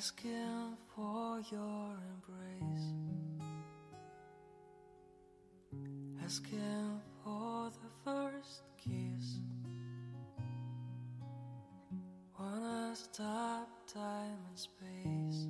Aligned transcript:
asking 0.00 0.78
for 0.96 1.42
your 1.52 1.92
embrace, 2.12 2.86
asking 6.24 7.02
for 7.22 7.68
the 7.68 7.90
first 8.02 8.62
kiss. 8.78 9.42
Wanna 12.38 12.94
stop 12.94 13.68
time 13.92 14.38
and 14.48 14.56
space 14.56 15.48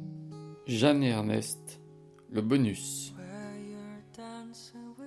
Jeanne 0.67 1.05
et 1.05 1.13
Ernest, 1.13 1.81
le 2.33 2.43
bonus. 2.43 3.15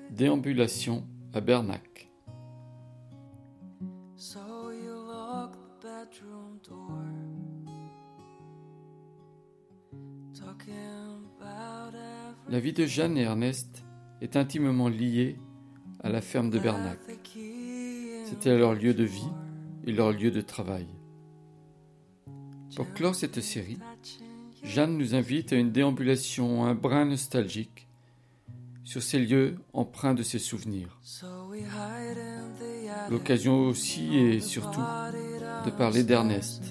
Déambulation 0.10 1.04
à 1.34 1.42
Bernac. 1.42 1.93
La 12.54 12.60
vie 12.60 12.72
de 12.72 12.86
Jeanne 12.86 13.18
et 13.18 13.24
Ernest 13.24 13.84
est 14.22 14.36
intimement 14.36 14.88
liée 14.88 15.40
à 16.04 16.10
la 16.10 16.22
ferme 16.22 16.52
de 16.52 16.60
Bernac. 16.60 17.00
C'était 18.26 18.56
leur 18.56 18.76
lieu 18.76 18.94
de 18.94 19.04
vie 19.04 19.32
et 19.88 19.92
leur 19.92 20.12
lieu 20.12 20.30
de 20.30 20.40
travail. 20.40 20.86
Pour 22.76 22.94
clore 22.94 23.16
cette 23.16 23.42
série. 23.42 23.80
Jeanne 24.62 25.00
nous 25.00 25.16
invite 25.16 25.52
à 25.52 25.56
une 25.56 25.72
déambulation 25.72 26.64
un 26.64 26.76
brin 26.76 27.06
nostalgique 27.06 27.88
sur 28.84 29.02
ces 29.02 29.18
lieux 29.18 29.56
empreints 29.74 30.14
de 30.14 30.22
ses 30.22 30.38
souvenirs. 30.38 31.00
L'occasion 33.10 33.66
aussi 33.66 34.16
et 34.16 34.40
surtout 34.40 34.84
de 35.66 35.72
parler 35.72 36.04
d'Ernest, 36.04 36.62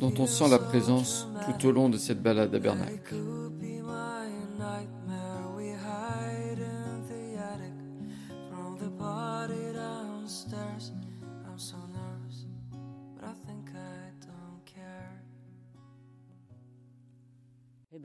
dont 0.00 0.14
on 0.18 0.26
sent 0.26 0.48
la 0.48 0.58
présence 0.58 1.28
tout 1.44 1.66
au 1.66 1.72
long 1.72 1.90
de 1.90 1.98
cette 1.98 2.22
balade 2.22 2.54
à 2.54 2.58
Bernac. 2.58 3.12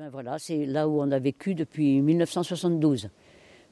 Ben 0.02 0.10
voilà, 0.10 0.40
c'est 0.40 0.66
là 0.66 0.88
où 0.88 1.00
on 1.00 1.12
a 1.12 1.20
vécu 1.20 1.54
depuis 1.54 2.02
1972. 2.02 3.10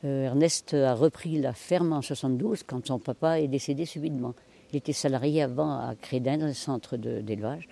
Euh, 0.06 0.26
Ernest 0.26 0.76
a 0.76 0.94
repris 0.94 1.42
la 1.42 1.54
ferme 1.54 1.92
en 1.92 2.04
72 2.04 2.62
quand 2.62 2.86
son 2.86 3.00
papa 3.00 3.40
est 3.40 3.48
décédé 3.48 3.86
subitement. 3.86 4.36
Il 4.72 4.78
était 4.78 4.94
salarié 4.94 5.42
avant 5.42 5.72
à 5.72 5.96
Crédin, 6.00 6.38
dans 6.38 6.46
un 6.46 6.54
centre 6.54 6.98
d'élevage. 6.98 7.68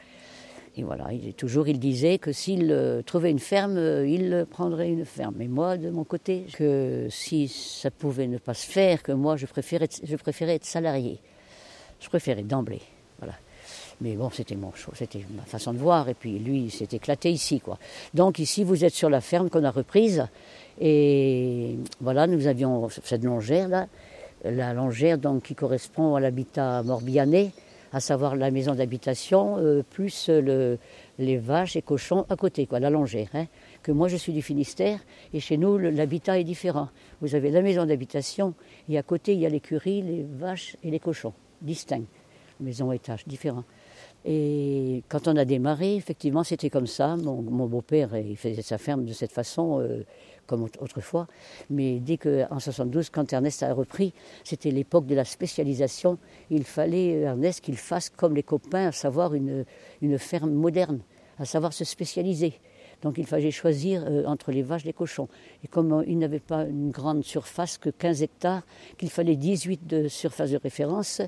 Et 0.76 0.82
voilà, 0.82 1.14
il 1.14 1.28
est 1.28 1.38
toujours, 1.38 1.68
il 1.68 1.78
disait 1.78 2.18
que 2.18 2.32
s'il 2.32 2.72
euh, 2.72 3.04
trouvait 3.04 3.30
une 3.30 3.38
ferme, 3.38 3.78
euh, 3.78 4.08
il 4.08 4.48
prendrait 4.50 4.90
une 4.90 5.06
ferme. 5.06 5.40
Et 5.40 5.48
moi, 5.48 5.78
de 5.78 5.92
mon 5.92 6.04
côté, 6.04 6.48
que 6.54 7.06
si 7.12 7.48
ça 7.50 7.92
pouvait 7.92 8.26
ne 8.26 8.40
pas 8.40 8.56
se 8.56 8.66
faire, 8.66 9.04
que 9.04 9.12
moi, 9.12 9.36
je 9.36 9.46
préférais, 9.46 9.90
je 10.04 10.16
préférais 10.16 10.56
être 10.56 10.66
salarié. 10.66 11.20
Je 12.00 12.10
préférais 12.10 12.42
d'emblée. 12.42 12.82
Voilà. 13.20 13.36
Mais 14.00 14.16
bon, 14.16 14.30
c'était 14.30 14.56
mon 14.56 14.72
c'était 14.94 15.26
ma 15.36 15.44
façon 15.44 15.74
de 15.74 15.80
voir. 15.80 16.08
Et 16.08 16.14
puis 16.14 16.38
lui, 16.38 16.66
il 16.66 16.72
s'est 16.72 16.90
éclaté 16.92 17.32
ici, 17.32 17.60
quoi. 17.60 17.80
Donc 18.14 18.38
ici, 18.40 18.64
vous 18.64 18.86
êtes 18.86 18.94
sur 18.94 19.10
la 19.10 19.22
ferme 19.22 19.50
qu'on 19.50 19.64
a 19.64 19.72
reprise. 19.72 20.28
Et 20.80 21.78
voilà, 22.00 22.28
nous 22.28 22.46
avions 22.46 22.90
cette 22.90 23.24
longère 23.24 23.68
là, 23.68 23.88
la 24.44 24.74
longère 24.74 25.18
donc 25.18 25.44
qui 25.44 25.56
correspond 25.56 26.14
à 26.14 26.20
l'habitat 26.20 26.84
morbihanais, 26.84 27.52
à 27.92 28.00
savoir 28.00 28.36
la 28.36 28.52
maison 28.52 28.76
d'habitation 28.76 29.58
euh, 29.58 29.82
plus 29.82 30.30
le, 30.30 30.78
les 31.18 31.38
vaches 31.38 31.76
et 31.76 31.82
cochons 31.82 32.28
à 32.30 32.36
côté, 32.36 32.68
quoi, 32.68 32.80
la 32.80 32.92
longère. 32.92 33.30
hein. 33.34 33.48
Que 33.82 33.92
moi, 33.92 34.08
je 34.08 34.18
suis 34.18 34.34
du 34.34 34.44
Finistère 34.44 35.00
et 35.34 35.40
chez 35.40 35.58
nous, 35.58 35.80
l'habitat 35.80 36.38
est 36.38 36.44
différent. 36.44 36.90
Vous 37.22 37.34
avez 37.34 37.50
la 37.50 37.64
maison 37.64 37.86
d'habitation 37.86 38.54
et 38.88 39.00
à 39.00 39.04
côté, 39.04 39.34
il 39.34 39.40
y 39.40 39.48
a 39.48 39.50
l'écurie, 39.50 40.04
les 40.04 40.24
vaches 40.24 40.78
et 40.84 40.92
les 40.92 41.00
cochons, 41.00 41.34
distincts 41.62 42.04
maison 42.60 42.92
étage, 42.92 43.26
différent. 43.28 43.64
Et 44.26 45.04
quand 45.10 45.28
on 45.28 45.36
a 45.38 45.46
démarré, 45.46 45.96
effectivement, 45.96 46.44
c'était 46.44 46.70
comme 46.70 46.88
ça. 46.88 47.16
Mon, 47.16 47.42
beau-père, 47.68 48.16
il 48.18 48.36
faisait 48.36 48.62
sa 48.62 48.78
ferme 48.78 49.06
de 49.06 49.14
cette 49.14 49.32
façon, 49.32 49.80
euh, 49.80 50.04
comme 50.48 50.64
aut- 50.64 50.82
autrefois. 50.82 51.28
Mais 51.70 52.00
dès 52.00 52.18
qu'en 52.18 52.60
72, 52.60 53.10
quand 53.10 53.32
Ernest 53.32 53.64
a 53.64 53.74
repris, 53.74 54.14
c'était 54.44 54.72
l'époque 54.72 55.06
de 55.06 55.16
la 55.16 55.24
spécialisation. 55.26 56.18
Il 56.50 56.64
fallait, 56.66 57.16
euh, 57.16 57.28
Ernest, 57.28 57.62
qu'il 57.62 57.78
fasse 57.78 58.10
comme 58.10 58.36
les 58.36 58.44
copains, 58.44 58.88
à 58.88 58.92
savoir 58.92 59.34
une, 59.34 59.66
une 60.02 60.18
ferme 60.18 60.52
moderne, 60.52 61.00
à 61.40 61.46
savoir 61.46 61.72
se 61.72 61.86
spécialiser. 61.86 62.54
Donc 63.04 63.18
il 63.18 63.26
fallait 63.28 63.52
choisir 63.52 64.04
euh, 64.08 64.26
entre 64.26 64.52
les 64.52 64.64
vaches 64.64 64.84
et 64.84 64.88
les 64.88 64.94
cochons. 64.94 65.28
Et 65.64 65.68
comme 65.68 65.94
euh, 65.94 66.04
il 66.08 66.18
n'avait 66.18 66.40
pas 66.40 66.64
une 66.64 66.90
grande 66.90 67.24
surface, 67.24 67.78
que 67.78 67.90
15 67.92 68.24
hectares, 68.24 68.64
qu'il 68.98 69.10
fallait 69.10 69.36
18 69.36 69.86
de 69.88 70.08
surface 70.08 70.52
de 70.52 70.58
référence, 70.58 71.22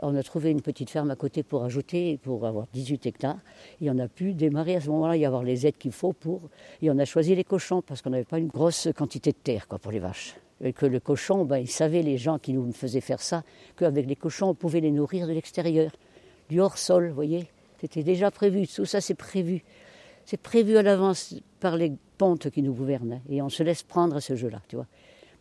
on 0.00 0.14
a 0.14 0.22
trouvé 0.22 0.50
une 0.50 0.60
petite 0.62 0.90
ferme 0.90 1.10
à 1.10 1.16
côté 1.16 1.42
pour 1.42 1.64
ajouter, 1.64 2.18
pour 2.22 2.46
avoir 2.46 2.66
18 2.72 3.06
hectares. 3.06 3.38
Et 3.80 3.90
on 3.90 3.98
a 3.98 4.08
pu 4.08 4.34
démarrer 4.34 4.76
à 4.76 4.80
ce 4.80 4.88
moment-là, 4.90 5.16
y 5.16 5.24
avoir 5.24 5.42
les 5.42 5.66
aides 5.66 5.78
qu'il 5.78 5.92
faut 5.92 6.12
pour. 6.12 6.42
Et 6.82 6.90
on 6.90 6.98
a 6.98 7.04
choisi 7.04 7.34
les 7.34 7.44
cochons 7.44 7.82
parce 7.82 8.02
qu'on 8.02 8.10
n'avait 8.10 8.24
pas 8.24 8.38
une 8.38 8.48
grosse 8.48 8.88
quantité 8.96 9.32
de 9.32 9.36
terre 9.36 9.68
quoi, 9.68 9.78
pour 9.78 9.92
les 9.92 9.98
vaches. 9.98 10.36
Et 10.62 10.72
que 10.72 10.86
le 10.86 11.00
cochon, 11.00 11.44
ben, 11.44 11.58
ils 11.58 11.70
savaient, 11.70 12.02
les 12.02 12.16
gens 12.18 12.38
qui 12.38 12.52
nous 12.52 12.72
faisaient 12.72 13.00
faire 13.00 13.20
ça, 13.20 13.42
qu'avec 13.76 14.06
les 14.06 14.16
cochons, 14.16 14.48
on 14.48 14.54
pouvait 14.54 14.80
les 14.80 14.90
nourrir 14.90 15.26
de 15.26 15.32
l'extérieur, 15.32 15.92
du 16.48 16.60
hors-sol, 16.60 17.08
vous 17.08 17.14
voyez. 17.14 17.46
C'était 17.80 18.02
déjà 18.02 18.30
prévu, 18.30 18.66
tout 18.66 18.86
ça 18.86 19.00
c'est 19.00 19.14
prévu. 19.14 19.62
C'est 20.24 20.40
prévu 20.40 20.76
à 20.76 20.82
l'avance 20.82 21.34
par 21.60 21.76
les 21.76 21.92
pontes 22.18 22.50
qui 22.50 22.62
nous 22.62 22.72
gouvernent. 22.72 23.12
hein. 23.14 23.20
Et 23.28 23.42
on 23.42 23.48
se 23.48 23.62
laisse 23.62 23.82
prendre 23.82 24.16
à 24.16 24.20
ce 24.20 24.34
jeu-là, 24.34 24.62
tu 24.66 24.76
vois. 24.76 24.86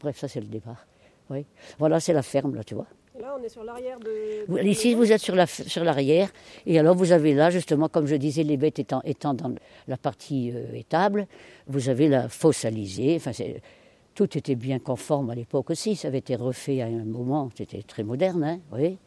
Bref, 0.02 0.18
ça 0.18 0.28
c'est 0.28 0.42
le 0.42 0.48
départ. 0.48 0.86
Oui. 1.30 1.46
Voilà, 1.80 2.00
c'est 2.00 2.14
la 2.14 2.22
ferme, 2.22 2.56
là, 2.56 2.64
tu 2.64 2.76
vois. 2.76 2.86
Là, 3.20 3.38
on 3.40 3.44
est 3.44 3.50
sur 3.50 3.64
l'arrière 3.64 3.98
de. 4.00 4.46
Vous- 4.48 4.58
Ici, 4.58 4.94
vous 4.94 5.12
êtes 5.12 5.22
sur 5.22 5.36
la- 5.36 5.48
sur 5.48 5.84
l'arrière, 5.86 6.30
et 6.66 6.78
alors 6.78 6.96
vous 6.96 7.14
avez 7.14 7.34
là, 7.34 7.50
justement, 7.50 7.88
comme 7.88 8.08
je 8.08 8.16
disais, 8.16 8.44
les 8.44 8.58
bêtes 8.58 8.80
étant, 8.80 9.02
étant 9.06 9.34
dans 9.34 9.54
la 9.88 9.96
partie 9.96 10.52
euh, 10.54 10.74
étable, 10.74 11.26
vous 11.68 11.88
avez 11.88 12.10
la 12.10 12.28
fosse 12.28 12.66
alizée. 12.66 13.16
Enfin, 13.16 13.32
c'est- 13.32 13.62
tout 14.16 14.38
était 14.38 14.56
bien 14.56 14.80
conforme 14.80 15.30
à 15.30 15.36
l'époque 15.36 15.70
aussi. 15.70 15.96
Ça 15.96 16.10
avait 16.10 16.18
été 16.18 16.36
refait 16.36 16.82
à 16.82 16.88
un 16.88 17.06
moment, 17.06 17.50
c'était 17.58 17.82
très 17.84 18.04
moderne, 18.04 18.44
hein, 18.44 18.60
oui. 18.74 18.98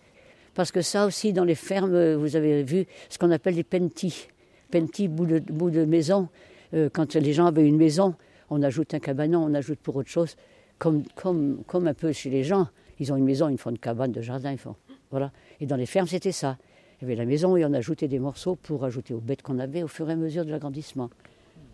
Parce 0.54 0.72
que 0.72 0.80
ça 0.80 1.04
aussi, 1.06 1.32
dans 1.34 1.44
les 1.44 1.54
fermes, 1.54 1.94
euh, 1.94 2.16
vous 2.16 2.34
avez 2.34 2.62
vu 2.62 2.86
ce 3.10 3.18
qu'on 3.18 3.30
appelle 3.30 3.54
les 3.56 3.64
pentis. 3.64 4.28
Pentis, 4.70 5.08
bout 5.08 5.26
de, 5.26 5.38
bout 5.38 5.70
de 5.70 5.84
maison. 5.84 6.28
Euh, 6.74 6.88
quand 6.92 7.14
les 7.14 7.32
gens 7.34 7.46
avaient 7.46 7.66
une 7.66 7.76
maison, 7.76 8.14
on 8.50 8.62
ajoute 8.62 8.94
un 8.94 8.98
cabanon, 9.00 9.44
on 9.44 9.54
ajoute 9.54 9.78
pour 9.80 9.96
autre 9.96 10.08
chose. 10.10 10.34
Comme, 10.78 11.02
comme, 11.14 11.62
comme 11.66 11.86
un 11.88 11.94
peu 11.94 12.12
chez 12.12 12.30
les 12.30 12.44
gens, 12.44 12.68
ils 13.00 13.12
ont 13.12 13.16
une 13.16 13.24
maison, 13.24 13.48
ils 13.48 13.58
font 13.58 13.70
une 13.70 13.78
cabane 13.78 14.12
de 14.12 14.20
jardin, 14.20 14.52
ils 14.52 14.58
font. 14.58 14.76
Voilà. 15.10 15.30
Et 15.60 15.66
dans 15.66 15.76
les 15.76 15.86
fermes, 15.86 16.06
c'était 16.08 16.32
ça. 16.32 16.58
Il 17.00 17.04
y 17.04 17.04
avait 17.06 17.16
la 17.16 17.24
maison 17.26 17.56
et 17.56 17.64
on 17.64 17.72
ajoutait 17.72 18.08
des 18.08 18.18
morceaux 18.18 18.56
pour 18.56 18.84
ajouter 18.84 19.14
aux 19.14 19.20
bêtes 19.20 19.42
qu'on 19.42 19.58
avait 19.58 19.82
au 19.82 19.88
fur 19.88 20.08
et 20.10 20.12
à 20.12 20.16
mesure 20.16 20.44
de 20.44 20.50
l'agrandissement. 20.50 21.10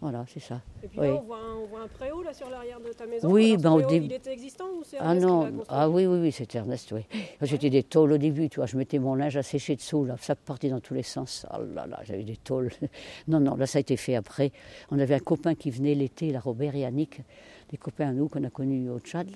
Voilà, 0.01 0.27
c'est 0.29 0.41
ça. 0.41 0.61
Et 0.83 0.89
puis 0.89 1.01
Oui. 1.01 1.07
là, 1.07 1.15
on 1.15 1.23
voit, 1.23 1.39
un, 1.39 1.55
on 1.63 1.67
voit 1.67 1.81
un 1.81 1.89
préau 1.89 2.23
là, 2.23 2.35
sur 2.35 2.51
l'arrière 2.51 2.79
de 2.79 2.93
ta 2.93 3.07
maison. 3.07 3.31
Oui, 3.31 3.57
ben, 3.57 3.73
au 3.73 3.81
début- 3.81 4.05
Il 4.07 4.13
était 4.13 4.33
existant 4.35 4.67
ou 4.79 4.83
c'est 4.85 4.99
Ah 5.01 5.15
non, 5.15 5.51
ah 5.69 5.89
oui, 5.89 6.05
oui, 6.05 6.19
oui, 6.21 6.31
c'était 6.33 6.59
Ernest, 6.59 6.93
oui. 6.93 7.07
J'étais 7.41 7.71
des 7.71 7.83
tôles 7.85 8.13
au 8.13 8.19
début, 8.19 8.51
tu 8.51 8.57
vois, 8.57 8.67
je 8.67 8.77
mettais 8.77 8.99
mon 8.99 9.15
linge 9.15 9.39
à 9.39 9.43
sécher 9.43 9.77
dessous, 9.77 10.05
là, 10.05 10.17
ça 10.21 10.35
partait 10.35 10.69
dans 10.69 10.81
tous 10.81 10.93
les 10.93 11.03
sens. 11.05 11.47
Oh 11.55 11.63
là 11.75 11.87
là, 11.87 12.01
j'avais 12.05 12.25
des 12.25 12.37
tôles. 12.37 12.71
Non, 13.29 13.41
non, 13.41 13.55
là, 13.57 13.65
ça 13.67 13.79
a 13.79 13.81
été 13.81 13.97
fait 13.97 14.15
après. 14.15 14.53
On 14.91 14.99
avait 14.99 15.15
un 15.15 15.21
copain 15.21 15.55
qui 15.55 15.71
venait 15.71 15.95
l'été, 15.95 16.31
la 16.33 16.41
Robert 16.41 16.77
et 16.77 16.85
Annick, 16.85 17.23
des 17.71 17.79
copains 17.79 18.09
à 18.09 18.13
nous 18.13 18.29
qu'on 18.29 18.45
a 18.45 18.51
connus 18.51 18.91
au 18.91 18.99
Tchad, 18.99 19.31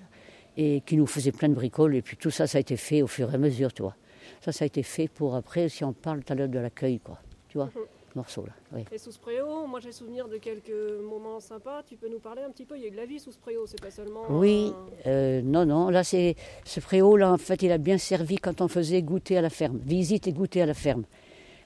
et 0.58 0.82
qui 0.84 0.96
nous 0.96 1.06
faisaient 1.06 1.32
plein 1.32 1.48
de 1.48 1.54
bricoles, 1.54 1.94
et 1.94 2.02
puis 2.02 2.16
tout 2.16 2.30
ça, 2.30 2.46
ça 2.48 2.58
a 2.58 2.60
été 2.60 2.76
fait 2.76 3.00
au 3.00 3.06
fur 3.06 3.30
et 3.30 3.34
à 3.34 3.38
mesure, 3.38 3.72
tu 3.72 3.82
vois. 3.82 3.94
Ça, 4.40 4.50
ça 4.52 4.64
a 4.64 4.66
été 4.66 4.82
fait 4.82 5.06
pour 5.08 5.34
après, 5.36 5.68
si 5.68 5.84
on 5.84 5.92
parle 5.92 6.22
tout 6.24 6.32
à 6.32 6.36
l'heure 6.36 6.48
de 6.48 6.58
l'accueil, 6.58 6.98
quoi, 6.98 7.18
tu 7.48 7.58
vois, 7.58 7.70
morceau, 8.16 8.44
là, 8.44 8.52
oui. 8.74 8.84
Et 8.90 8.98
sous 8.98 9.12
ce 9.12 9.18
préau, 9.20 9.66
moi 9.68 9.78
j'ai 9.78 9.92
souvenir 9.92 10.26
de 10.26 10.36
quelques 10.38 10.72
moments 11.02 11.38
sympas. 11.38 11.84
Tu 11.84 11.96
peux 11.96 12.08
nous 12.08 12.18
parler 12.18 12.42
un 12.42 12.50
petit 12.50 12.64
peu? 12.64 12.76
Il 12.76 12.82
y 12.82 12.84
a 12.86 12.88
eu 12.88 12.90
de 12.90 12.96
la 12.96 13.06
vie 13.06 13.20
sous 13.20 13.30
ce 13.30 13.38
préau, 13.38 13.66
c'est 13.66 13.80
pas 13.80 13.92
seulement. 13.92 14.22
Oui, 14.30 14.72
un- 15.06 15.08
euh, 15.10 15.42
non, 15.42 15.64
non, 15.64 15.90
là, 15.90 16.02
c'est 16.02 16.34
ce 16.64 16.80
préau, 16.80 17.16
là, 17.16 17.32
en 17.32 17.38
fait, 17.38 17.62
il 17.62 17.70
a 17.70 17.78
bien 17.78 17.96
servi 17.96 18.36
quand 18.38 18.60
on 18.60 18.66
faisait 18.66 19.02
goûter 19.02 19.38
à 19.38 19.42
la 19.42 19.50
ferme, 19.50 19.78
visite 19.84 20.26
et 20.26 20.32
goûter 20.32 20.60
à 20.62 20.66
la 20.66 20.74
ferme. 20.74 21.04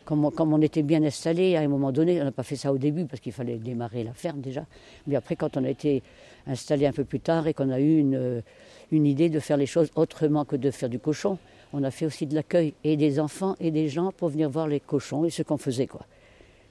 Comme 0.04 0.24
on, 0.24 0.60
était 0.62 0.82
bien 0.82 1.02
installé, 1.04 1.56
à 1.56 1.60
un 1.60 1.68
moment 1.68 1.92
donné, 1.92 2.20
on 2.20 2.24
n'a 2.24 2.32
pas 2.32 2.42
fait 2.42 2.56
ça 2.56 2.72
au 2.72 2.78
début 2.78 3.04
parce 3.04 3.20
qu'il 3.20 3.32
fallait 3.32 3.56
démarrer 3.56 4.02
la 4.02 4.12
ferme 4.12 4.40
déjà, 4.40 4.64
mais 5.06 5.16
après, 5.16 5.36
quand 5.36 5.56
on 5.56 5.64
a 5.64 5.68
été 5.68 6.02
installé 6.46 6.86
un 6.86 6.92
peu 6.92 7.04
plus 7.04 7.20
tard 7.20 7.46
et 7.46 7.54
qu'on 7.54 7.70
a 7.70 7.80
eu 7.80 7.98
une, 7.98 9.06
idée 9.06 9.28
de 9.28 9.38
faire 9.38 9.56
les 9.56 9.66
choses 9.66 9.90
autrement 9.94 10.44
que 10.44 10.56
de 10.56 10.70
faire 10.70 10.88
du 10.88 10.98
cochon, 10.98 11.38
on 11.72 11.82
a 11.84 11.90
fait 11.90 12.04
aussi 12.04 12.26
de 12.26 12.34
l'accueil 12.34 12.74
et 12.84 12.96
des 12.96 13.20
enfants 13.20 13.54
et 13.60 13.70
des 13.70 13.88
gens 13.88 14.12
pour 14.12 14.28
venir 14.28 14.50
voir 14.50 14.66
les 14.66 14.80
cochons 14.80 15.24
et 15.24 15.30
ce 15.30 15.42
qu'on 15.42 15.58
faisait, 15.58 15.86
quoi. 15.86 16.04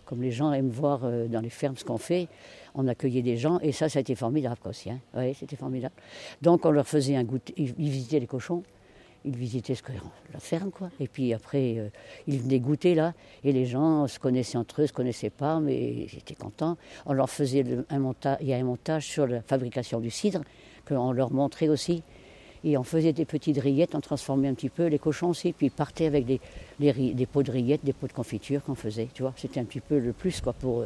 Comme 0.05 0.21
les 0.21 0.31
gens 0.31 0.51
aiment 0.51 0.69
voir 0.69 1.05
euh, 1.05 1.27
dans 1.27 1.39
les 1.39 1.49
fermes 1.49 1.77
ce 1.77 1.85
qu'on 1.85 1.97
fait, 1.97 2.27
on 2.75 2.85
accueillait 2.89 3.21
des 3.21 3.37
gens 3.37 3.59
et 3.61 3.71
ça, 3.71 3.87
ça 3.87 3.99
a 3.99 4.01
été 4.01 4.13
formidable 4.13 4.57
aussi. 4.65 4.89
Hein. 4.89 4.99
Oui, 5.15 5.33
c'était 5.33 5.55
formidable. 5.55 5.95
Donc 6.41 6.65
on 6.65 6.71
leur 6.71 6.85
faisait 6.85 7.15
un 7.15 7.23
goûter, 7.23 7.53
ils 7.55 7.89
visitaient 7.89 8.19
les 8.19 8.27
cochons 8.27 8.61
ils 9.25 9.35
visitaient 9.35 9.75
ce 9.75 9.83
la 10.33 10.39
ferme, 10.39 10.71
quoi. 10.71 10.89
Et 10.99 11.07
puis 11.07 11.33
après, 11.33 11.75
euh, 11.77 11.89
ils 12.27 12.39
venaient 12.39 12.59
goûter 12.59 12.95
là, 12.95 13.13
et 13.43 13.51
les 13.51 13.65
gens 13.65 14.07
se 14.07 14.19
connaissaient 14.19 14.57
entre 14.57 14.81
eux, 14.81 14.87
se 14.87 14.93
connaissaient 14.93 15.29
pas, 15.29 15.59
mais 15.59 16.07
ils 16.11 16.17
étaient 16.17 16.35
contents. 16.35 16.77
On 17.05 17.13
leur 17.13 17.29
faisait 17.29 17.65
un 17.89 17.99
montage, 17.99 18.37
il 18.41 18.47
y 18.47 18.53
a 18.53 18.57
un 18.57 18.63
montage 18.63 19.05
sur 19.05 19.27
la 19.27 19.41
fabrication 19.41 19.99
du 19.99 20.09
cidre, 20.09 20.41
qu'on 20.87 21.11
leur 21.11 21.31
montrait 21.31 21.69
aussi. 21.69 22.03
Et 22.63 22.77
on 22.77 22.83
faisait 22.83 23.13
des 23.13 23.25
petites 23.25 23.57
rillettes, 23.57 23.95
on 23.95 24.01
transformait 24.01 24.47
un 24.47 24.53
petit 24.53 24.69
peu 24.69 24.85
les 24.85 24.99
cochons 24.99 25.29
aussi, 25.29 25.51
puis 25.51 25.67
ils 25.67 25.71
partaient 25.71 26.05
avec 26.05 26.25
des, 26.25 26.39
des, 26.79 27.25
pots 27.25 27.41
de 27.41 27.51
rillettes, 27.51 27.83
des 27.83 27.93
pots 27.93 28.07
de 28.07 28.13
confiture 28.13 28.63
qu'on 28.63 28.75
faisait, 28.75 29.07
tu 29.13 29.23
vois. 29.23 29.33
C'était 29.35 29.59
un 29.59 29.65
petit 29.65 29.79
peu 29.79 29.97
le 29.97 30.13
plus, 30.13 30.41
quoi, 30.41 30.53
pour, 30.53 30.85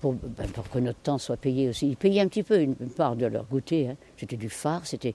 pour, 0.00 0.12
ben, 0.12 0.46
que 0.70 0.78
notre 0.78 0.98
temps 0.98 1.16
soit 1.16 1.38
payé 1.38 1.70
aussi. 1.70 1.88
Ils 1.88 1.96
payaient 1.96 2.20
un 2.20 2.28
petit 2.28 2.42
peu 2.42 2.60
une, 2.60 2.74
une 2.80 2.90
part 2.90 3.16
de 3.16 3.24
leur 3.24 3.44
goûter. 3.44 3.88
hein. 3.88 3.96
C'était 4.16 4.36
du 4.36 4.50
phare, 4.50 4.86
c'était. 4.86 5.14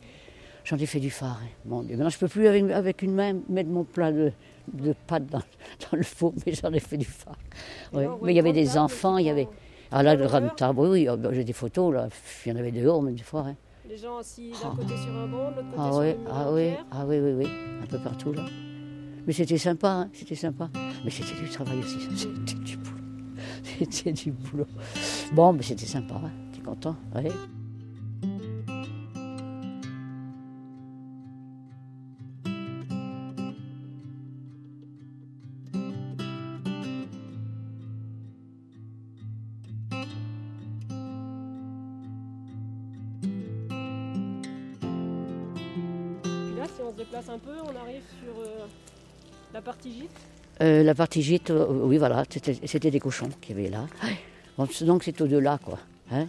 J'en 0.65 0.77
ai 0.77 0.85
fait 0.85 0.99
du 0.99 1.09
phare. 1.11 1.39
hein. 1.43 1.47
Mon 1.65 1.81
Dieu. 1.83 1.95
Maintenant, 1.95 2.09
je 2.09 2.17
peux 2.17 2.27
plus 2.27 2.47
avec, 2.47 2.69
avec 2.71 3.01
une 3.03 3.13
main 3.13 3.33
mettre 3.49 3.69
mon 3.69 3.83
plat 3.83 4.11
de, 4.11 4.31
de 4.73 4.93
pâtes 5.07 5.27
dans, 5.27 5.37
dans 5.91 5.97
le 5.97 6.03
four, 6.03 6.33
mais 6.45 6.53
j'en 6.53 6.71
ai 6.73 6.79
fait 6.79 6.97
du 6.97 7.05
phare. 7.05 7.37
Ouais. 7.93 8.07
Mais 8.23 8.33
il 8.33 8.35
y 8.35 8.39
avait 8.39 8.51
des 8.53 8.77
enfants, 8.77 9.17
il 9.17 9.27
y 9.27 9.29
avait. 9.29 9.47
Ah 9.91 10.01
là, 10.01 10.11
à 10.11 10.15
de 10.15 10.23
longueur. 10.23 10.41
grande 10.41 10.55
table, 10.55 10.79
oui, 10.81 11.07
oui, 11.07 11.17
ben, 11.17 11.31
j'ai 11.33 11.43
des 11.43 11.53
photos, 11.53 11.93
là. 11.93 12.09
Il 12.45 12.51
y 12.51 12.55
en 12.55 12.57
avait 12.59 12.71
dehors, 12.71 13.01
même 13.03 13.13
des 13.15 13.23
fois. 13.23 13.45
hein. 13.47 13.55
Les 13.87 13.97
gens 13.97 14.17
assis 14.17 14.51
d'un 14.63 14.71
côté 14.75 14.97
sur 14.97 15.15
un 15.15 15.27
banc, 15.27 15.51
de 15.51 15.57
l'autre 15.57 15.69
côté 15.69 15.77
Ah 15.77 15.91
sur 15.91 15.99
oui, 16.01 16.15
ah 16.27 16.51
oui, 16.51 16.69
ah 16.91 17.05
oui, 17.05 17.19
oui, 17.19 17.31
oui, 17.43 17.47
un 17.83 17.85
peu 17.85 17.99
partout 17.99 18.33
là. 18.33 18.43
Mais 19.27 19.33
c'était 19.33 19.59
sympa, 19.59 19.89
hein, 19.89 20.09
c'était 20.11 20.33
sympa. 20.33 20.69
Mais 21.03 21.11
c'était 21.11 21.39
du 21.39 21.47
travail 21.49 21.77
aussi, 21.77 21.99
ça, 22.01 22.09
c'était 22.17 22.55
du 22.63 22.77
boulot. 22.77 22.91
C'était 23.79 24.11
du 24.13 24.31
boulot. 24.31 24.65
Bon, 25.33 25.53
mais 25.53 25.61
c'était 25.61 25.85
sympa, 25.85 26.15
hein, 26.23 26.31
t'es 26.51 26.61
content, 26.61 26.95
ouais. 27.15 27.29
Euh, 50.61 50.83
la 50.83 50.95
partie 50.95 51.21
gîte, 51.21 51.49
euh, 51.49 51.65
oui, 51.83 51.97
voilà, 51.97 52.23
c'était 52.65 52.91
des 52.91 52.99
cochons 52.99 53.29
qu'il 53.41 53.57
y 53.57 53.59
avait 53.59 53.69
là. 53.69 53.85
Donc 54.81 55.03
c'est 55.03 55.19
au-delà, 55.21 55.59
quoi. 55.63 55.79
hein. 56.11 56.27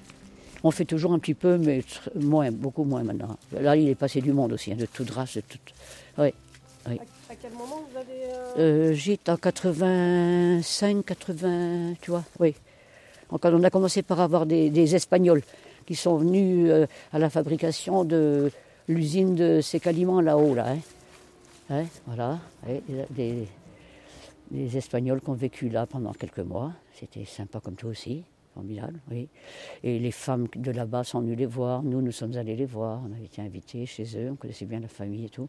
On 0.64 0.70
fait 0.72 0.84
toujours 0.84 1.12
un 1.12 1.18
petit 1.20 1.34
peu, 1.34 1.58
mais 1.58 1.82
moins, 2.16 2.50
beaucoup 2.50 2.82
moins 2.82 3.04
maintenant. 3.04 3.36
Là, 3.52 3.76
il 3.76 3.88
est 3.88 3.94
passé 3.94 4.20
du 4.20 4.32
monde 4.32 4.52
aussi, 4.54 4.72
hein, 4.72 4.76
de 4.76 4.86
toute 4.86 5.10
race, 5.10 5.36
de 5.36 5.42
toute. 5.42 5.60
Oui. 6.18 6.32
À, 6.84 6.90
à 6.90 7.34
quel 7.40 7.52
moment 7.52 7.82
vous 7.90 7.98
avez. 7.98 8.24
euh, 8.58 8.90
Euh, 8.90 8.92
gîte 8.94 9.28
en 9.28 9.36
85, 9.36 11.04
80, 11.04 11.94
tu 12.00 12.10
vois, 12.10 12.24
oui. 12.40 12.54
On 13.30 13.36
a 13.64 13.70
commencé 13.70 14.02
par 14.02 14.20
avoir 14.20 14.46
des, 14.46 14.70
des 14.70 14.94
Espagnols 14.94 15.42
qui 15.86 15.94
sont 15.94 16.16
venus 16.16 16.68
euh, 16.70 16.86
à 17.12 17.18
la 17.18 17.28
fabrication 17.30 18.04
de 18.04 18.50
l'usine 18.88 19.34
de 19.34 19.60
Sécaliments 19.60 20.20
là-haut, 20.20 20.54
là. 20.54 20.66
hein. 20.70 20.78
Hein, 21.70 21.84
voilà, 22.06 22.38
des, 23.10 23.46
des 24.50 24.76
Espagnols 24.76 25.20
qui 25.20 25.30
ont 25.30 25.34
vécu 25.34 25.68
là 25.68 25.86
pendant 25.86 26.12
quelques 26.12 26.38
mois. 26.40 26.72
C'était 26.92 27.24
sympa 27.24 27.60
comme 27.60 27.74
tout 27.74 27.88
aussi, 27.88 28.24
formidable, 28.54 28.98
oui. 29.10 29.28
Et 29.82 29.98
les 29.98 30.10
femmes 30.12 30.46
de 30.54 30.70
là-bas 30.70 31.04
sont 31.04 31.20
venues 31.20 31.34
les 31.36 31.46
voir. 31.46 31.82
Nous, 31.82 32.00
nous 32.00 32.12
sommes 32.12 32.36
allés 32.36 32.56
les 32.56 32.64
voir. 32.66 33.02
On 33.08 33.12
avait 33.12 33.24
été 33.24 33.42
invités 33.42 33.86
chez 33.86 34.04
eux, 34.18 34.30
on 34.32 34.36
connaissait 34.36 34.66
bien 34.66 34.80
la 34.80 34.88
famille 34.88 35.26
et 35.26 35.30
tout. 35.30 35.48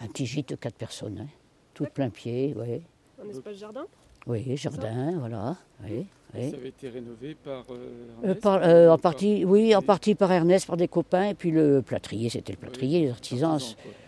Un 0.00 0.06
petit 0.08 0.26
gîte 0.26 0.50
de 0.50 0.54
quatre 0.56 0.76
personnes, 0.76 1.18
hein. 1.22 1.28
tout 1.74 1.86
plein 1.92 2.10
pied, 2.10 2.54
oui. 2.56 2.82
un 3.22 3.28
espace 3.28 3.56
jardin? 3.56 3.86
Oui, 4.26 4.56
jardin, 4.56 5.18
voilà. 5.18 5.56
Oui, 5.84 6.06
oui. 6.34 6.50
Ça 6.50 6.56
avait 6.56 6.68
été 6.70 6.88
rénové 6.88 7.34
par. 7.36 7.64
euh, 7.70 8.08
Euh, 8.24 8.24
Ernest, 8.24 8.40
par- 8.42 8.62
euh, 8.62 8.86
en 8.88 8.90
par- 8.92 9.00
partie, 9.12 9.44
oui, 9.44 9.74
en 9.76 9.82
partie 9.82 10.14
par 10.16 10.32
Ernest, 10.32 10.66
par 10.66 10.76
des 10.76 10.88
copains, 10.88 11.28
et 11.28 11.34
puis 11.34 11.50
le 11.52 11.80
plâtrier, 11.82 12.28
c'était 12.28 12.52
le 12.52 12.58
plâtrier, 12.58 13.00
les 13.02 13.10
artisans. 13.10 13.60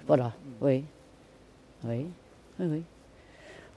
Voilà, 0.06 0.34
oui. 0.60 0.84
Oui, 1.84 2.06
oui, 2.58 2.66
oui. 2.66 2.82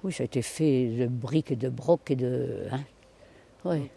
Oui, 0.03 0.12
ça 0.12 0.24
a 0.24 0.25
été 0.25 0.42
fait 0.42 0.88
de 0.88 1.07
briques 1.07 1.51
et 1.51 1.56
de 1.56 1.69
brocs 1.69 2.09
et 2.09 2.15
de. 2.15 2.65
Hein. 2.71 2.81
Oui, 3.65 3.89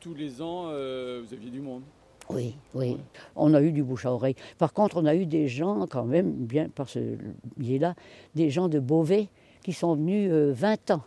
Tous 0.00 0.14
les 0.14 0.40
ans, 0.40 0.68
euh, 0.68 1.22
vous 1.26 1.34
aviez 1.34 1.50
du 1.50 1.60
monde. 1.60 1.82
oui, 2.30 2.54
oui. 2.74 2.96
On 3.36 3.52
a 3.52 3.60
eu 3.60 3.72
du 3.72 3.82
bouche 3.82 4.06
à 4.06 4.12
oreille. 4.12 4.36
Par 4.56 4.72
contre, 4.72 4.96
on 4.96 5.04
a 5.04 5.14
eu 5.14 5.26
des 5.26 5.46
gens, 5.48 5.86
quand 5.90 6.04
même, 6.04 6.30
bien 6.32 6.68
par 6.70 6.88
ce 6.88 7.16
biais-là, 7.58 7.94
des 8.34 8.48
gens 8.48 8.68
de 8.68 8.78
Beauvais 8.78 9.28
qui 9.62 9.74
sont 9.74 9.94
venus 9.94 10.30
euh, 10.32 10.52
20 10.54 10.90
ans. 10.92 11.02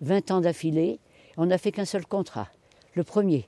20 0.00 0.30
ans 0.30 0.40
d'affilée. 0.40 0.98
On 1.36 1.44
n'a 1.46 1.58
fait 1.58 1.72
qu'un 1.72 1.84
seul 1.84 2.06
contrat, 2.06 2.48
le 2.94 3.04
premier. 3.04 3.46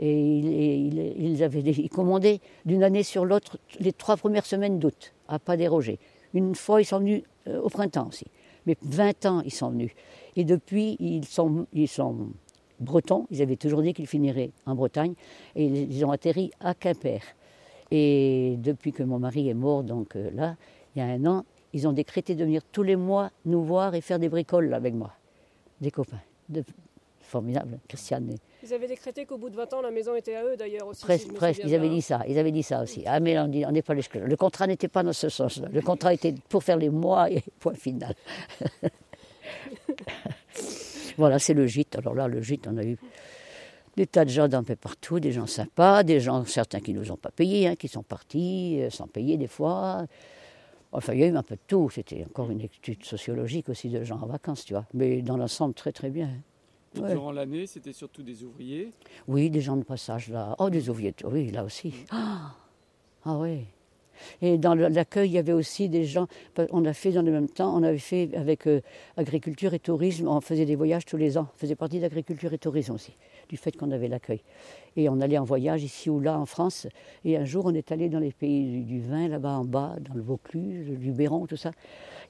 Et 0.00 0.38
il- 0.38 0.48
et 0.48 0.74
il- 0.74 1.14
ils 1.24 1.42
avaient 1.44 1.60
ils 1.60 2.40
d'une 2.64 2.82
année 2.82 3.02
sur 3.04 3.24
l'autre 3.24 3.58
les 3.78 3.92
trois 3.92 4.16
premières 4.16 4.46
semaines 4.46 4.80
d'août, 4.80 5.12
à 5.28 5.38
pas 5.38 5.56
déroger. 5.56 6.00
Une 6.34 6.54
fois, 6.56 6.80
ils 6.80 6.84
sont 6.86 6.98
venus 6.98 7.22
euh, 7.46 7.60
au 7.60 7.68
printemps 7.68 8.08
aussi. 8.08 8.26
Mais 8.66 8.76
20 8.82 9.26
ans, 9.26 9.40
ils 9.44 9.52
sont 9.52 9.70
venus. 9.70 9.92
Et 10.36 10.44
depuis, 10.44 10.96
ils 11.00 11.24
sont, 11.24 11.66
ils 11.72 11.88
sont 11.88 12.28
bretons. 12.80 13.26
Ils 13.30 13.42
avaient 13.42 13.56
toujours 13.56 13.82
dit 13.82 13.92
qu'ils 13.94 14.06
finiraient 14.06 14.50
en 14.66 14.74
Bretagne. 14.74 15.14
Et 15.56 15.66
ils 15.66 16.04
ont 16.04 16.10
atterri 16.10 16.50
à 16.60 16.74
Quimper. 16.74 17.20
Et 17.90 18.56
depuis 18.58 18.92
que 18.92 19.02
mon 19.02 19.18
mari 19.18 19.48
est 19.48 19.54
mort, 19.54 19.82
donc 19.82 20.16
euh, 20.16 20.30
là, 20.34 20.56
il 20.94 21.00
y 21.00 21.02
a 21.02 21.06
un 21.06 21.26
an, 21.26 21.44
ils 21.72 21.86
ont 21.88 21.92
décrété 21.92 22.34
de 22.34 22.44
venir 22.44 22.62
tous 22.70 22.82
les 22.82 22.96
mois 22.96 23.30
nous 23.44 23.62
voir 23.62 23.94
et 23.94 24.00
faire 24.00 24.18
des 24.18 24.28
bricoles 24.28 24.72
avec 24.74 24.94
moi. 24.94 25.12
Des 25.80 25.90
copains. 25.90 26.20
De- 26.48 26.64
Formidable, 27.20 27.78
Christiane. 27.88 28.34
Ils 28.64 28.72
avaient 28.72 28.86
décrété 28.86 29.26
qu'au 29.26 29.38
bout 29.38 29.50
de 29.50 29.56
20 29.56 29.72
ans, 29.74 29.82
la 29.82 29.90
maison 29.90 30.14
était 30.14 30.36
à 30.36 30.44
eux 30.44 30.56
d'ailleurs 30.56 30.86
aussi. 30.86 31.00
si 31.00 31.06
Presque, 31.32 31.62
ils 31.64 31.74
avaient 31.74 31.88
dit 31.88 32.02
ça, 32.02 32.22
ils 32.28 32.38
avaient 32.38 32.52
dit 32.52 32.62
ça 32.62 32.82
aussi. 32.82 33.02
Ah 33.06 33.18
mais 33.18 33.38
on 33.38 33.48
dit- 33.48 33.64
on 33.66 33.72
n'est 33.72 33.82
pas 33.82 33.94
les 33.94 34.02
Le 34.14 34.36
contrat 34.36 34.66
n'était 34.66 34.88
pas 34.88 35.02
dans 35.02 35.12
ce 35.12 35.28
sens-là. 35.28 35.68
Le 35.72 35.80
contrat 35.82 36.14
était 36.14 36.34
pour 36.48 36.62
faire 36.62 36.76
les 36.76 36.90
mois 36.90 37.30
et 37.30 37.42
point 37.60 37.74
final. 37.74 38.14
voilà, 41.16 41.38
c'est 41.38 41.54
le 41.54 41.66
gîte. 41.66 41.96
Alors 41.96 42.14
là, 42.14 42.28
le 42.28 42.40
gîte, 42.40 42.66
on 42.68 42.76
a 42.76 42.84
eu 42.84 42.96
des 43.96 44.06
tas 44.06 44.24
de 44.24 44.30
gens 44.30 44.48
d'un 44.48 44.62
peu 44.62 44.76
partout, 44.76 45.20
des 45.20 45.32
gens 45.32 45.46
sympas, 45.46 46.02
des 46.02 46.20
gens, 46.20 46.44
certains 46.44 46.80
qui 46.80 46.94
ne 46.94 47.00
nous 47.00 47.12
ont 47.12 47.16
pas 47.16 47.30
payés, 47.30 47.68
hein, 47.68 47.76
qui 47.76 47.88
sont 47.88 48.02
partis 48.02 48.80
euh, 48.80 48.90
sans 48.90 49.06
payer 49.06 49.36
des 49.36 49.48
fois. 49.48 50.06
Enfin, 50.92 51.14
il 51.14 51.20
y 51.20 51.24
a 51.24 51.26
eu 51.26 51.36
un 51.36 51.42
peu 51.42 51.56
de 51.56 51.60
tout. 51.66 51.90
C'était 51.90 52.24
encore 52.24 52.50
une 52.50 52.60
étude 52.60 53.04
sociologique 53.04 53.68
aussi 53.68 53.88
de 53.88 54.04
gens 54.04 54.20
en 54.22 54.26
vacances, 54.26 54.64
tu 54.64 54.74
vois. 54.74 54.84
Mais 54.94 55.22
dans 55.22 55.36
l'ensemble, 55.36 55.74
très 55.74 55.92
très 55.92 56.10
bien. 56.10 56.28
Ouais. 57.00 57.12
Durant 57.12 57.32
l'année, 57.32 57.66
c'était 57.66 57.92
surtout 57.92 58.22
des 58.22 58.44
ouvriers. 58.44 58.92
Oui, 59.26 59.50
des 59.50 59.60
gens 59.60 59.76
de 59.76 59.84
passage 59.84 60.28
là. 60.28 60.54
Oh, 60.58 60.68
des 60.68 60.90
ouvriers, 60.90 61.14
oui, 61.24 61.50
là 61.50 61.64
aussi. 61.64 61.94
Ah, 62.10 62.54
ah 63.24 63.38
oui. 63.38 63.64
Et 64.40 64.58
dans 64.58 64.74
l'accueil, 64.74 65.30
il 65.30 65.32
y 65.32 65.38
avait 65.38 65.52
aussi 65.52 65.88
des 65.88 66.04
gens. 66.04 66.26
On 66.70 66.84
a 66.84 66.92
fait 66.92 67.12
dans 67.12 67.22
le 67.22 67.32
même 67.32 67.48
temps, 67.48 67.74
on 67.76 67.82
avait 67.82 67.98
fait 67.98 68.30
avec 68.34 68.66
euh, 68.66 68.80
agriculture 69.16 69.74
et 69.74 69.78
tourisme, 69.78 70.28
on 70.28 70.40
faisait 70.40 70.64
des 70.64 70.76
voyages 70.76 71.04
tous 71.04 71.16
les 71.16 71.38
ans. 71.38 71.48
On 71.54 71.58
faisait 71.58 71.74
partie 71.74 72.00
d'agriculture 72.00 72.52
et 72.52 72.58
tourisme 72.58 72.94
aussi, 72.94 73.16
du 73.48 73.56
fait 73.56 73.76
qu'on 73.76 73.90
avait 73.90 74.08
l'accueil. 74.08 74.42
Et 74.96 75.08
on 75.08 75.20
allait 75.20 75.38
en 75.38 75.44
voyage 75.44 75.82
ici 75.82 76.10
ou 76.10 76.20
là 76.20 76.38
en 76.38 76.46
France. 76.46 76.86
Et 77.24 77.36
un 77.36 77.44
jour, 77.44 77.64
on 77.66 77.74
est 77.74 77.90
allé 77.92 78.08
dans 78.08 78.20
les 78.20 78.32
pays 78.32 78.64
du, 78.64 78.84
du 78.84 79.00
vin, 79.00 79.28
là-bas 79.28 79.58
en 79.58 79.64
bas, 79.64 79.96
dans 80.00 80.14
le 80.14 80.22
Vaucluse, 80.22 80.86
le 80.88 80.94
Luberon, 80.94 81.46
tout 81.46 81.56
ça. 81.56 81.72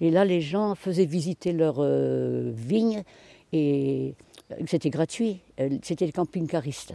Et 0.00 0.10
là, 0.10 0.24
les 0.24 0.40
gens 0.40 0.74
faisaient 0.74 1.04
visiter 1.04 1.52
leurs 1.52 1.80
euh, 1.80 2.50
vignes 2.54 3.02
et 3.52 4.14
c'était 4.66 4.90
gratuit. 4.90 5.40
C'était 5.82 6.06
les 6.06 6.12
camping-caristes 6.12 6.94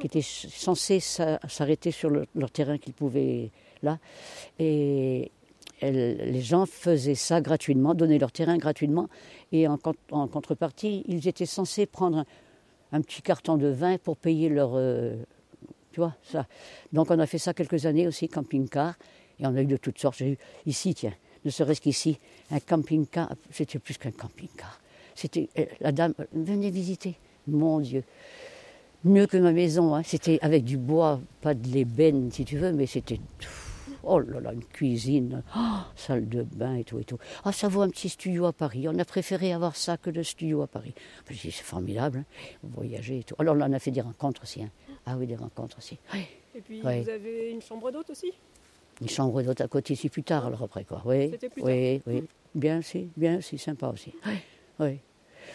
qui 0.00 0.06
étaient 0.06 0.22
censés 0.22 1.00
s'a- 1.00 1.40
s'arrêter 1.48 1.90
sur 1.90 2.10
le- 2.10 2.26
leur 2.34 2.50
terrain 2.50 2.78
qu'ils 2.78 2.92
pouvaient 2.92 3.50
là. 3.82 3.98
Et 4.58 5.30
les 5.82 6.40
gens 6.40 6.66
faisaient 6.66 7.14
ça 7.14 7.40
gratuitement, 7.40 7.94
donnaient 7.94 8.18
leur 8.18 8.32
terrain 8.32 8.56
gratuitement. 8.58 9.08
Et 9.52 9.68
en, 9.68 9.76
con- 9.78 9.94
en 10.10 10.26
contrepartie, 10.28 11.04
ils 11.06 11.26
étaient 11.28 11.46
censés 11.46 11.86
prendre 11.86 12.18
un, 12.18 12.24
un 12.92 13.00
petit 13.02 13.22
carton 13.22 13.56
de 13.56 13.68
vin 13.68 13.98
pour 13.98 14.16
payer 14.16 14.48
leur. 14.48 14.72
euh, 14.74 15.16
tu 15.92 16.00
vois, 16.00 16.14
ça. 16.22 16.46
Donc 16.92 17.10
on 17.10 17.18
a 17.18 17.26
fait 17.26 17.38
ça 17.38 17.54
quelques 17.54 17.86
années 17.86 18.06
aussi, 18.06 18.28
camping-car. 18.28 18.94
Et 19.38 19.46
on 19.46 19.54
a 19.54 19.60
eu 19.62 19.66
de 19.66 19.76
toutes 19.76 19.98
sortes. 19.98 20.18
J'ai 20.18 20.30
eu 20.32 20.38
ici, 20.64 20.94
tiens, 20.94 21.12
ne 21.44 21.50
serait-ce 21.50 21.80
qu'ici, 21.80 22.18
un 22.50 22.60
camping-car. 22.60 23.34
C'était 23.50 23.78
plus 23.78 23.96
qu'un 23.98 24.10
camping-car. 24.12 24.80
C'était. 25.16 25.48
euh, 25.58 25.64
La 25.80 25.90
dame, 25.92 26.14
euh, 26.20 26.24
venez 26.32 26.70
visiter. 26.70 27.16
Mon 27.48 27.80
Dieu 27.80 28.04
mieux 29.04 29.26
que 29.26 29.36
ma 29.36 29.52
maison. 29.52 29.94
hein. 29.94 30.02
C'était 30.04 30.38
avec 30.42 30.64
du 30.64 30.76
bois, 30.76 31.20
pas 31.40 31.54
de 31.54 31.68
l'ébène 31.68 32.30
si 32.32 32.44
tu 32.44 32.56
veux, 32.58 32.72
mais 32.72 32.86
c'était. 32.86 33.20
Oh 34.02 34.18
là 34.20 34.40
là, 34.40 34.52
une 34.52 34.64
cuisine, 34.64 35.42
oh, 35.56 35.60
salle 35.96 36.28
de 36.28 36.42
bain 36.42 36.76
et 36.76 36.84
tout 36.84 36.98
et 37.00 37.04
tout. 37.04 37.18
Ah, 37.44 37.50
ça 37.52 37.66
vaut 37.68 37.82
un 37.82 37.88
petit 37.88 38.08
studio 38.08 38.46
à 38.46 38.52
Paris. 38.52 38.86
On 38.88 38.96
a 38.98 39.04
préféré 39.04 39.52
avoir 39.52 39.74
ça 39.76 39.96
que 39.96 40.10
le 40.10 40.22
studio 40.22 40.62
à 40.62 40.66
Paris. 40.68 40.94
C'est 41.32 41.50
formidable, 41.52 42.18
hein. 42.20 42.24
voyager 42.62 43.18
et 43.20 43.22
tout. 43.24 43.34
Alors 43.38 43.54
là, 43.56 43.66
on 43.68 43.72
a 43.72 43.78
fait 43.80 43.90
des 43.90 44.00
rencontres 44.00 44.42
aussi. 44.44 44.62
hein. 44.62 44.70
Ah 45.06 45.16
oui, 45.18 45.26
des 45.26 45.34
rencontres 45.36 45.78
aussi. 45.78 45.98
Oui. 46.14 46.20
Et 46.54 46.60
puis 46.60 46.80
vous 46.80 46.86
avez 46.88 47.50
une 47.50 47.62
chambre 47.62 47.90
d'hôte 47.90 48.10
aussi? 48.10 48.32
Une 49.00 49.08
chambre 49.08 49.42
d'hôte 49.42 49.60
à 49.60 49.68
côté 49.68 49.92
ici 49.94 50.08
plus 50.08 50.22
tard, 50.22 50.46
alors 50.46 50.62
après 50.62 50.84
quoi. 50.84 51.02
Oui, 51.04 51.30
C'était 51.32 51.48
plus 51.48 51.62
oui, 51.62 52.00
oui. 52.06 52.24
Bien, 52.54 52.80
si, 52.82 53.08
bien, 53.16 53.40
si, 53.40 53.58
sympa 53.58 53.88
aussi. 53.88 54.12
Oui, 54.24 54.32
oui. 54.80 54.98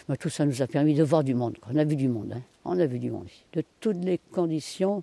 Mais 0.08 0.16
tout 0.16 0.30
ça 0.30 0.44
nous 0.46 0.62
a 0.62 0.66
permis 0.66 0.94
de 0.94 1.02
voir 1.02 1.22
du 1.22 1.34
monde. 1.34 1.58
On 1.70 1.76
a 1.76 1.84
vu 1.84 1.96
du 1.96 2.08
monde, 2.08 2.32
hein. 2.32 2.42
On 2.64 2.78
a 2.78 2.86
vu 2.86 2.98
du 2.98 3.10
monde. 3.10 3.28
De 3.52 3.62
toutes 3.80 4.02
les 4.04 4.18
conditions, 4.18 5.02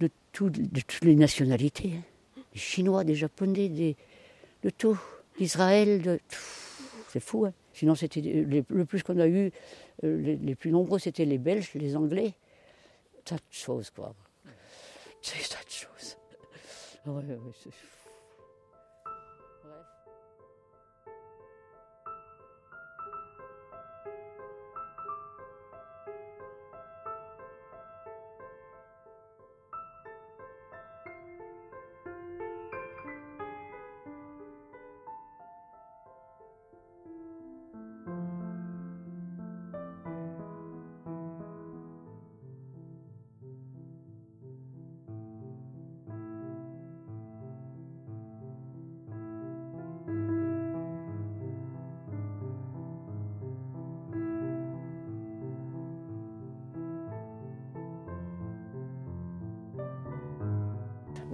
de, 0.00 0.10
tout- 0.32 0.50
de 0.50 0.80
toutes 0.80 1.04
les 1.04 1.14
nationalités. 1.14 1.92
hein. 1.96 2.02
Des 2.52 2.58
Chinois, 2.58 3.04
des 3.04 3.14
Japonais, 3.14 3.68
de 3.68 4.70
tout. 4.70 4.98
D'Israël, 5.38 6.02
de. 6.02 6.20
C'est 7.08 7.20
fou, 7.20 7.44
hein. 7.46 7.52
Sinon, 7.72 7.94
c'était 7.94 8.20
le 8.20 8.84
plus 8.84 9.02
qu'on 9.02 9.18
a 9.18 9.26
eu, 9.26 9.50
euh, 10.04 10.36
les, 10.40 10.54
plus 10.54 10.70
nombreux, 10.70 10.98
c'était 11.00 11.24
les 11.24 11.38
Belges, 11.38 11.70
les 11.74 11.96
Anglais. 11.96 12.34
Tas 13.24 13.34
de 13.36 13.40
choses, 13.50 13.90
quoi. 13.90 14.14
C'est 15.22 15.48
tas 15.48 15.64
de 15.64 15.70
choses. 15.70 16.16
Ouais, 17.06 17.22
ouais, 17.24 17.38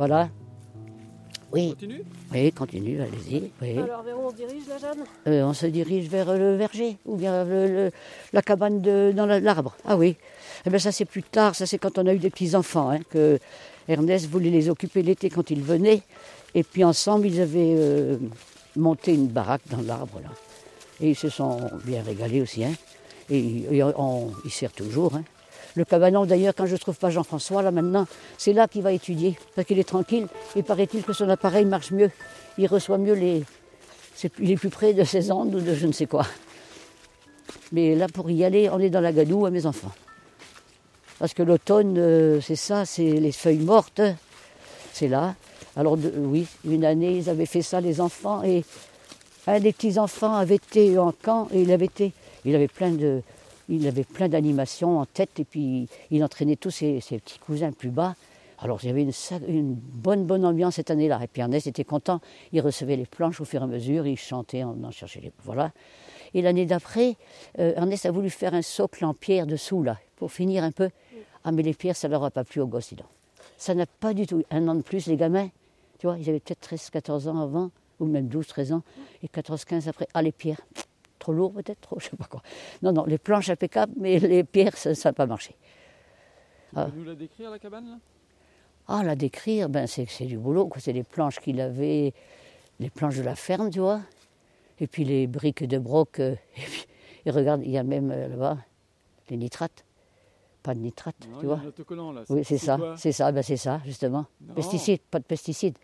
Voilà. 0.01 0.31
Oui, 1.53 1.69
Continue 1.71 2.03
oui, 2.33 2.53
continue, 2.53 3.03
allez-y. 3.03 3.51
Oui. 3.61 3.77
Alors, 3.77 4.03
vers 4.03 4.19
où 4.19 4.23
on 4.29 4.31
se 4.31 4.37
dirige, 4.37 4.63
la 4.67 4.79
Jeanne 4.79 5.05
Euh, 5.27 5.43
on 5.45 5.53
se 5.53 5.67
dirige 5.67 6.09
vers 6.09 6.33
le 6.33 6.57
verger 6.57 6.97
ou 7.05 7.17
bien 7.17 7.45
le- 7.45 7.67
le- 7.67 7.91
la 8.33 8.41
cabane 8.41 8.81
de, 8.81 9.13
dans 9.15 9.27
la- 9.27 9.41
l'arbre. 9.41 9.77
Ah 9.85 9.99
oui. 9.99 10.17
Eh 10.65 10.71
bien, 10.71 10.79
ça, 10.79 10.91
c'est 10.91 11.05
plus 11.05 11.23
tard. 11.23 11.55
Ça, 11.55 11.67
c'est 11.67 11.77
quand 11.77 11.99
on 11.99 12.07
a 12.07 12.15
eu 12.15 12.19
des 12.19 12.31
petits-enfants. 12.31 12.89
hein, 12.89 13.01
que 13.11 13.39
Ernest 13.89 14.25
voulait 14.27 14.49
les 14.49 14.71
occuper 14.71 15.03
l'été 15.03 15.29
quand 15.29 15.51
ils 15.51 15.61
venaient. 15.63 16.01
Et 16.55 16.63
puis, 16.63 16.83
ensemble, 16.83 17.27
ils 17.27 17.39
avaient 17.43 17.75
euh, 17.77 18.17
monté 18.77 19.13
une 19.13 19.27
baraque 19.27 19.69
dans 19.71 19.83
l'arbre. 19.83 20.19
là. 20.23 20.31
Et 21.03 21.11
ils 21.11 21.17
se 21.17 21.29
sont 21.29 21.59
bien 21.85 22.03
régalés 22.03 22.41
aussi. 22.41 22.65
hein. 22.65 22.73
Et, 23.29 23.67
et 23.77 23.83
on, 23.85 24.31
ils 24.47 24.51
servent 24.51 24.73
toujours. 24.73 25.15
hein. 25.17 25.25
Le 25.81 25.87
cabanon, 25.87 26.27
d'ailleurs, 26.27 26.55
quand 26.55 26.67
je 26.67 26.73
ne 26.73 26.77
trouve 26.77 26.99
pas 26.99 27.09
Jean-François, 27.09 27.63
là 27.63 27.71
maintenant, 27.71 28.07
c'est 28.37 28.53
là 28.53 28.69
qu'il 28.69 28.83
va 28.83 28.93
étudier. 28.93 29.39
Parce 29.57 29.67
qu'il 29.67 29.79
est 29.79 29.89
tranquille. 29.89 30.27
Et 30.55 30.63
paraît-il 30.63 31.03
que 31.03 31.15
son 31.15 31.27
appareil 31.31 31.65
marche 31.65 31.91
mieux. 31.91 32.11
Il 32.59 32.67
reçoit 32.67 32.99
mieux 32.99 33.15
les, 33.15 33.43
il 34.41 34.51
est 34.51 34.57
plus 34.57 34.69
près 34.69 34.93
de 34.93 35.05
ses 35.05 35.33
ondes 35.33 35.55
ou 35.55 35.61
de 35.61 35.75
je 35.75 35.87
ne 35.87 35.93
sais 35.93 36.05
quoi. 36.05 36.27
Mais 37.73 37.95
là, 37.95 38.09
pour 38.13 38.31
y 38.31 38.45
aller, 38.45 38.69
on 38.69 38.79
est 38.79 38.91
dans 38.91 39.01
la 39.01 39.11
gadoue 39.11 39.47
à 39.47 39.51
mes 39.51 39.65
enfants. 39.65 39.93
Parce 41.19 41.33
que 41.33 41.43
l'automne, 41.43 41.97
euh, 41.97 42.43
c'est 42.43 42.57
ça, 42.57 42.85
c'est 42.85 43.13
les 43.13 43.33
feuilles 43.33 43.65
mortes, 43.65 44.03
c'est 44.93 45.09
là. 45.09 45.35
Alors 45.77 45.97
de- 45.97 46.13
oui, 46.15 46.47
une 46.67 46.85
année, 46.85 47.17
ils 47.17 47.31
avaient 47.31 47.47
fait 47.47 47.63
ça, 47.63 47.81
les 47.81 48.03
enfants, 48.03 48.43
et 48.43 48.65
un 49.47 49.61
des 49.61 49.73
petits-enfants 49.73 50.35
avait 50.35 50.57
été 50.57 50.99
en 50.99 51.13
camp, 51.13 51.49
et 51.55 51.63
il 51.63 51.73
avait 51.73 51.87
été, 51.87 52.13
il 52.45 52.55
avait 52.55 52.69
plein 52.69 52.91
de, 52.91 53.23
il 53.71 53.87
avait 53.87 54.05
plein 54.05 54.29
d'animations 54.29 54.99
en 54.99 55.07
tête, 55.07 55.39
et 55.39 55.45
puis 55.45 55.89
il 56.11 56.25
entraînait 56.25 56.57
tous 56.57 56.71
ses, 56.71 57.01
petits 57.01 57.39
cousins 57.39 57.73
plus 57.73 57.91
bas. 57.91 58.17
Alors 58.59 58.81
il 58.83 58.89
y 58.89 58.91
avait 58.91 59.07
une, 59.49 59.75
bonne, 59.75 60.27
bonne 60.27 60.45
ambiance 60.45 60.75
cette 60.75 60.91
année-là. 60.91 61.21
Et 61.23 61.27
puis 61.29 61.41
Ernest 61.41 61.67
était 61.67 61.85
content, 61.85 62.21
il 62.53 62.61
recevait 62.61 62.97
les 62.97 63.07
planches 63.07 63.41
au 63.41 63.45
fur 63.45 63.63
et 63.63 63.65
à 63.65 63.67
mesure, 63.67 64.07
il 64.07 64.19
chantait, 64.19 64.65
on 64.65 64.85
en 64.85 64.91
cherchait 64.91 65.21
les... 65.21 65.33
Voilà. 65.45 65.73
Et 66.35 66.43
l'année 66.43 66.67
d'après, 66.67 67.17
euh, 67.59 67.73
Ernest 67.77 68.07
a 68.07 68.11
voulu 68.11 68.29
faire 68.29 68.55
un 68.55 68.63
socle 68.63 69.05
en 69.05 69.15
pierre 69.15 69.47
dessous, 69.47 69.83
là, 69.83 69.99
pour 70.17 70.31
finir 70.31 70.63
un 70.63 70.73
peu. 70.73 70.91
Ah, 71.45 71.53
mais 71.53 71.63
les 71.63 71.75
pierres, 71.75 71.97
ça 71.97 72.09
leur 72.09 72.23
a 72.23 72.31
pas 72.31 72.45
plu 72.45 72.61
au 72.61 72.67
gosse, 72.67 72.93
dis. 72.93 73.03
Ça 73.57 73.75
n'a 73.75 73.87
pas 73.87 74.15
du 74.15 74.27
tout. 74.27 74.43
Un 74.51 74.69
an 74.69 74.75
de 74.75 74.83
plus, 74.83 75.07
les 75.07 75.17
gamins, 75.17 75.49
tu 75.99 76.07
vois, 76.07 76.19
ils 76.19 76.29
avaient 76.29 76.41
peut-être 76.41 76.61
13, 76.61 76.91
14 76.91 77.29
ans 77.29 77.41
avant, 77.41 77.71
ou 77.99 78.07
même 78.07 78.29
12, 78.29 78.47
13 78.47 78.73
ans, 78.73 78.83
et 79.23 79.29
14, 79.29 79.65
15 79.65 79.89
après. 79.89 80.07
Ah, 80.15 80.23
les 80.23 80.33
pierres, 80.33 80.61
trop 81.21 81.33
lourd 81.33 81.53
peut-être, 81.53 81.81
trop, 81.81 82.01
je 82.01 82.07
sais 82.09 82.17
pas 82.17 82.25
quoi. 82.25 82.43
Non, 82.83 82.93
non, 82.93 83.05
les 83.05 83.19
planches 83.19 83.49
impeccables, 83.51 83.93
mais 83.97 84.19
les 84.19 84.43
pierres, 84.43 84.77
ça 84.77 84.91
n'a 85.05 85.13
pas 85.13 85.27
marché. 85.27 85.55
Tu 86.71 86.75
peux 86.77 86.99
nous 86.99 87.05
la 87.05 87.15
décrire, 87.15 87.51
la 87.51 87.59
cabane 87.59 87.89
là? 87.91 87.99
Ah, 88.89 89.03
la 89.05 89.15
décrire, 89.15 89.69
ben 89.69 89.87
c'est 89.87 90.25
du 90.25 90.37
boulot, 90.39 90.67
quoi. 90.67 90.81
C'est 90.81 90.93
les 90.93 91.05
planches 91.05 91.39
qu'il 91.39 91.61
avait, 91.61 92.13
les 92.81 92.91
planches 92.91 93.17
de 93.17 93.23
la 93.23 93.37
ferme, 93.37 93.71
tu 93.71 93.79
vois. 93.79 94.01
Et 94.81 94.87
puis 94.89 95.05
les 95.05 95.27
briques 95.29 95.65
de 95.65 95.79
broc. 95.79 96.19
euh, 96.19 96.35
et, 96.57 96.61
puis, 96.61 96.87
et 97.27 97.31
regarde, 97.31 97.63
il 97.65 97.71
y 97.71 97.79
a 97.79 97.85
même 97.85 98.11
euh, 98.11 98.29
là-bas 98.29 98.59
les 99.29 99.37
nitrates. 99.37 99.85
Pas 100.63 100.75
de 100.75 100.81
nitrates, 100.81 101.27
Non, 101.31 101.39
tu 101.39 101.47
vois. 101.47 101.61
un 101.63 101.67
autocollant 101.67 102.13
là. 102.13 102.23
Oui, 102.29 102.43
c'est 102.45 102.59
ça, 102.59 102.79
c'est 102.97 103.13
ça, 103.13 103.31
ben 103.33 103.43
c'est 103.43 103.57
ça, 103.57 103.81
justement. 103.87 104.27
Non. 104.41 104.55
Pesticides, 104.55 105.01
pas 105.11 105.19
de 105.19 105.25
pesticides. 105.25 105.79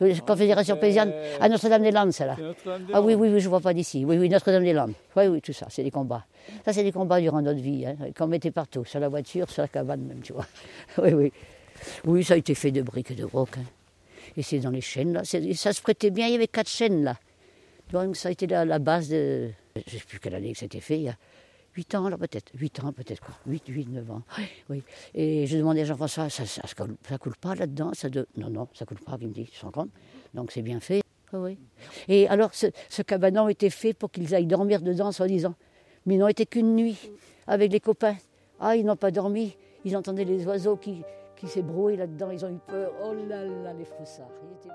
Oui, 0.00 0.18
Confédération 0.20 0.76
paysanne 0.76 1.12
à 1.40 1.48
Notre-Dame-des-Landes, 1.48 2.12
celle-là. 2.12 2.34
C'est 2.36 2.42
Notre-Dame-des-Landes. 2.42 2.90
Ah 2.94 3.02
oui, 3.02 3.14
oui, 3.14 3.28
oui, 3.28 3.40
je 3.40 3.48
vois 3.48 3.60
pas 3.60 3.74
d'ici. 3.74 4.04
Oui, 4.04 4.16
oui, 4.18 4.28
Notre-Dame-des-Landes. 4.28 4.94
Oui, 5.16 5.26
oui, 5.26 5.40
tout 5.42 5.52
ça, 5.52 5.66
c'est 5.68 5.82
des 5.82 5.90
combats. 5.90 6.24
Ça, 6.64 6.72
c'est 6.72 6.82
des 6.82 6.92
combats 6.92 7.20
durant 7.20 7.42
notre 7.42 7.60
vie, 7.60 7.84
hein, 7.86 7.96
qu'on 8.16 8.26
mettait 8.26 8.50
partout, 8.50 8.84
sur 8.84 8.98
la 9.00 9.08
voiture, 9.08 9.50
sur 9.50 9.62
la 9.62 9.68
cabane 9.68 10.00
même, 10.02 10.20
tu 10.22 10.32
vois. 10.32 10.46
Oui, 10.98 11.12
oui. 11.12 11.32
Oui, 12.04 12.24
ça 12.24 12.34
a 12.34 12.36
été 12.36 12.54
fait 12.54 12.70
de 12.70 12.82
briques 12.82 13.10
et 13.10 13.14
de 13.14 13.26
broc. 13.26 13.50
hein. 13.58 13.64
Et 14.36 14.42
c'est 14.42 14.58
dans 14.58 14.70
les 14.70 14.80
chaînes, 14.80 15.12
là. 15.12 15.22
Ça 15.24 15.72
se 15.72 15.82
prêtait 15.82 16.10
bien, 16.10 16.26
il 16.28 16.32
y 16.32 16.36
avait 16.36 16.46
quatre 16.48 16.68
chaînes, 16.70 17.04
là. 17.04 17.16
Donc, 17.92 18.16
ça 18.16 18.28
a 18.28 18.32
été 18.32 18.46
la, 18.46 18.64
la 18.64 18.78
base 18.78 19.08
de. 19.08 19.50
Je 19.74 19.80
ne 19.94 19.98
sais 20.00 20.04
plus 20.06 20.18
quelle 20.20 20.34
année 20.34 20.52
que 20.52 20.58
c'était 20.58 20.80
fait, 20.80 20.96
il 20.96 21.02
y 21.04 21.08
a 21.08 21.16
8 21.80 21.94
ans, 21.94 22.08
là, 22.10 22.18
peut-être. 22.18 22.52
8 22.54 22.84
ans, 22.84 22.92
peut-être, 22.92 23.20
quoi. 23.20 23.34
8, 23.46 23.62
8, 23.68 23.88
9 23.88 24.10
ans. 24.10 24.22
Oui. 24.68 24.82
Et 25.14 25.46
je 25.46 25.56
demandais 25.56 25.80
à 25.80 25.84
Jean-François, 25.86 26.28
ça, 26.28 26.44
ça, 26.44 26.66
ça, 26.66 26.74
coule, 26.76 26.94
ça 27.08 27.16
coule 27.16 27.36
pas 27.40 27.54
là-dedans 27.54 27.92
ça 27.94 28.10
de... 28.10 28.26
Non, 28.36 28.50
non, 28.50 28.68
ça 28.74 28.84
coule 28.84 28.98
pas, 28.98 29.16
il 29.18 29.28
me 29.28 29.32
dit, 29.32 29.46
tu 29.46 29.64
compte 29.64 29.88
Donc, 30.34 30.52
c'est 30.52 30.60
bien 30.60 30.78
fait. 30.78 31.00
Oui, 31.32 31.38
oui. 31.40 31.58
Et 32.08 32.28
alors, 32.28 32.52
ce, 32.52 32.66
ce 32.90 33.00
cabanon 33.00 33.48
était 33.48 33.70
fait 33.70 33.94
pour 33.94 34.10
qu'ils 34.10 34.34
aillent 34.34 34.46
dormir 34.46 34.82
dedans, 34.82 35.10
soi-disant. 35.10 35.54
Mais 36.04 36.16
ils 36.16 36.18
n'ont 36.18 36.28
été 36.28 36.44
qu'une 36.44 36.76
nuit 36.76 36.98
avec 37.46 37.72
les 37.72 37.80
copains. 37.80 38.16
Ah, 38.60 38.76
ils 38.76 38.84
n'ont 38.84 38.96
pas 38.96 39.10
dormi. 39.10 39.56
Ils 39.86 39.96
entendaient 39.96 40.26
les 40.26 40.46
oiseaux 40.46 40.76
qui, 40.76 41.02
qui 41.36 41.48
s'ébrouaient 41.48 41.96
là-dedans. 41.96 42.30
Ils 42.30 42.44
ont 42.44 42.50
eu 42.50 42.58
peur. 42.66 42.92
Oh 43.02 43.14
là 43.26 43.42
là, 43.42 43.72
les 43.72 43.86
froussards. 43.86 44.28
Ils 44.42 44.66
étaient- 44.66 44.74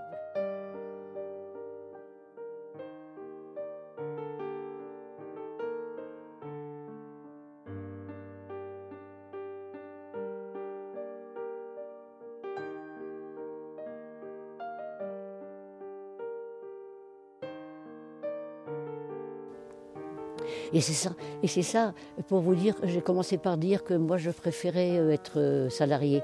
Et 20.75 20.82
c'est 20.82 20.91
ça, 20.91 21.12
et 21.41 21.48
c'est 21.48 21.62
ça, 21.62 21.94
pour 22.27 22.41
vous 22.41 22.53
dire, 22.53 22.75
j'ai 22.84 23.00
commencé 23.00 23.38
par 23.38 23.58
dire 23.58 23.86
que 23.86 23.94
moi 23.94 24.17
je 24.17 24.29
préférais 24.29 25.00
euh, 25.00 25.10
être 25.10 25.39
euh, 25.39 25.70
salarié. 25.70 26.22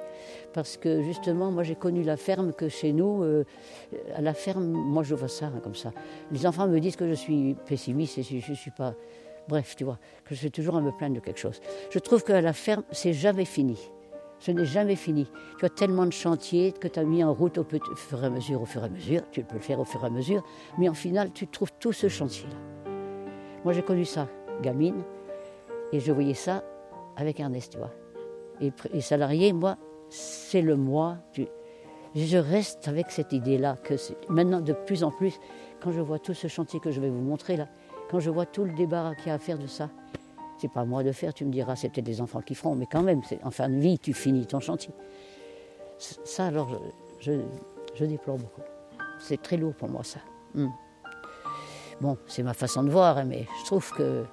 Parce 0.51 0.75
que 0.75 1.01
justement, 1.03 1.51
moi 1.51 1.63
j'ai 1.63 1.75
connu 1.75 2.03
la 2.03 2.17
ferme 2.17 2.51
que 2.51 2.67
chez 2.67 2.91
nous, 2.91 3.23
euh, 3.23 3.45
à 4.13 4.19
la 4.19 4.33
ferme, 4.33 4.65
moi 4.65 5.03
je 5.03 5.15
vois 5.15 5.29
ça 5.29 5.45
hein, 5.45 5.61
comme 5.63 5.75
ça. 5.75 5.93
Les 6.33 6.45
enfants 6.45 6.67
me 6.67 6.79
disent 6.79 6.97
que 6.97 7.07
je 7.07 7.13
suis 7.13 7.55
pessimiste 7.65 8.17
et 8.17 8.23
je 8.23 8.51
ne 8.51 8.55
suis 8.57 8.71
pas. 8.71 8.93
Bref, 9.47 9.73
tu 9.77 9.85
vois, 9.85 9.97
que 10.25 10.35
je 10.35 10.39
suis 10.41 10.51
toujours 10.51 10.75
à 10.75 10.81
me 10.81 10.91
plaindre 10.91 11.15
de 11.15 11.21
quelque 11.21 11.39
chose. 11.39 11.61
Je 11.89 11.99
trouve 11.99 12.21
qu'à 12.25 12.41
la 12.41 12.51
ferme, 12.51 12.83
c'est 12.91 13.13
jamais 13.13 13.45
fini. 13.45 13.79
Ce 14.39 14.51
n'est 14.51 14.65
jamais 14.65 14.97
fini. 14.97 15.31
Tu 15.59 15.65
as 15.65 15.69
tellement 15.69 16.05
de 16.05 16.11
chantiers 16.11 16.73
que 16.73 16.89
tu 16.89 16.99
as 16.99 17.05
mis 17.05 17.23
en 17.23 17.33
route 17.33 17.57
au, 17.57 17.63
fur 17.95 18.21
et 18.21 18.25
à 18.25 18.29
mesure, 18.29 18.61
au 18.61 18.65
fur 18.65 18.81
et 18.81 18.87
à 18.87 18.89
mesure. 18.89 19.21
Tu 19.31 19.43
peux 19.43 19.55
le 19.55 19.61
faire 19.61 19.79
au 19.79 19.85
fur 19.85 20.03
et 20.03 20.07
à 20.07 20.09
mesure. 20.09 20.43
Mais 20.77 20.89
en 20.89 20.93
final, 20.93 21.31
tu 21.31 21.47
trouves 21.47 21.71
tout 21.79 21.93
ce 21.93 22.09
chantier-là. 22.09 22.57
Moi, 23.63 23.73
j'ai 23.73 23.83
connu 23.83 24.05
ça, 24.05 24.27
gamine, 24.61 25.03
et 25.91 25.99
je 25.99 26.11
voyais 26.11 26.33
ça 26.33 26.63
avec 27.17 27.39
Ernest, 27.39 27.73
tu 27.73 27.77
vois. 27.77 27.91
Et, 28.93 29.01
salarié, 29.01 29.53
moi, 29.53 29.77
c'est 30.09 30.61
le 30.61 30.75
moi. 30.75 31.17
Je 32.15 32.37
reste 32.37 32.87
avec 32.87 33.09
cette 33.09 33.33
idée-là 33.33 33.77
que 33.83 33.95
maintenant, 34.29 34.61
de 34.61 34.73
plus 34.73 35.03
en 35.03 35.11
plus, 35.11 35.39
quand 35.81 35.91
je 35.91 36.01
vois 36.01 36.19
tout 36.19 36.33
ce 36.33 36.47
chantier 36.47 36.79
que 36.79 36.91
je 36.91 36.99
vais 37.01 37.09
vous 37.09 37.21
montrer 37.21 37.57
là, 37.57 37.67
quand 38.09 38.19
je 38.19 38.29
vois 38.29 38.45
tout 38.45 38.63
le 38.65 38.73
débat 38.73 39.15
qu'il 39.15 39.27
y 39.27 39.29
a 39.31 39.35
à 39.35 39.39
faire 39.39 39.57
de 39.57 39.67
ça, 39.67 39.89
c'est 40.59 40.67
pas 40.71 40.81
à 40.81 40.85
moi 40.85 41.01
de 41.03 41.11
faire, 41.11 41.33
tu 41.33 41.43
me 41.45 41.51
diras, 41.51 41.75
c'est 41.75 41.89
peut-être 41.89 42.07
les 42.07 42.21
enfants 42.21 42.41
qui 42.41 42.53
feront, 42.53 42.75
mais 42.75 42.85
quand 42.85 43.01
même, 43.01 43.21
en 43.43 43.49
fin 43.51 43.67
de 43.69 43.75
vie, 43.79 43.97
tu 43.97 44.13
finis 44.13 44.45
ton 44.45 44.59
chantier. 44.59 44.93
Ça, 45.97 46.45
alors, 46.47 46.69
je, 47.19 47.31
je- 47.31 47.41
Je 47.95 48.05
déplore 48.05 48.37
beaucoup. 48.37 48.61
C'est 49.19 49.41
très 49.41 49.57
lourd 49.57 49.73
pour 49.73 49.89
moi, 49.89 50.03
ça. 50.03 50.19
Hmm. 50.55 50.69
Bon, 51.99 52.17
c'est 52.27 52.41
ma 52.43 52.53
façon 52.53 52.83
de 52.83 52.89
voir, 52.89 53.17
hein, 53.17 53.25
mais 53.25 53.45
je 53.61 53.65
trouve 53.65 53.91
que 53.93 54.23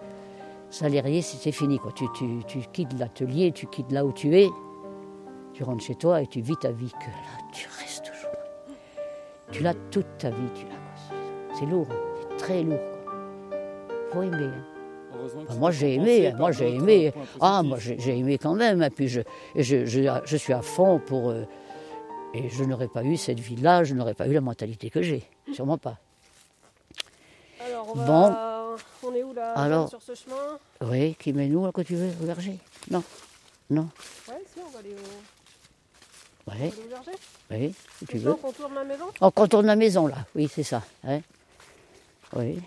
salarié, 0.70 1.22
c'est 1.22 1.52
fini. 1.52 1.78
Quoi. 1.78 1.92
Tu, 1.92 2.04
tu, 2.14 2.42
tu 2.46 2.58
quittes 2.72 2.92
l'atelier, 2.98 3.52
tu 3.52 3.66
quittes 3.66 3.92
là 3.92 4.04
où 4.04 4.12
tu 4.12 4.36
es, 4.36 4.48
tu 5.54 5.64
rentres 5.64 5.84
chez 5.84 5.94
toi 5.94 6.22
et 6.22 6.26
tu 6.26 6.40
vis 6.40 6.56
ta 6.56 6.70
vie 6.70 6.90
que 6.90 7.06
là, 7.06 7.46
tu 7.52 7.68
restes 7.80 8.04
toujours. 8.04 8.30
Tu 9.50 9.62
l'as 9.62 9.74
toute 9.90 10.06
ta 10.18 10.30
vie, 10.30 10.48
tu 10.54 10.64
l'as. 10.66 11.56
C'est 11.58 11.66
lourd, 11.66 11.86
hein. 11.90 11.96
c'est 12.30 12.36
très 12.36 12.62
lourd. 12.62 12.78
Il 13.90 14.12
faut 14.12 14.22
aimer. 14.22 14.44
hein. 14.44 14.64
Bah, 15.48 15.54
moi 15.58 15.70
j'ai 15.72 15.94
aimé, 15.94 16.32
moi 16.38 16.52
j'ai 16.52 16.74
aimé. 16.74 17.12
Ah, 17.40 17.62
moi 17.64 17.78
j'ai 17.78 17.98
j'ai 17.98 18.16
aimé 18.16 18.38
quand 18.38 18.54
même. 18.54 18.82
Et 18.82 18.90
puis 18.90 19.08
je, 19.08 19.20
et 19.54 19.62
je, 19.62 19.84
je, 19.84 20.00
je 20.24 20.36
suis 20.36 20.52
à 20.52 20.62
fond 20.62 21.00
pour. 21.04 21.30
euh, 21.30 21.42
et 22.34 22.48
je 22.50 22.62
n'aurais 22.62 22.88
pas 22.88 23.02
eu 23.02 23.16
cette 23.16 23.40
vie-là, 23.40 23.84
je 23.84 23.94
n'aurais 23.94 24.14
pas 24.14 24.28
eu 24.28 24.32
la 24.32 24.40
mentalité 24.40 24.90
que 24.90 25.02
j'ai. 25.02 25.24
Sûrement 25.52 25.78
pas. 25.78 25.96
Alors, 27.66 27.88
on, 27.94 27.98
va... 27.98 28.06
Bon. 28.06 28.36
Où 29.28 29.34
là 29.34 29.52
Alors. 29.54 29.88
Sur 29.88 30.02
ce 30.02 30.14
chemin 30.14 30.58
Oui, 30.82 31.14
qui 31.18 31.32
met 31.32 31.46
nous, 31.48 31.64
là, 31.64 31.72
que 31.72 31.82
tu 31.82 31.94
veux, 31.96 32.10
au 32.22 32.26
verger 32.26 32.58
Non. 32.90 33.02
Non. 33.70 33.88
Ouais, 34.28 34.34
si, 34.52 34.60
on 34.66 34.70
va 34.70 34.78
aller 34.78 34.90
au, 34.90 34.96
on 36.46 36.52
Oui, 36.52 36.58
va 36.58 36.64
aller 36.64 36.72
au 36.84 36.88
verger. 36.88 37.10
oui, 37.50 37.74
si 37.98 38.06
tu 38.06 38.18
veux. 38.18 38.32
on 38.32 38.36
contourne 38.36 38.74
la 38.74 38.84
maison? 38.84 39.04
On 39.20 39.30
contourne 39.30 39.66
la 39.66 39.76
maison, 39.76 40.06
là. 40.06 40.16
Oui, 40.34 40.50
c'est 40.52 40.62
ça. 40.62 40.82
hein. 41.06 41.20
Oui. 42.34 42.60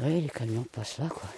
Oui, 0.00 0.20
les 0.22 0.28
camions 0.28 0.64
passent 0.72 0.98
là, 0.98 1.06
quoi. 1.08 1.28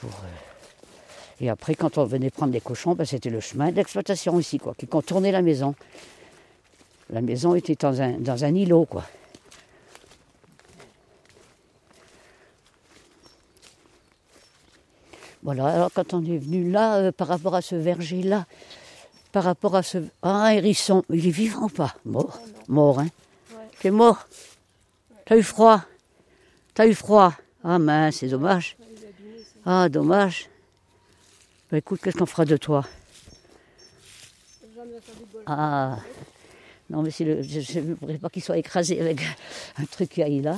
Pour, 0.00 0.10
euh, 0.10 1.40
Et 1.40 1.48
après, 1.48 1.74
quand 1.74 1.96
on 1.98 2.04
venait 2.04 2.30
prendre 2.30 2.52
des 2.52 2.60
cochons, 2.60 2.94
ben, 2.94 3.04
c'était 3.06 3.30
le 3.30 3.40
chemin 3.40 3.72
d'exploitation 3.72 4.38
ici, 4.38 4.58
quoi, 4.58 4.74
qui 4.74 4.86
contournait 4.86 5.32
la 5.32 5.42
maison. 5.42 5.74
La 7.10 7.20
maison 7.22 7.54
était 7.54 7.74
dans 7.74 8.00
un, 8.02 8.12
dans 8.18 8.44
un 8.44 8.54
îlot, 8.54 8.84
quoi. 8.84 9.04
Voilà, 15.46 15.66
alors 15.68 15.92
quand 15.94 16.12
on 16.12 16.24
est 16.24 16.38
venu 16.38 16.72
là, 16.72 16.96
euh, 16.96 17.12
par 17.12 17.28
rapport 17.28 17.54
à 17.54 17.62
ce 17.62 17.76
verger-là, 17.76 18.46
par 19.30 19.44
rapport 19.44 19.76
à 19.76 19.84
ce. 19.84 19.98
Ah, 20.20 20.52
hérisson, 20.52 21.04
il 21.08 21.24
est 21.24 21.30
vivant 21.30 21.66
ou 21.66 21.68
pas? 21.68 21.94
Mort. 22.04 22.40
Mort, 22.66 22.98
hein 22.98 23.08
Ouais. 23.52 23.68
Tu 23.78 23.86
es 23.86 23.90
mort 23.92 24.26
T'as 25.24 25.36
eu 25.36 25.44
froid 25.44 25.84
T'as 26.74 26.88
eu 26.88 26.94
froid 26.94 27.32
Ah 27.62 27.78
mince, 27.78 28.16
c'est 28.16 28.26
dommage. 28.26 28.76
Ah, 29.64 29.88
dommage. 29.88 30.48
Bah 31.70 31.78
écoute, 31.78 32.00
qu'est-ce 32.02 32.16
qu'on 32.16 32.26
fera 32.26 32.44
de 32.44 32.56
toi? 32.56 32.84
Ah 35.46 35.98
Non, 36.90 37.02
mais 37.02 37.12
c'est 37.12 37.24
le, 37.24 37.42
je 37.42 37.78
ne 37.78 37.94
voudrais 37.94 38.18
pas 38.18 38.30
qu'il 38.30 38.42
soit 38.42 38.58
écrasé 38.58 39.00
avec 39.00 39.20
un 39.78 39.84
truc 39.84 40.08
qui 40.08 40.24
aille 40.24 40.40
là. 40.40 40.56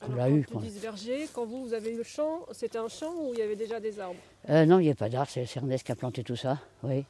Alors, 0.00 0.16
quand 0.18 0.28
eu, 0.28 0.44
tu 0.44 0.52
quoi. 0.52 0.60
dis 0.62 0.70
ce 0.70 0.78
verger, 0.80 1.26
quand 1.32 1.46
vous, 1.46 1.64
vous 1.66 1.74
avez 1.74 1.92
eu 1.92 1.96
le 1.96 2.02
champ, 2.02 2.40
c'était 2.52 2.78
un 2.78 2.88
champ 2.88 3.12
où 3.18 3.32
il 3.32 3.38
y 3.38 3.42
avait 3.42 3.56
déjà 3.56 3.80
des 3.80 3.98
arbres 3.98 4.18
Euh, 4.50 4.66
non, 4.66 4.78
il 4.78 4.84
n'y 4.84 4.90
a 4.90 4.94
pas 4.94 5.08
d'art, 5.08 5.28
c'est 5.28 5.46
Ernest 5.56 5.84
qui 5.86 5.92
a 5.92 5.96
planté 5.96 6.22
tout 6.22 6.36
ça, 6.36 6.58
oui. 6.82 7.04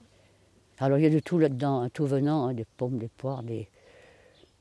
Alors 0.78 0.98
il 0.98 1.02
y 1.02 1.06
a 1.06 1.10
de 1.10 1.18
tout 1.18 1.38
là-dedans, 1.38 1.80
hein, 1.80 1.88
tout 1.88 2.06
venant, 2.06 2.46
hein, 2.46 2.54
des 2.54 2.64
pommes, 2.76 2.98
des 2.98 3.08
poires, 3.08 3.42
des, 3.42 3.68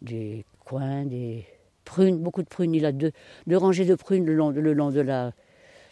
des 0.01 0.45
coins, 0.63 1.05
des 1.05 1.45
prunes, 1.83 2.17
beaucoup 2.17 2.41
de 2.41 2.47
prunes. 2.47 2.73
Il 2.73 2.85
a 2.85 2.91
deux, 2.91 3.11
deux 3.47 3.57
rangées 3.57 3.85
de 3.85 3.95
prunes 3.95 4.25
le 4.25 4.33
long, 4.33 4.49
le 4.49 4.73
long 4.73 4.91
de, 4.91 5.01
la, 5.01 5.33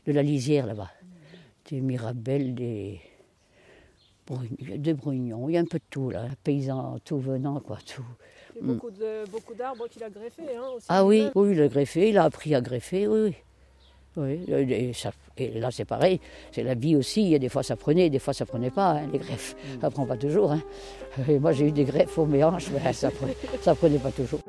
de 0.07 0.11
la 0.11 0.23
lisière 0.23 0.65
là-bas. 0.65 0.91
Des 1.69 1.81
mirabelles, 1.81 2.55
des, 2.55 2.99
des 4.77 4.93
brugnons, 4.93 5.49
il 5.49 5.53
y 5.53 5.57
a 5.57 5.61
un 5.61 5.65
peu 5.65 5.77
de 5.77 5.83
tout 5.89 6.09
là, 6.09 6.27
paysan, 6.43 6.99
tout 7.05 7.19
venant, 7.19 7.59
quoi, 7.59 7.77
tout. 7.85 8.05
A 8.61 8.63
beaucoup 8.65 8.91
de- 8.91 9.29
beaucoup 9.31 9.53
d'arbres 9.53 9.87
qu'il 9.87 10.03
a 10.03 10.09
greffés 10.09 10.43
hein, 10.55 10.63
aussi. 10.75 10.85
Mm. 10.85 10.89
Ah 10.89 11.05
oui, 11.05 11.27
oui, 11.35 11.51
il 11.53 11.61
a 11.61 11.67
greffé, 11.67 12.09
il 12.09 12.17
a 12.17 12.23
appris 12.23 12.53
à 12.55 12.61
greffer, 12.61 13.07
oui, 13.07 13.19
oui. 13.21 13.35
Oui, 14.15 14.45
et, 14.51 14.93
ça- 14.93 15.11
et 15.37 15.47
là 15.59 15.71
c'est 15.71 15.85
pareil, 15.85 16.19
c'est 16.51 16.61
la 16.61 16.75
vie 16.75 16.95
aussi, 16.95 17.23
il 17.23 17.29
y 17.29 17.35
a 17.35 17.39
des 17.39 17.49
fois 17.49 17.63
ça 17.63 17.75
prenait, 17.75 18.11
des 18.11 18.19
fois 18.19 18.33
ça 18.33 18.45
prenait 18.45 18.69
pas, 18.69 18.91
hein, 18.91 19.07
les 19.11 19.17
greffes, 19.17 19.55
ça 19.81 19.89
prend 19.89 20.05
pas 20.05 20.17
toujours. 20.17 20.51
Hein. 20.51 20.61
Et 21.27 21.39
moi 21.39 21.51
j'ai 21.51 21.67
eu 21.69 21.71
des 21.71 21.83
greffes 21.83 22.15
aux 22.19 22.27
mes 22.27 22.43
hanches, 22.43 22.69
mais 22.71 22.93
ça 22.93 23.09
prenait, 23.09 23.35
ça 23.61 23.73
prenait 23.73 23.97
pas 23.97 24.11
toujours. 24.11 24.39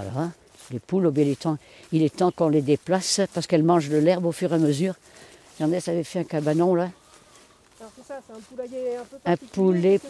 Voilà, 0.00 0.30
les 0.70 0.78
poules, 0.78 1.10
bien, 1.10 1.24
il 1.24 1.30
est 1.30 1.40
temps, 1.40 1.58
il 1.90 2.02
est 2.02 2.14
temps 2.14 2.30
qu'on 2.30 2.48
les 2.48 2.62
déplace 2.62 3.20
parce 3.34 3.46
qu'elles 3.48 3.64
mangent 3.64 3.88
de 3.88 3.96
l'herbe 3.96 4.26
au 4.26 4.32
fur 4.32 4.52
et 4.52 4.54
à 4.54 4.58
mesure. 4.58 4.94
Ernest 5.58 5.88
avait 5.88 6.04
fait 6.04 6.20
un 6.20 6.24
cabanon 6.24 6.74
là, 6.76 6.90
Alors 7.80 7.90
c'est 7.96 8.06
ça, 8.06 8.20
c'est 8.24 8.32
un 8.32 8.40
poulailler 8.48 8.96
un 8.96 9.04
peu 9.04 9.16
un 9.24 9.36
poulet, 9.36 10.00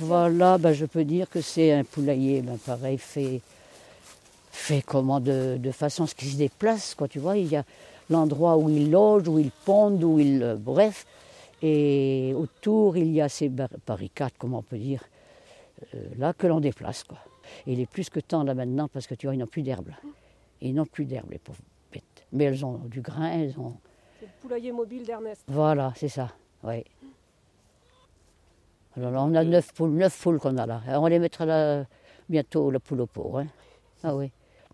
voilà, 0.00 0.58
ben, 0.58 0.72
je 0.72 0.84
peux 0.84 1.04
dire 1.04 1.28
que 1.30 1.40
c'est 1.40 1.72
un 1.72 1.84
poulailler, 1.84 2.42
ben, 2.42 2.58
pareil, 2.58 2.98
fait, 2.98 3.40
fait 4.50 4.82
comment 4.82 5.20
de, 5.20 5.56
de 5.58 5.70
façon 5.70 6.04
à 6.04 6.06
ce 6.08 6.16
qu'il 6.16 6.28
se 6.30 6.36
déplace, 6.36 6.94
quoi, 6.96 7.06
tu 7.06 7.20
vois, 7.20 7.36
il 7.36 7.46
y 7.46 7.56
a 7.56 7.64
l'endroit 8.08 8.56
où 8.56 8.68
il 8.68 8.90
loge, 8.90 9.28
où 9.28 9.38
il 9.38 9.52
pond, 9.52 9.92
où 10.02 10.18
il, 10.18 10.42
euh, 10.42 10.56
bref, 10.56 11.06
et 11.62 12.34
autour 12.36 12.96
il 12.96 13.12
y 13.12 13.20
a 13.20 13.28
ces 13.28 13.48
bar- 13.48 13.68
barricades, 13.86 14.32
comment 14.38 14.58
on 14.58 14.62
peut 14.62 14.78
dire, 14.78 15.04
euh, 15.94 16.02
là 16.18 16.32
que 16.32 16.48
l'on 16.48 16.58
déplace, 16.58 17.04
quoi. 17.04 17.18
Et 17.66 17.72
il 17.72 17.80
est 17.80 17.86
plus 17.86 18.10
que 18.10 18.20
temps 18.20 18.42
là 18.44 18.54
maintenant 18.54 18.88
parce 18.88 19.06
que 19.06 19.14
tu 19.14 19.26
vois, 19.26 19.34
ils 19.34 19.38
n'ont 19.38 19.46
plus 19.46 19.62
d'herbe. 19.62 19.90
Ils 20.60 20.74
n'ont 20.74 20.86
plus 20.86 21.04
d'herbe, 21.04 21.30
les 21.30 21.38
pauvres 21.38 21.62
bêtes. 21.92 22.26
Mais 22.32 22.44
elles 22.44 22.64
ont 22.64 22.78
du 22.86 23.00
grain, 23.00 23.30
elles 23.30 23.58
ont, 23.58 23.76
C'est 24.18 24.26
le 24.26 24.32
poulailler 24.40 24.72
mobile 24.72 25.04
d'Ernest. 25.04 25.42
voilà, 25.48 25.92
c'est 25.96 26.08
ça, 26.08 26.32
oui. 26.62 26.84
Alors 28.96 29.12
là, 29.12 29.22
on 29.22 29.34
a 29.34 29.44
neuf 29.44 29.72
poules, 29.72 29.90
neuf 29.92 30.20
poules 30.20 30.38
qu'on 30.40 30.56
a 30.56 30.66
là. 30.66 30.82
On 30.88 31.06
les 31.06 31.18
mettre 31.18 31.44
là, 31.44 31.84
bientôt, 32.28 32.70
la 32.70 32.80
poule 32.80 33.02
au 33.02 33.06
pot. 33.06 33.38
Hein. 33.38 33.46
Ah 34.02 34.16
oui. 34.16 34.32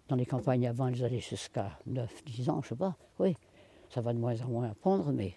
Dans 0.09 0.17
les 0.17 0.27
campagnes 0.27 0.67
avant, 0.67 0.89
elles 0.89 1.05
allaient 1.05 1.21
jusqu'à 1.21 1.79
9, 1.87 2.25
10 2.25 2.51
ans, 2.51 2.61
je 2.63 2.69
sais 2.71 2.77
pas. 2.77 2.97
Oui. 3.19 3.37
Ça 3.91 4.01
va 4.01 4.13
de 4.13 4.19
moins 4.19 4.41
en 4.41 4.49
moins 4.49 4.71
à 4.71 4.75
pondre, 4.75 5.13
mais. 5.13 5.35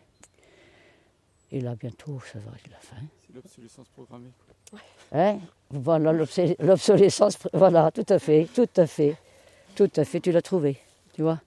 Et 1.51 1.61
là, 1.61 1.75
bientôt, 1.75 2.19
ça 2.31 2.39
va 2.39 2.51
être 2.55 2.69
la 2.69 2.77
fin. 2.79 2.97
C'est 3.29 3.35
l'obsolescence 3.35 3.87
programmée. 3.89 4.31
Hein? 5.11 5.37
Voilà, 5.69 6.11
l'obsolescence. 6.11 7.37
Voilà, 7.53 7.91
tout 7.91 8.05
à 8.09 8.17
fait, 8.17 8.47
tout 8.55 8.67
à 8.75 8.87
fait. 8.87 9.17
Tout 9.75 9.91
à 9.97 10.03
fait, 10.03 10.19
tu 10.19 10.31
l'as 10.31 10.41
trouvé, 10.41 10.79
tu 11.13 11.21
vois. 11.21 11.39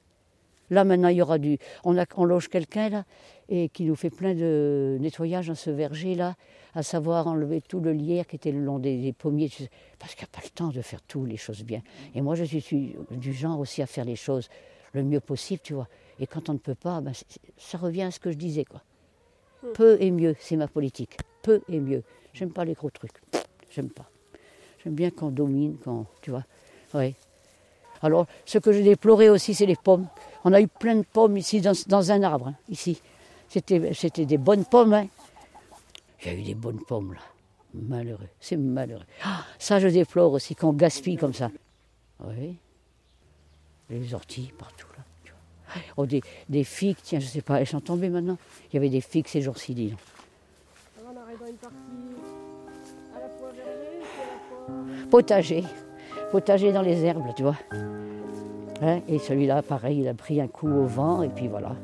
Là, 0.71 0.85
maintenant, 0.85 1.09
il 1.09 1.17
y 1.17 1.23
aura 1.23 1.39
du. 1.39 1.59
On, 1.83 1.99
a, 1.99 2.05
on 2.17 2.25
loge 2.25 2.49
quelqu'un, 2.49 2.89
là, 2.89 3.05
et 3.49 3.69
qui 3.69 3.85
nous 3.85 3.97
fait 3.97 4.11
plein 4.11 4.33
de 4.33 4.97
nettoyage 5.01 5.49
dans 5.49 5.57
ce 5.57 5.71
verger, 5.71 6.15
là, 6.15 6.37
à 6.77 6.85
savoir 6.85 7.27
enlever 7.27 7.61
tout 7.61 7.81
le 7.81 7.93
lierre 7.93 8.29
qui 8.29 8.37
était 8.37 8.53
le 8.53 8.61
long 8.61 8.79
des, 8.79 9.03
des 9.03 9.13
pommiers, 9.13 9.49
tu 9.49 9.65
sais, 9.65 9.71
parce 9.99 10.15
qu'il 10.15 10.23
n'y 10.23 10.31
a 10.33 10.37
pas 10.39 10.45
le 10.45 10.51
temps 10.51 10.69
de 10.69 10.83
faire 10.83 11.03
tout, 11.03 11.25
les 11.25 11.37
choses 11.37 11.65
bien. 11.65 11.83
Et 12.15 12.21
moi, 12.21 12.37
je 12.37 12.45
suis, 12.45 12.95
du 13.11 13.33
genre 13.33 13.59
aussi 13.59 13.83
à 13.83 13.87
faire 13.87 14.05
les 14.05 14.17
choses 14.17 14.49
le 14.93 15.03
mieux 15.03 15.21
possible, 15.21 15.63
tu 15.65 15.75
vois. 15.75 15.89
Et 16.21 16.29
quand 16.29 16.49
on 16.49 16.53
ne 16.53 16.59
peut 16.59 16.77
pas, 16.77 17.01
ben, 17.01 17.13
ça 17.59 17.77
revient 17.77 18.03
à 18.03 18.13
ce 18.13 18.21
que 18.21 18.31
je 18.31 18.37
disais, 18.37 18.65
quoi. 18.65 18.83
Peu 19.75 19.97
et 20.01 20.13
mieux, 20.13 20.37
c'est 20.39 20.57
ma 20.57 20.69
politique. 20.69 21.17
Peu 21.43 21.61
et 21.69 21.81
mieux. 21.81 22.03
J'aime 22.33 22.51
pas 22.51 22.65
les 22.65 22.75
gros 22.75 22.91
trucs. 22.91 23.21
J'aime 23.71 23.91
pas. 23.91 24.09
J'aime 24.83 24.95
bien 24.95 25.11
qu'on 25.11 25.31
domine, 25.31 25.77
qu'on. 25.79 26.07
Tu 26.21 26.31
vois 26.31 26.45
Oui. 26.95 27.15
Alors, 28.01 28.27
ce 28.45 28.59
que 28.59 28.73
j'ai 28.73 28.83
déploré 28.83 29.29
aussi, 29.31 29.55
c'est 29.55 29.67
les 29.67 29.77
pommes. 29.77 30.09
On 30.45 30.53
a 30.53 30.61
eu 30.61 30.67
plein 30.67 30.97
de 30.97 31.05
pommes 31.05 31.37
ici, 31.37 31.61
dans, 31.61 31.73
dans 31.87 32.11
un 32.11 32.23
arbre, 32.23 32.49
hein, 32.49 32.55
ici. 32.69 33.01
C'était 33.49 34.27
des 34.27 34.39
bonnes 34.39 34.65
pommes. 34.65 34.93
Hein. 34.95 35.07
A 36.25 36.33
eu 36.33 36.43
des 36.43 36.55
bonnes 36.55 36.81
pommes, 36.81 37.15
là. 37.15 37.21
Malheureux. 37.75 38.29
C'est 38.41 38.57
malheureux. 38.57 39.05
Ah, 39.23 39.45
ça, 39.59 39.79
je 39.79 39.89
déplore 39.89 40.33
aussi, 40.33 40.55
qu'on 40.55 40.73
gaspille 40.73 41.17
comme 41.17 41.33
ça. 41.33 41.51
Oui. 42.25 42.57
Les 43.89 44.15
orties 44.15 44.53
partout, 44.59 44.89
là. 44.97 45.05
vois. 45.27 45.83
Oh, 45.97 46.07
des, 46.07 46.23
des 46.49 46.65
figues, 46.65 46.97
tiens, 47.03 47.21
je 47.21 47.27
sais 47.27 47.43
pas, 47.43 47.61
elles 47.61 47.67
sont 47.67 47.81
tombées 47.81 48.09
maintenant. 48.09 48.39
Il 48.71 48.75
y 48.75 48.77
avait 48.79 48.91
des 48.91 49.01
figues 49.01 49.29
ces 49.29 49.43
jours-ci, 49.43 49.75
dis 49.75 49.89
donc. 49.89 49.99
Potager. 55.11 55.65
Potager 56.31 56.73
dans 56.73 56.83
les 56.83 57.05
herbes, 57.05 57.25
tu 57.37 57.43
vois. 57.43 57.57
Hein, 58.83 59.01
et 59.07 59.19
celui-là, 59.19 59.63
pareil, 59.63 60.01
il 60.01 60.09
a 60.09 60.15
pris 60.15 60.41
un 60.41 60.49
coup 60.49 60.69
au 60.69 60.87
vent, 60.87 61.23
et 61.23 61.29
puis 61.29 61.49
voilà. 61.49 61.77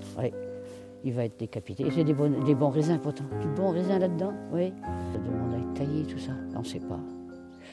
Il 1.05 1.13
va 1.13 1.25
être 1.25 1.39
décapité. 1.39 1.85
C'est 1.95 2.05
des, 2.05 2.15
des 2.15 2.55
bons 2.55 2.71
raisins 2.71 2.99
pourtant. 2.99 3.25
Du 3.41 3.49
bon 3.49 3.71
raisin 3.71 3.99
là-dedans, 3.99 4.33
oui. 4.53 4.73
Ça 5.13 5.19
demande 5.19 5.55
à 5.55 5.59
être 5.59 5.75
taillé, 5.75 6.05
tout 6.05 6.19
ça. 6.19 6.33
On 6.57 6.61
ne 6.61 6.65
sait 6.65 6.81
pas. 6.81 6.99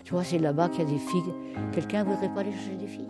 Tu 0.03 0.13
vois, 0.13 0.23
c'est 0.23 0.37
là-bas 0.37 0.69
qu'il 0.69 0.83
y 0.83 0.87
a 0.87 0.89
des 0.91 0.99
figues. 0.99 1.33
Quelqu'un 1.71 2.03
voudrait 2.03 2.29
pas 2.29 2.41
aller 2.41 2.51
chercher 2.51 2.75
des 2.75 2.87
figues? 2.87 3.09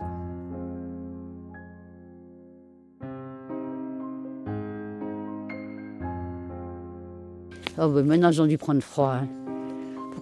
Oh, 7.77 7.89
ben 7.89 8.05
maintenant, 8.05 8.29
ils 8.31 8.41
ont 8.41 8.45
dû 8.45 8.57
prendre 8.57 8.81
froid. 8.81 9.15
hein. 9.21 9.27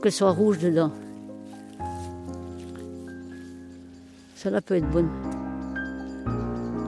qu'elle 0.04 0.12
soit 0.12 0.32
rouge 0.32 0.60
dedans. 0.60 0.92
Celle-là 4.36 4.62
peut 4.62 4.76
être 4.76 4.89
bonne. 4.89 5.08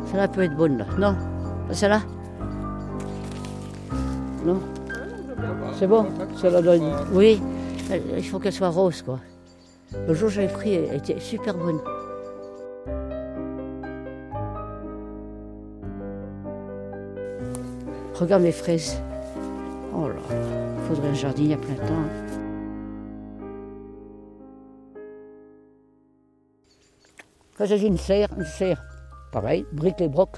Celle-là 0.08 0.28
peut 0.28 0.42
être 0.42 0.56
bonne 0.58 0.78
là. 0.78 0.86
Non 1.00 1.16
Pas 1.68 1.74
Celle-là 1.74 2.02
Non 4.46 4.60
C'est 5.80 5.88
bon 5.88 6.08
Celle-là 6.36 6.62
doit 6.62 6.76
Oui, 7.14 7.42
il 8.18 8.24
faut 8.26 8.40
qu'elle 8.40 8.52
soit 8.52 8.70
rose 8.70 9.02
quoi. 9.02 9.20
Le 10.08 10.14
jour 10.14 10.28
où 10.28 10.32
j'avais 10.32 10.52
pris, 10.52 10.74
elle 10.74 10.98
était 10.98 11.20
super 11.22 11.56
bonne. 11.56 11.80
Regarde 18.16 18.44
mes 18.44 18.52
fraises. 18.52 19.00
Oh 19.98 20.08
là, 20.10 20.16
il 20.30 20.82
faudrait 20.88 21.10
un 21.10 21.14
jardin 21.14 21.52
à 21.52 21.58
plein 21.58 21.76
temps. 21.76 21.94
hein. 21.94 22.26
Quand 27.58 27.66
j'ai 27.66 27.86
une 27.88 27.98
serre, 27.98 28.28
une 28.38 28.44
serre, 28.46 28.84
pareil, 29.32 29.66
briques 29.72 30.00
les 30.00 30.10
brocs, 30.10 30.38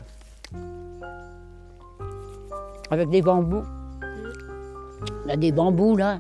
avec 2.92 3.10
des 3.10 3.22
bambous. 3.22 3.64
On 5.26 5.30
a 5.30 5.36
des 5.36 5.52
bambous 5.52 5.98
là. 5.98 6.20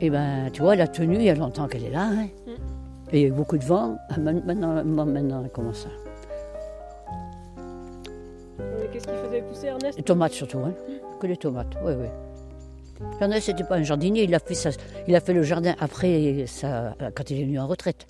Et 0.00 0.10
ben, 0.10 0.50
tu 0.52 0.62
vois, 0.62 0.74
la 0.76 0.88
tenue, 0.88 1.16
il 1.16 1.22
y 1.22 1.30
a 1.30 1.34
longtemps 1.34 1.68
qu'elle 1.68 1.84
est 1.84 1.90
là. 1.90 2.08
hein. 2.10 2.26
Et 3.12 3.20
il 3.20 3.22
y 3.22 3.24
a 3.26 3.28
eu 3.28 3.32
beaucoup 3.32 3.56
de 3.58 3.64
vent. 3.64 3.96
Ah, 4.10 4.18
Maintenant, 4.18 4.74
maintenant, 4.74 5.06
maintenant, 5.06 5.42
elle 5.44 5.50
commence 5.50 5.86
à. 5.86 5.90
Mais 8.58 8.88
Qu'est-ce 8.92 9.06
qui 9.06 9.14
faisait 9.14 9.42
pousser 9.42 9.66
Ernest? 9.68 9.96
Les 9.96 10.02
tomates 10.02 10.32
surtout, 10.32 10.58
hein. 10.58 10.72
Que 11.20 11.26
les 11.28 11.36
tomates, 11.36 11.76
oui, 11.84 11.92
oui. 11.96 12.06
Ernest, 13.20 13.46
c'était 13.46 13.64
pas 13.64 13.76
un 13.76 13.82
jardinier, 13.82 14.24
il 14.24 14.34
a 14.34 14.38
fait, 14.38 14.68
il 15.08 15.14
a 15.16 15.20
fait 15.20 15.32
le 15.32 15.42
jardin 15.42 15.74
après, 15.80 16.44
quand 17.14 17.30
il 17.30 17.40
est 17.40 17.44
venu 17.44 17.58
en 17.58 17.66
retraite. 17.66 18.06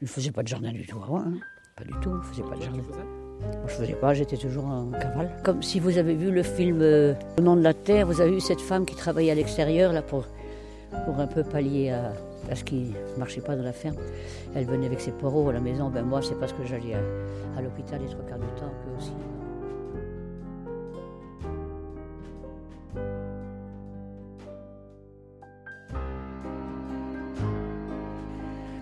Il 0.00 0.04
ne 0.04 0.08
faisait 0.08 0.30
pas 0.30 0.42
de 0.42 0.48
jardin 0.48 0.70
du 0.70 0.86
tout 0.86 0.98
avant, 1.02 1.18
hein. 1.20 1.34
Pas 1.76 1.84
du 1.84 1.92
tout, 2.00 2.10
il 2.10 2.16
ne 2.16 2.22
faisait 2.22 2.42
pas 2.42 2.56
de 2.56 2.62
jardin. 2.62 2.78
Moi, 2.78 3.66
je 3.68 3.72
faisais 3.72 3.92
pas, 3.94 4.14
j'étais 4.14 4.36
toujours 4.36 4.64
en 4.66 4.90
cavale. 4.90 5.30
Comme 5.44 5.62
si 5.62 5.78
vous 5.78 5.96
avez 5.96 6.14
vu 6.14 6.32
le 6.32 6.42
film 6.42 6.80
euh, 6.82 7.14
Au 7.38 7.42
nom 7.42 7.54
de 7.56 7.62
la 7.62 7.72
terre, 7.72 8.06
vous 8.06 8.20
avez 8.20 8.32
vu 8.32 8.40
cette 8.40 8.60
femme 8.60 8.84
qui 8.84 8.96
travaillait 8.96 9.30
à 9.30 9.34
l'extérieur 9.36 9.92
là 9.92 10.02
pour, 10.02 10.24
pour 11.06 11.20
un 11.20 11.26
peu 11.28 11.44
pallier 11.44 11.90
à, 11.90 12.12
à 12.50 12.56
ce 12.56 12.64
qui 12.64 12.92
ne 13.14 13.18
marchait 13.18 13.40
pas 13.40 13.54
dans 13.54 13.62
la 13.62 13.72
ferme. 13.72 13.96
Elle 14.56 14.64
venait 14.64 14.86
avec 14.86 15.00
ses 15.00 15.12
poros 15.12 15.48
à 15.50 15.52
la 15.52 15.60
maison. 15.60 15.88
Ben 15.88 16.02
moi, 16.04 16.20
c'est 16.20 16.38
parce 16.38 16.52
que 16.52 16.64
j'allais 16.64 16.94
à, 16.94 17.58
à 17.58 17.62
l'hôpital 17.62 18.00
les 18.02 18.08
trois 18.08 18.24
quarts 18.24 18.38
du 18.38 18.46
temps 18.60 18.72
que 18.84 19.00
aussi. 19.00 19.12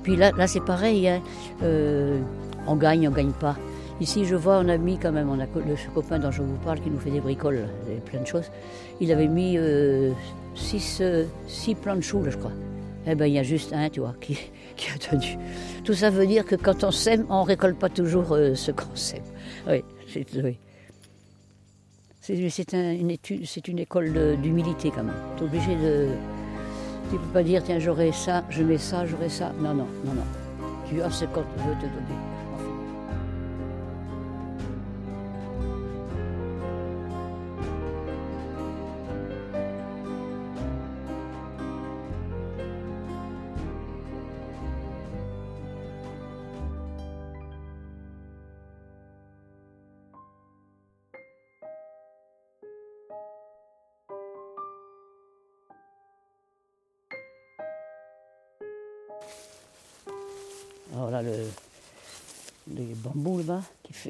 Puis 0.06 0.14
là, 0.14 0.30
là 0.38 0.46
c'est 0.46 0.60
pareil. 0.60 1.08
hein. 1.08 1.20
Euh, 1.64 2.20
on 2.68 2.76
gagne, 2.76 3.08
on 3.08 3.10
gagne 3.10 3.32
pas. 3.32 3.56
Ici, 4.00 4.24
je 4.24 4.36
vois, 4.36 4.58
on 4.58 4.68
a 4.68 4.76
mis 4.76 4.98
quand 4.98 5.10
même, 5.10 5.28
on 5.28 5.40
a 5.40 5.46
le 5.46 5.92
copain 5.92 6.20
dont 6.20 6.30
je 6.30 6.42
vous 6.42 6.58
parle 6.58 6.80
qui 6.80 6.90
nous 6.90 7.00
fait 7.00 7.10
des 7.10 7.18
bricoles, 7.18 7.66
plein 8.04 8.20
de 8.20 8.26
choses. 8.26 8.52
Il 9.00 9.10
avait 9.10 9.26
mis 9.26 9.58
euh, 9.58 10.12
six, 10.54 10.98
euh, 11.00 11.24
six 11.48 11.74
plants 11.74 11.96
de 11.96 12.02
choux, 12.02 12.22
je 12.24 12.36
crois. 12.36 12.52
Eh 13.04 13.16
ben, 13.16 13.26
il 13.26 13.32
y 13.32 13.38
a 13.40 13.42
juste 13.42 13.72
un, 13.72 13.90
tu 13.90 13.98
vois, 13.98 14.14
qui, 14.20 14.38
a 14.94 14.96
tenu. 14.96 15.38
Tout 15.82 15.94
ça 15.94 16.10
veut 16.10 16.28
dire 16.28 16.44
que 16.44 16.54
quand 16.54 16.84
on 16.84 16.92
sème, 16.92 17.26
on 17.28 17.42
récolte 17.42 17.76
pas 17.76 17.88
toujours 17.88 18.30
euh, 18.30 18.54
ce 18.54 18.70
qu'on 18.70 18.94
sème. 18.94 19.24
Oui, 19.66 19.82
c'est 20.06 20.32
une 22.78 23.10
une 23.66 23.78
école 23.80 24.36
d'humilité 24.40 24.92
quand 24.94 25.02
même. 25.02 25.16
Tu 25.36 25.42
es 25.42 25.46
obligé 25.46 25.74
de. 25.74 26.08
Tu 27.10 27.16
peux 27.18 27.32
pas 27.32 27.42
dire, 27.42 27.62
tiens, 27.62 27.78
j'aurai 27.78 28.10
ça, 28.12 28.42
je 28.50 28.62
mets 28.62 28.78
ça, 28.78 29.06
j'aurai 29.06 29.28
ça. 29.28 29.52
Non, 29.60 29.74
non, 29.74 29.86
non, 30.04 30.14
non. 30.14 30.24
Tu 30.88 31.00
as 31.02 31.10
ce 31.10 31.24
qu'on 31.26 31.40
veut 31.40 31.76
te 31.80 31.86
donner. 31.86 32.35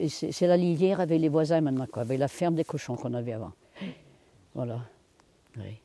C'est 0.09 0.47
la 0.47 0.57
lisière 0.57 1.01
avec 1.01 1.21
les 1.21 1.29
voisins 1.29 1.61
maintenant, 1.61 1.87
quoi, 1.87 2.03
avec 2.03 2.19
la 2.19 2.29
ferme 2.29 2.55
des 2.55 2.65
cochons 2.65 2.97
qu'on 2.97 3.15
avait 3.15 3.33
avant. 3.33 3.53
Voilà. 4.55 4.81
Oui. 5.59 5.79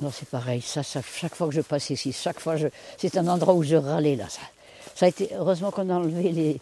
Non, 0.00 0.10
c'est 0.10 0.28
pareil. 0.28 0.62
Ça, 0.62 0.82
ça, 0.82 1.02
chaque 1.02 1.34
fois 1.34 1.48
que 1.48 1.54
je 1.54 1.60
passe 1.60 1.90
ici, 1.90 2.12
chaque 2.12 2.40
fois, 2.40 2.56
je, 2.56 2.68
c'est 2.96 3.16
un 3.18 3.28
endroit 3.28 3.54
où 3.54 3.62
je 3.62 3.76
râlais 3.76 4.16
là. 4.16 4.28
Ça, 4.28 4.40
ça 4.94 5.06
a 5.06 5.08
été 5.08 5.30
heureusement 5.34 5.70
qu'on 5.70 5.90
a 5.90 5.94
enlevé 5.94 6.32
les. 6.32 6.60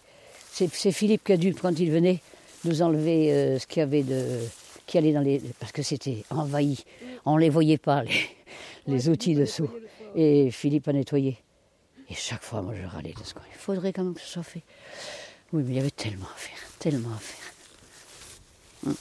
C'est, 0.50 0.72
c'est 0.74 0.92
Philippe 0.92 1.24
qui 1.24 1.32
a 1.32 1.36
dû, 1.36 1.54
quand 1.54 1.78
il 1.78 1.92
venait, 1.92 2.20
nous 2.64 2.82
enlever 2.82 3.32
euh, 3.32 3.58
ce 3.58 3.66
qu'il 3.66 3.80
y 3.80 3.82
avait 3.82 4.02
de, 4.02 4.40
qui 4.86 4.98
allait 4.98 5.12
dans 5.12 5.20
les, 5.20 5.40
parce 5.60 5.70
que 5.70 5.82
c'était 5.82 6.24
envahi. 6.30 6.84
On 7.24 7.36
les 7.36 7.50
voyait 7.50 7.78
pas 7.78 8.02
les, 8.02 8.28
les 8.88 9.08
outils 9.08 9.34
dessous. 9.34 9.70
Et 10.16 10.50
Philippe 10.50 10.88
a 10.88 10.92
nettoyé. 10.92 11.38
Et 12.10 12.14
chaque 12.14 12.42
fois, 12.42 12.62
moi, 12.62 12.74
je 12.74 12.84
râlais 12.86 13.12
de 13.12 13.22
ce 13.24 13.34
faudrait 13.58 13.92
quand 13.92 14.04
même 14.04 14.14
que 14.14 14.20
ce 14.20 14.28
soit 14.28 14.42
fait. 14.42 14.62
Oui, 15.52 15.62
mais 15.62 15.72
il 15.72 15.76
y 15.76 15.80
avait 15.80 15.90
tellement 15.90 16.26
à 16.26 16.38
faire, 16.38 16.58
tellement 16.78 17.14
à 17.14 17.18
faire. 17.18 17.52
Hum. 18.86 18.96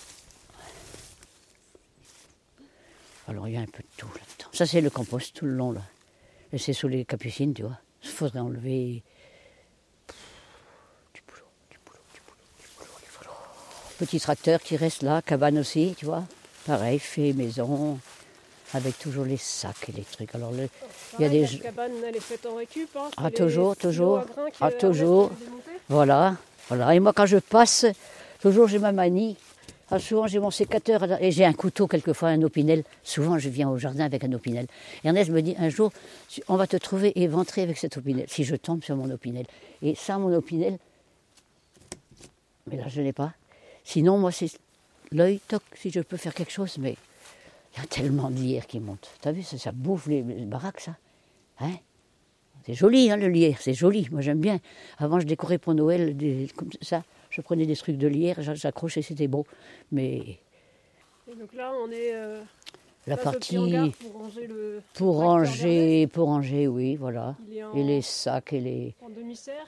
Alors, 3.29 3.47
il 3.47 3.53
y 3.53 3.57
a 3.57 3.61
un 3.61 3.65
peu 3.65 3.83
de 3.83 3.87
tout 3.97 4.07
là-dedans. 4.07 4.49
Ça, 4.51 4.65
c'est 4.65 4.81
le 4.81 4.89
compost 4.89 5.35
tout 5.35 5.45
le 5.45 5.53
long, 5.53 5.71
là. 5.71 5.83
Et 6.51 6.57
c'est 6.57 6.73
sous 6.73 6.87
les 6.87 7.05
capucines, 7.05 7.53
tu 7.53 7.63
vois. 7.63 7.77
Il 8.03 8.09
faudrait 8.09 8.39
enlever 8.39 9.03
du 11.13 11.21
boulot, 11.27 11.47
du 11.69 11.77
boulot, 11.85 11.99
du 12.13 12.21
boulot, 12.25 12.39
du 12.59 12.67
boulot, 12.77 12.99
du 13.03 13.17
boulot. 13.17 13.35
Petit 13.99 14.19
tracteur 14.19 14.61
qui 14.61 14.75
reste 14.75 15.01
là, 15.01 15.21
cabane 15.21 15.57
aussi, 15.59 15.95
tu 15.97 16.05
vois. 16.05 16.25
Pareil, 16.65 16.99
fait 16.99 17.33
maison, 17.33 17.99
avec 18.73 18.97
toujours 18.99 19.25
les 19.25 19.37
sacs 19.37 19.89
et 19.89 19.91
les 19.93 20.03
trucs. 20.03 20.33
Alors, 20.35 20.51
le- 20.51 20.69
il 21.19 21.23
y 21.23 21.25
a 21.25 21.29
des... 21.29 21.41
La 21.41 21.47
cabane, 21.59 21.91
elle 22.07 22.15
est 22.15 22.19
faite 22.19 22.45
en 22.45 22.55
récup. 22.55 22.89
Hein. 22.95 23.09
Ah, 23.17 23.29
les 23.29 23.31
toujours, 23.35 23.75
toujours. 23.75 24.23
Ah, 24.59 24.71
Ernest 24.71 24.77
toujours. 24.79 25.31
Voilà, 25.89 26.35
voilà. 26.67 26.93
Et 26.93 26.99
moi, 26.99 27.13
quand 27.13 27.25
je 27.25 27.37
passe, 27.37 27.85
toujours 28.41 28.67
j'ai 28.67 28.79
ma 28.79 28.91
manie. 28.91 29.37
Ah, 29.89 29.99
souvent, 29.99 30.27
j'ai 30.27 30.39
mon 30.39 30.51
sécateur 30.51 31.21
et 31.21 31.31
j'ai 31.31 31.45
un 31.45 31.53
couteau, 31.53 31.87
quelquefois 31.87 32.27
un 32.27 32.41
opinel. 32.41 32.83
Souvent, 33.03 33.39
je 33.39 33.47
viens 33.47 33.69
au 33.69 33.77
jardin 33.77 34.03
avec 34.03 34.21
un 34.25 34.33
opinel. 34.33 34.67
Ernest 35.05 35.29
me 35.31 35.41
dit 35.41 35.55
un 35.57 35.69
jour, 35.69 35.93
on 36.49 36.57
va 36.57 36.67
te 36.67 36.75
trouver 36.75 37.13
éventré 37.21 37.61
avec 37.61 37.77
cet 37.77 37.95
opinel, 37.95 38.25
si 38.27 38.43
je 38.43 38.57
tombe 38.57 38.83
sur 38.83 38.97
mon 38.97 39.09
opinel. 39.09 39.45
Et 39.81 39.95
sans 39.95 40.19
mon 40.19 40.33
opinel, 40.35 40.77
mais 42.69 42.75
là, 42.75 42.83
je 42.89 42.99
ne 42.99 43.05
l'ai 43.05 43.13
pas. 43.13 43.31
Sinon, 43.85 44.17
moi, 44.17 44.33
c'est 44.33 44.51
l'œil, 45.13 45.39
toc, 45.47 45.61
si 45.79 45.89
je 45.89 46.01
peux 46.01 46.17
faire 46.17 46.33
quelque 46.33 46.51
chose, 46.51 46.77
mais 46.79 46.97
il 47.77 47.81
y 47.81 47.83
a 47.83 47.87
tellement 47.87 48.29
de 48.31 48.35
lierre 48.35 48.65
qui 48.65 48.79
monte. 48.79 49.09
T'as 49.21 49.31
vu, 49.31 49.43
ça, 49.43 49.57
ça 49.57 49.71
bouffe 49.71 50.07
les, 50.07 50.23
les 50.23 50.45
baraques, 50.45 50.79
ça. 50.81 50.95
Hein? 51.59 51.73
C'est 52.65 52.73
joli, 52.73 53.11
hein, 53.11 53.17
le 53.17 53.27
lierre, 53.27 53.57
c'est 53.61 53.73
joli. 53.73 54.07
Moi, 54.11 54.21
j'aime 54.21 54.39
bien. 54.39 54.59
Avant, 54.97 55.19
je 55.19 55.25
décorais 55.25 55.57
pour 55.57 55.73
Noël 55.73 56.17
des, 56.17 56.47
comme 56.55 56.69
ça. 56.81 57.03
Je 57.29 57.41
prenais 57.41 57.65
des 57.65 57.75
trucs 57.75 57.97
de 57.97 58.07
lierre, 58.07 58.41
j'a- 58.41 58.55
j'accrochais, 58.55 59.01
c'était 59.01 59.27
beau. 59.27 59.45
Mais 59.91 60.17
Et 61.29 61.35
donc 61.39 61.53
là, 61.53 61.71
on 61.81 61.89
est. 61.91 62.13
euh, 62.15 62.41
la 63.05 63.15
partie 63.15 63.55
pour 64.01 64.13
ranger 64.13 64.47
le. 64.47 64.81
pour 64.95 65.15
ranger, 65.17 66.07
pour 66.07 66.25
ranger, 66.27 66.67
oui, 66.67 66.95
voilà. 66.95 67.35
En, 67.73 67.77
Et 67.77 67.83
les 67.83 68.01
sacs 68.01 68.51
et 68.53 68.59
les 68.59 68.95
en 69.01 69.09
demi-cercle. 69.09 69.61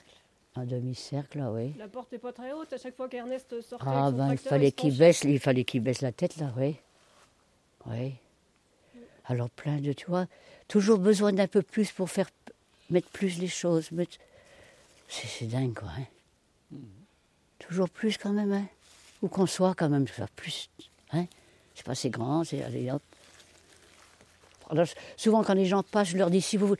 un 0.55 0.65
demi-cercle, 0.65 1.37
là, 1.37 1.51
oui. 1.51 1.73
La 1.77 1.87
porte 1.87 2.11
n'est 2.11 2.17
pas 2.17 2.33
très 2.33 2.51
haute. 2.51 2.73
À 2.73 2.77
chaque 2.77 2.95
fois 2.97 3.07
qu'Ernest 3.07 3.61
sortait 3.61 3.85
Ah 3.87 4.11
ben, 4.11 4.31
il 4.31 4.37
fallait 4.37 4.71
qu'il 4.73 4.97
baisse, 4.97 5.23
il 5.23 5.39
fallait 5.39 5.63
qu'il 5.63 5.81
baisse 5.81 6.01
la 6.01 6.11
tête, 6.11 6.35
là, 6.37 6.51
oui. 6.57 6.75
Oui. 7.87 8.15
Alors 9.25 9.49
plein 9.49 9.77
de, 9.77 9.93
tu 9.93 10.05
vois, 10.07 10.25
toujours 10.67 10.97
besoin 10.97 11.31
d'un 11.33 11.47
peu 11.47 11.61
plus 11.61 11.91
pour 11.91 12.09
faire 12.09 12.29
mettre 12.89 13.09
plus 13.09 13.37
les 13.37 13.47
choses. 13.47 13.91
mettre- 13.91 14.17
C'est 15.07 15.27
c'est 15.27 15.45
dingue, 15.45 15.73
quoi. 15.73 15.89
hein. 15.97 16.77
Toujours 17.59 17.89
plus 17.89 18.17
quand 18.17 18.31
même, 18.33 18.51
hein. 18.51 18.65
Où 19.21 19.27
qu'on 19.27 19.45
soit 19.45 19.75
quand 19.75 19.89
même, 19.89 20.07
faire 20.07 20.29
plus. 20.29 20.69
Hein. 21.11 21.25
C'est 21.75 21.85
pas 21.85 21.91
assez 21.91 22.09
grand, 22.09 22.43
c'est 22.43 22.63
allez 22.63 22.89
hop. 22.89 23.01
Alors, 24.69 24.85
souvent 25.17 25.43
quand 25.43 25.53
les 25.55 25.65
gens 25.65 25.83
passent, 25.83 26.09
je 26.09 26.17
leur 26.17 26.29
dis 26.29 26.41
si 26.41 26.55
vous 26.57 26.75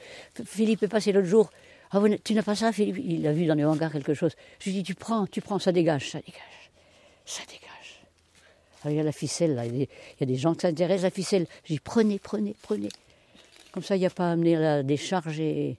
Philippe 0.46 0.84
est 0.84 0.88
passé 0.88 1.12
l'autre 1.12 1.28
jour. 1.28 1.52
Ah, 1.92 2.00
vous 2.00 2.08
tu 2.18 2.34
n'as 2.36 2.44
pas 2.44 2.56
ça, 2.56 2.72
Philippe? 2.72 2.98
Il 3.04 3.26
a 3.28 3.34
vu 3.34 3.46
dans 3.48 3.56
les 3.56 3.66
hangars 3.66 3.92
quelque 3.92 4.14
chose. 4.14 4.34
Je 4.60 4.66
lui 4.70 4.74
dis 4.78 4.84
tu 4.84 4.94
prends, 4.96 5.26
tu 5.26 5.42
prends, 5.42 5.58
ça 5.60 5.72
dégage, 5.72 6.12
ça 6.12 6.20
dégage, 6.20 6.72
ça 7.26 7.42
dégage. 7.48 7.70
Ah, 8.84 8.92
il 8.92 8.96
y 8.96 9.00
a 9.00 9.04
la 9.04 9.12
ficelle, 9.12 9.56
là. 9.56 9.66
Il 9.66 9.82
y 9.82 9.88
a 10.22 10.26
des- 10.26 10.36
gens 10.36 10.54
qui 10.54 10.62
s'intéressent 10.62 11.04
à 11.04 11.08
la 11.08 11.12
ficelle. 11.12 11.48
Je 11.66 11.74
dis 11.74 11.80
prenez, 11.80 12.18
prenez, 12.20 12.56
prenez. 12.62 12.90
Comme 13.72 13.84
ça, 13.84 13.96
il 13.96 14.00
n'y 14.00 14.06
a 14.06 14.10
pas 14.10 14.30
à 14.30 14.32
amener 14.32 14.56
la 14.56 14.84
décharge 14.84 15.40
et. 15.40 15.78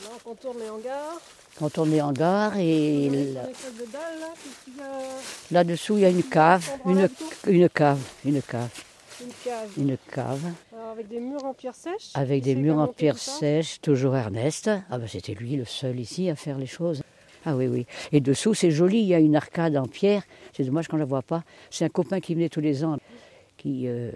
Voilà, 0.00 0.16
on 0.16 0.28
contourne 0.28 0.58
les 0.58 0.68
hangars. 0.70 1.20
Quand 1.60 1.76
on 1.76 1.92
est 1.92 2.00
en 2.00 2.12
gare 2.12 2.56
et 2.58 3.10
là-dessous, 5.50 5.98
il 5.98 6.00
y 6.00 6.04
a 6.06 6.08
une 6.08 6.22
cave, 6.22 6.66
une, 6.86 7.06
une 7.46 7.68
cave, 7.68 8.00
une 8.24 8.40
cave, 8.40 8.70
Une 9.20 9.28
cave. 9.44 9.68
une 9.76 9.96
cave, 10.10 10.40
Alors, 10.72 10.90
avec 10.92 11.08
des 11.08 11.20
murs 11.20 11.44
en 11.44 11.52
pierre 11.52 11.74
sèche? 11.74 12.12
avec 12.14 12.42
des 12.42 12.54
murs 12.54 12.78
en 12.78 12.86
pierre 12.86 13.18
sèche, 13.18 13.78
toujours 13.82 14.16
Ernest. 14.16 14.70
Ah 14.90 14.96
ben 14.98 15.06
c'était 15.06 15.34
lui 15.34 15.56
le 15.56 15.66
seul 15.66 16.00
ici 16.00 16.30
à 16.30 16.34
faire 16.34 16.56
les 16.56 16.66
choses. 16.66 17.02
Ah 17.44 17.54
oui, 17.56 17.66
oui. 17.68 17.86
Et 18.12 18.20
dessous, 18.22 18.54
c'est 18.54 18.70
joli, 18.70 19.00
il 19.00 19.06
y 19.08 19.14
a 19.14 19.18
une 19.18 19.36
arcade 19.36 19.76
en 19.76 19.86
pierre. 19.86 20.22
C'est 20.56 20.64
dommage 20.64 20.88
qu'on 20.88 20.96
ne 20.96 21.02
la 21.02 21.06
voit 21.06 21.22
pas. 21.22 21.42
C'est 21.70 21.84
un 21.84 21.88
copain 21.90 22.20
qui 22.20 22.34
venait 22.34 22.48
tous 22.48 22.60
les 22.60 22.84
ans, 22.84 22.96
qui 23.58 23.86
euh, 23.86 24.12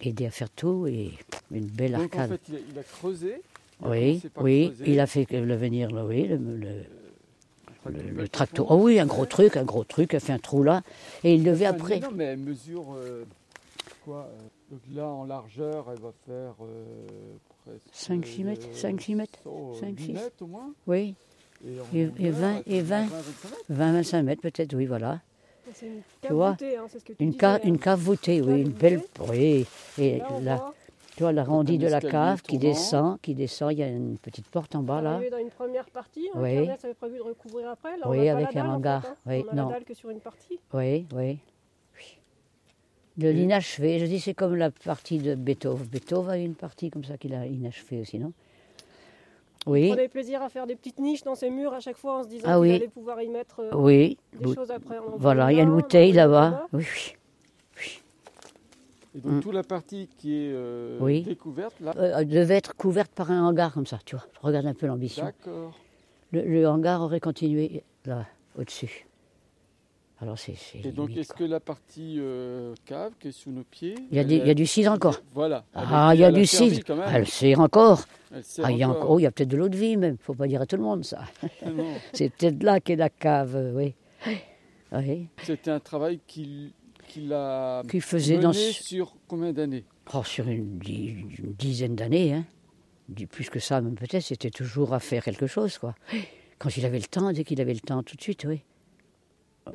aidait 0.00 0.26
à 0.26 0.30
faire 0.30 0.50
tout 0.50 0.88
et 0.88 1.12
une 1.52 1.66
belle 1.66 1.92
Donc 1.92 2.00
en 2.16 2.18
arcade. 2.20 2.30
fait, 2.30 2.40
il 2.48 2.54
a, 2.56 2.58
il 2.72 2.78
a 2.80 2.82
creusé. 2.82 3.40
Oui, 3.82 4.22
oui, 4.40 4.72
creuser. 4.74 4.90
il 4.90 5.00
a 5.00 5.06
fait 5.06 5.30
le 5.30 5.54
venir, 5.56 5.90
là, 5.90 6.04
oui, 6.04 6.26
le, 6.28 6.36
le- 6.36 6.84
le- 7.88 8.10
le 8.10 8.28
tracteur. 8.28 8.66
Oh 8.70 8.76
oui, 8.82 8.98
un 8.98 9.06
gros 9.06 9.26
truc, 9.26 9.56
un 9.56 9.64
gros 9.64 9.84
truc, 9.84 10.12
il 10.12 10.16
a 10.16 10.20
fait 10.20 10.32
un 10.32 10.38
trou 10.38 10.62
là. 10.64 10.82
Et 11.22 11.34
il 11.34 11.44
devait 11.44 11.66
après. 11.66 12.00
Non, 12.00 12.08
mais 12.14 12.24
elle 12.24 12.38
mesure 12.38 12.84
euh, 12.96 13.24
quoi 14.04 14.28
euh, 14.32 14.38
Donc 14.72 14.80
là, 14.92 15.06
en 15.06 15.24
largeur, 15.24 15.86
elle 15.92 16.00
va 16.00 16.12
faire 16.26 16.54
euh, 16.62 17.36
presque. 17.64 18.12
5-6 18.12 18.44
mètres, 18.44 18.66
euh, 18.84 18.90
5-6 18.90 19.14
mètres, 19.14 19.38
oh, 19.44 19.74
5, 19.78 19.98
8 19.98 20.04
6. 20.06 20.12
mètres 20.14 20.42
au 20.42 20.46
moins. 20.46 20.72
Oui, 20.88 21.14
Et, 21.64 21.80
en 21.80 21.84
Et- 21.94 22.00
et 22.00 22.06
longueur, 22.06 22.32
20, 22.40 22.62
elle 22.66 22.72
et 22.72 22.76
fait 22.78 22.82
20. 22.82 23.06
20, 23.06 23.06
25 23.68 23.70
20-25 23.70 23.92
mètres. 24.16 24.24
mètres 24.24 24.42
peut-être, 24.42 24.74
oui, 24.74 24.86
voilà. 24.86 25.20
C'est 25.72 25.86
une 25.86 25.92
Tu 26.22 26.28
cave 26.28 26.32
vois, 26.32 26.50
voûtée, 26.52 26.76
hein, 26.76 26.84
c'est 26.88 26.98
ce 27.00 27.04
que 27.04 27.12
tu 27.12 27.22
Une, 27.22 27.30
disais, 27.30 27.40
ca- 27.40 27.54
hein. 27.54 27.60
une 27.64 27.78
cave 27.78 28.00
voûtée, 28.00 28.40
oui, 28.40 28.62
une 28.62 28.70
belle. 28.70 29.00
Oui, 29.28 29.66
et 29.98 30.18
Là, 30.18 30.28
on 30.30 30.40
là, 30.40 30.56
voit 30.56 30.74
tu 31.16 31.22
vois, 31.22 31.32
l'arrondi 31.32 31.76
Un 31.76 31.78
de 31.78 31.86
la 31.88 32.00
cave 32.00 32.42
qui 32.42 32.58
descend, 32.58 33.18
qui 33.22 33.34
descend, 33.34 33.72
il 33.72 33.78
y 33.78 33.82
a 33.82 33.88
une 33.88 34.18
petite 34.18 34.46
porte 34.48 34.74
en 34.74 34.82
bas 34.82 35.00
là. 35.00 35.18
dans 35.30 35.38
une 35.38 35.50
première 35.50 35.86
partie. 35.86 36.28
Hein, 36.34 36.38
Oui. 36.42 36.50
Ernest 36.52 36.84
avait 36.84 36.94
prévu 36.94 37.16
de 37.16 37.22
recouvrir 37.22 37.70
après. 37.70 37.96
Là, 37.96 38.04
on 38.06 38.10
Oui, 38.10 38.26
pas 38.26 38.32
avec 38.32 38.52
la 38.52 38.60
un 38.60 38.64
dalle, 38.64 38.66
en 38.70 38.74
hangar. 38.76 39.02
fait, 39.02 39.08
hein. 39.08 39.16
Oui, 39.26 39.44
on 39.48 39.52
a 39.52 39.54
non. 39.54 39.66
la 39.68 39.74
dalle 39.74 39.84
que 39.84 39.94
sur 39.94 40.10
une 40.10 40.20
partie. 40.20 40.58
Oui, 40.74 41.06
oui. 41.14 41.38
De 43.16 43.28
l'inachevé, 43.30 43.98
je 43.98 44.04
dis 44.04 44.20
c'est 44.20 44.34
comme 44.34 44.54
la 44.56 44.70
partie 44.70 45.16
de 45.18 45.34
Beethoven. 45.34 45.86
Beethoven 45.86 46.30
a 46.32 46.38
eu 46.38 46.44
une 46.44 46.54
partie 46.54 46.90
comme 46.90 47.02
ça 47.04 47.16
qu'il 47.16 47.32
a 47.34 47.46
inachevé 47.46 48.02
aussi, 48.02 48.18
non? 48.18 48.32
On 49.64 49.72
Oui, 49.72 49.88
prenait 49.88 50.08
plaisir 50.08 50.42
à 50.42 50.50
faire 50.50 50.66
des 50.66 50.76
petites 50.76 50.98
niches 51.00 51.22
dans 51.24 51.34
ces 51.34 51.48
murs 51.48 51.72
à 51.72 51.80
chaque 51.80 51.96
fois 51.96 52.18
en 52.18 52.22
se 52.24 52.28
disant 52.28 52.46
Ah 52.46 52.52
qu'il 52.52 52.60
oui. 52.60 52.74
allait 52.74 52.88
pouvoir 52.88 53.22
y 53.22 53.28
mettre 53.30 53.60
euh, 53.60 53.70
oui. 53.74 54.18
des 54.34 54.44
Bou- 54.44 54.54
choses 54.54 54.70
après. 54.70 54.98
On 54.98 55.14
en 55.14 55.16
Voilà, 55.16 55.50
il 55.50 55.56
y 55.56 55.60
a 55.60 55.62
une 55.62 55.70
là, 55.70 55.74
on 55.74 55.78
en 55.78 55.80
bouteille 55.80 56.12
là-bas. 56.12 56.66
Oui, 56.74 56.84
oui. 56.84 57.16
Et 59.16 59.20
donc, 59.20 59.32
Mm. 59.32 59.40
toute 59.40 59.54
la 59.54 59.62
partie 59.62 60.08
qui 60.18 60.34
est 60.34 60.50
euh, 60.52 60.98
Oui. 61.00 61.22
découverte, 61.22 61.74
là. 61.80 61.94
Euh, 61.96 62.12
elle 62.18 62.28
devait 62.28 62.56
être 62.56 62.74
couverte 62.76 63.10
par 63.12 63.30
un 63.30 63.46
hangar 63.46 63.72
comme 63.72 63.86
ça, 63.86 63.98
tu 64.04 64.14
vois. 64.16 64.26
Regarde 64.42 64.66
un 64.66 64.74
peu 64.74 64.86
l'ambition. 64.86 65.24
D'accord. 65.24 65.72
Le, 66.32 66.42
le 66.42 66.68
hangar 66.68 67.00
aurait 67.02 67.20
continué 67.20 67.82
là, 68.04 68.26
au-dessus. 68.58 69.06
Alors 70.20 70.38
c'est. 70.38 70.54
Et 70.82 70.92
donc, 70.92 71.14
est-ce 71.16 71.34
que 71.34 71.44
la 71.44 71.60
partie 71.60 72.16
euh, 72.18 72.74
cave 72.86 73.12
qui 73.20 73.28
est 73.28 73.32
sous 73.32 73.50
nos 73.50 73.64
pieds. 73.64 73.94
Il 74.10 74.16
y, 74.16 74.18
a 74.18 74.22
elle 74.22 74.28
des- 74.28 74.36
il 74.36 74.46
y 74.46 74.50
a 74.50 74.54
du 74.54 74.64
cidre 74.66 74.90
encore. 74.92 75.20
Voilà. 75.34 75.64
Ah, 75.74 76.12
il 76.14 76.20
y 76.20 76.24
a 76.24 76.32
du 76.32 76.46
cidre. 76.46 76.94
même. 76.96 77.04
Elle 77.12 77.26
sert 77.26 77.60
encore. 77.60 78.04
Elle 78.34 78.42
sert 78.42 78.64
Ah, 78.66 78.72
il 78.72 78.78
y 78.78 78.82
a 78.82 78.88
encore. 78.88 79.02
encore. 79.02 79.10
Oh, 79.12 79.18
il 79.18 79.22
y 79.22 79.26
a 79.26 79.30
peut-être 79.30 79.48
de 79.50 79.56
l'eau 79.58 79.68
de 79.68 79.76
vie 79.76 79.96
même. 79.98 80.16
faut 80.18 80.32
pas 80.34 80.46
dire 80.46 80.62
à 80.62 80.66
tout 80.66 80.76
le 80.76 80.82
monde 80.82 81.04
ça. 81.04 81.20
Ah. 81.42 81.46
C'est 82.14 82.30
peut-être 82.30 82.62
là 82.62 82.80
qu'est 82.80 82.96
la 82.96 83.10
cave, 83.10 83.56
euh, 83.56 83.72
oui. 83.74 83.94
Oui. 84.92 85.26
C'était 85.42 85.70
un 85.70 85.80
travail 85.80 86.18
qu'il 86.26 86.72
qu'il 87.06 87.32
a 87.32 87.82
Qu'il 87.88 88.00
faisait 88.02 88.34
mené 88.34 88.42
dans. 88.44 88.52
sur 88.52 89.16
combien 89.28 89.52
d'années 89.52 89.84
Oh, 90.14 90.22
sur 90.24 90.46
une, 90.48 90.78
di- 90.78 91.24
une 91.38 91.52
dizaine 91.54 91.96
d'années, 91.96 92.34
hein. 92.34 92.44
Plus 93.30 93.48
que 93.50 93.60
ça, 93.60 93.80
même 93.80 93.94
peut-être, 93.94 94.22
c'était 94.24 94.50
toujours 94.50 94.92
à 94.92 94.98
faire 95.00 95.22
quelque 95.24 95.46
chose, 95.46 95.78
quoi. 95.78 95.94
Quand 96.58 96.76
il 96.76 96.84
avait 96.84 96.98
le 96.98 97.04
temps, 97.06 97.32
dès 97.32 97.44
qu'il 97.44 97.60
avait 97.60 97.74
le 97.74 97.80
temps, 97.80 98.02
tout 98.02 98.16
de 98.16 98.20
suite, 98.22 98.44
oui. 98.44 98.62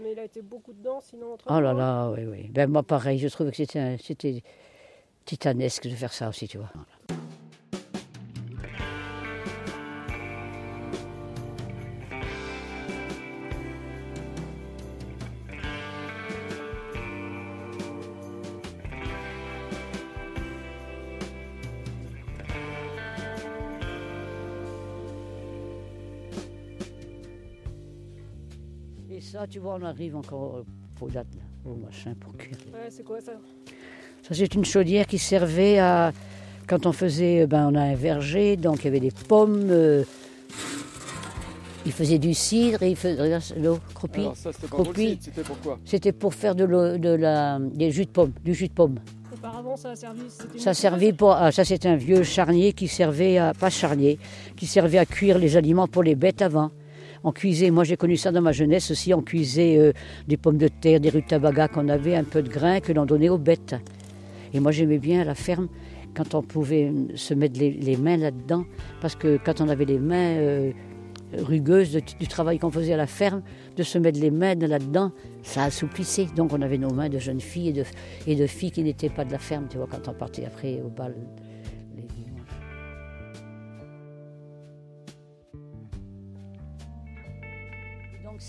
Mais 0.02 0.14
il 0.14 0.20
a 0.20 0.24
été 0.26 0.42
beaucoup 0.42 0.74
dedans, 0.74 1.00
sinon 1.02 1.34
autrement. 1.34 1.58
Oh 1.58 1.62
là 1.62 1.74
là, 1.74 2.12
oui, 2.12 2.26
oui. 2.26 2.50
Ben 2.50 2.70
moi, 2.70 2.84
pareil, 2.84 3.20
je 3.20 3.28
trouvais 3.28 3.52
que 3.52 3.58
c'était, 3.58 3.80
un- 3.80 3.98
c'était 3.98 4.42
titanesque 5.26 5.88
de 5.88 5.96
faire 5.96 6.14
ça 6.14 6.30
aussi, 6.30 6.48
tu 6.48 6.58
vois. 6.58 6.72
Et 29.14 29.20
ça, 29.20 29.46
tu 29.46 29.60
vois, 29.60 29.78
on 29.80 29.84
arrive 29.84 30.16
encore 30.16 30.64
aux 31.02 31.10
dates, 31.10 31.28
là, 31.36 31.70
au 31.70 31.76
machin 31.76 32.14
pour 32.20 32.36
cuire. 32.38 32.56
Ouais, 32.72 32.88
c'est 32.90 33.04
quoi 33.04 33.20
ça? 33.20 33.34
Ça, 34.22 34.34
c'est 34.34 34.56
une 34.56 34.64
chaudière 34.64 35.06
qui 35.06 35.18
servait 35.18 35.80
à. 35.80 36.14
Quand 36.68 36.86
on 36.86 36.94
faisait. 36.94 37.46
Ben, 37.46 37.70
on 37.72 37.76
a 37.76 37.82
un 37.82 37.96
verger, 37.96 38.56
donc 38.56 38.80
il 38.80 38.86
y 38.86 38.88
avait 38.88 39.02
des 39.02 39.12
pommes. 39.12 39.68
euh, 39.70 40.04
il 41.86 41.92
faisait 41.92 42.20
du 42.20 42.34
cidre 42.34 42.84
et 42.84 42.92
il 42.92 42.96
faisait. 42.96 43.22
Regarde 43.22 43.44
l'eau, 43.58 43.80
croupie. 43.94 44.22
Alors 44.22 44.38
ça, 44.38 44.54
c'était 44.54 44.68
pas 44.68 44.78
pour 44.78 44.94
le 44.94 45.18
c'était 45.20 45.42
pourquoi 45.44 45.80
C'était 45.84 46.12
pour 46.14 46.34
faire 46.34 46.56
de 46.56 46.64
l'eau, 46.64 46.98
de 46.98 47.10
la, 47.10 47.60
des 47.60 47.92
jus 47.92 48.06
de 48.06 48.12
pomme, 48.12 48.32
du 48.46 48.54
jus 48.54 48.70
de 48.70 48.74
pomme. 48.74 49.00
Auparavant, 49.34 49.76
ça 49.76 49.90
a 49.90 49.96
servi. 49.96 50.22
Ça 50.58 50.74
servait 50.74 51.12
pour. 51.12 51.32
ah, 51.34 51.52
ça, 51.52 51.66
c'est 51.66 51.86
un 51.86 51.96
vieux 51.98 52.24
charnier 52.24 52.72
qui 52.72 52.88
servait 52.88 53.40
à. 53.40 53.54
Pas 53.54 53.72
charnier, 53.72 54.20
qui 54.56 54.68
servait 54.68 55.00
à 55.00 55.06
cuire 55.06 55.38
les 55.38 55.58
aliments 55.58 55.88
pour 55.88 56.04
les 56.04 56.16
bêtes 56.16 56.42
avant. 56.42 56.72
On 57.24 57.32
cuisait, 57.32 57.70
moi 57.70 57.84
j'ai 57.84 57.98
connu 57.98 58.18
ça 58.18 58.32
dans 58.32 58.42
ma 58.42 58.52
jeunesse 58.52 58.90
aussi, 58.90 59.14
on 59.14 59.22
cuisait 59.22 59.78
euh, 59.78 59.94
des 60.28 60.38
pommes 60.38 60.58
de 60.58 60.68
terre, 60.68 61.00
des 61.00 61.10
rutabagas 61.10 61.68
qu'on 61.68 61.88
avait, 61.88 62.16
un 62.16 62.24
peu 62.24 62.42
de 62.42 62.50
grains 62.50 62.80
que 62.80 62.92
l'on 62.92 63.06
donnait 63.06 63.30
aux 63.30 63.38
bêtes. 63.38 63.76
Et 64.54 64.60
moi 64.60 64.72
j'aimais 64.72 64.98
bien 64.98 65.22
à 65.22 65.24
la 65.24 65.36
ferme 65.36 65.68
quand 66.16 66.34
on 66.34 66.42
pouvait 66.42 66.86
euh, 66.86 67.16
se 67.16 67.36
mettre 67.36 67.60
les, 67.60 67.98
mains 67.98 68.18
là-dedans, 68.18 68.66
parce 69.02 69.16
que 69.16 69.38
quand 69.38 69.62
on 69.62 69.70
avait 69.70 69.86
les 69.86 70.00
mains 70.00 70.36
euh, 70.38 70.72
rugueuses 71.38 71.96
du 72.20 72.28
travail 72.28 72.58
qu'on 72.58 72.72
faisait 72.72 72.94
à 72.94 72.98
la 72.98 73.08
ferme, 73.08 73.44
de 73.78 73.84
se 73.84 74.00
mettre 74.00 74.20
les 74.20 74.32
mains 74.32 74.56
là-dedans, 74.56 75.12
ça 75.44 75.66
assouplissait. 75.66 76.26
Donc 76.36 76.54
on 76.54 76.62
avait 76.64 76.80
nos 76.80 76.92
mains 76.92 77.10
de 77.10 77.20
jeunes 77.20 77.40
filles 77.40 77.84
et 78.26 78.36
de 78.36 78.48
filles 78.48 78.72
qui 78.72 78.84
n'étaient 78.84 79.10
pas 79.10 79.26
de 79.26 79.32
la 79.32 79.40
ferme, 79.40 79.68
tu 79.70 79.78
vois, 79.78 79.88
quand 79.88 80.08
on 80.08 80.14
partait 80.14 80.46
après 80.46 80.82
au 80.84 80.90
bal 80.90 81.14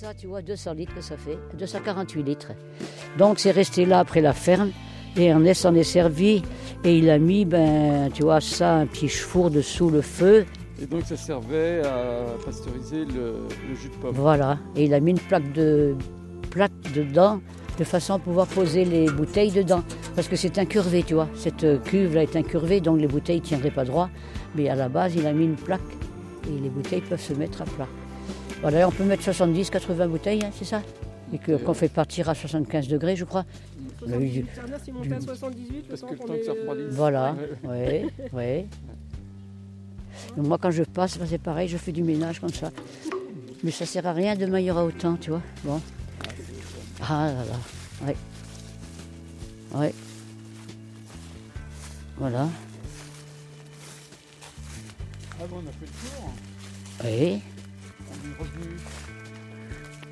ça, 0.03 0.15
tu 0.15 0.27
vois, 0.27 0.43
200 0.43 0.73
litres 0.75 0.95
que 0.97 1.01
ça 1.01 1.17
fait, 1.17 1.39
248 1.57 2.23
litres. 2.25 2.53
Donc 3.19 3.39
c'est 3.39 3.53
resté 3.53 3.87
là 3.87 4.01
après 4.01 4.21
la 4.21 4.33
ferme. 4.33 4.71
Et 5.17 5.27
Ernest 5.27 5.63
s'en 5.63 5.75
est 5.77 5.85
servi 5.85 6.43
et 6.83 6.99
il 6.99 7.09
a 7.09 7.19
mis, 7.19 7.45
ben, 7.45 8.11
tu 8.13 8.25
vois, 8.25 8.41
ça, 8.41 8.79
un 8.79 8.87
petit 8.87 9.09
four 9.09 9.51
dessous 9.51 9.91
le 9.91 10.01
feu. 10.01 10.45
Et 10.83 10.87
donc 10.87 11.03
ça 11.05 11.17
servait 11.17 11.83
à 11.87 12.25
pasteuriser 12.45 13.05
le, 13.05 13.47
le 13.69 13.75
jus 13.77 13.91
de 13.91 13.95
pomme. 13.95 14.17
Voilà. 14.17 14.59
Et 14.75 14.87
il 14.87 14.95
a 14.95 14.99
mis 14.99 15.13
une 15.13 15.21
plaque 15.21 15.53
de 15.53 15.95
plaque 16.51 16.73
dedans 16.97 17.41
de 17.79 17.85
façon 17.85 18.15
à 18.15 18.19
pouvoir 18.19 18.49
poser 18.49 18.85
les 18.85 19.09
bouteilles 19.09 19.53
dedans. 19.53 19.85
Parce 20.17 20.27
que 20.27 20.35
c'est 20.35 20.59
incurvé, 20.59 21.05
tu 21.05 21.15
vois. 21.15 21.29
Cette 21.37 21.63
euh, 21.63 21.79
cuve 21.79 22.17
là 22.17 22.25
est 22.25 22.35
incurvée, 22.35 22.81
donc 22.81 23.01
les 23.01 23.07
bouteilles 23.07 23.41
ne 23.41 23.45
tiendraient 23.45 23.71
pas 23.71 23.85
droit. 23.85 24.11
Mais 24.57 24.69
à 24.69 24.75
la 24.75 24.89
base, 24.89 25.15
il 25.15 25.29
a 25.29 25.33
mis 25.33 25.45
une 25.45 25.57
plaque 25.57 25.81
et 26.49 26.61
les 26.61 26.71
bouteilles 26.71 27.03
peuvent 27.03 27.21
se 27.21 27.35
mettre 27.35 27.63
à 27.63 27.67
plat. 27.67 27.87
Voilà, 28.63 28.89
on 28.89 28.93
peut 28.93 29.05
mettre 29.05 29.23
70, 29.25 29.71
80 29.71 30.07
bouteilles, 30.09 30.45
hein, 30.45 30.51
c'est 30.57 30.65
ça? 30.65 30.83
Et 31.33 31.39
qu'on 31.39 31.75
fait 31.75 31.89
partir 31.89 32.29
à 32.29 32.35
75 32.35 32.89
degrés, 32.89 33.17
je 33.17 33.25
crois. 33.25 33.45
78, 33.99 34.47
Ernest, 34.57 34.85
il 34.87 34.95
montait 34.95 35.13
à 35.15 35.19
du- 35.19 35.25
78, 35.25 35.77
le 35.77 35.83
Parce 35.89 36.01
que 36.03 36.07
le 36.13 36.19
temps 36.19 36.25
que 36.35 36.45
ça 36.45 36.51
euh, 36.53 36.55
refroidisse. 36.61 36.95
Voilà, 36.95 37.37
Ouais. 37.65 38.07
oui, 38.33 38.33
oui. 38.33 38.67
Donc 40.37 40.47
moi, 40.47 40.59
quand 40.61 40.71
je 40.71 40.83
passe, 40.85 41.19
ben, 41.19 41.27
c'est 41.29 41.39
pareil, 41.39 41.69
je 41.69 41.77
fais 41.77 41.93
du 41.93 42.03
ménage 42.03 42.41
comme 42.41 42.53
ça. 42.53 42.71
Mais 43.65 43.71
ça 43.71 43.87
sert 43.87 44.07
à 44.07 44.13
rien, 44.13 44.35
demain 44.37 44.61
il 44.61 44.67
y 44.67 44.71
aura 44.71 44.85
autant, 44.85 45.17
tu 45.17 45.31
vois. 45.31 45.43
Bon. 45.65 45.81
Ah 47.03 47.27
là 47.33 47.45
là, 47.45 48.07
ouais. 48.07 48.17
Ouais. 49.75 49.95
Voilà, 52.19 52.47
Ah 55.41 55.45
bon, 55.49 55.57
on 55.57 55.69
a 55.69 55.73
fait 55.73 55.87
le 55.87 55.87
tour. 55.89 56.31
oui. 57.05 57.43
On 58.39 58.45
est 58.45 58.49
revenu. 58.49 58.77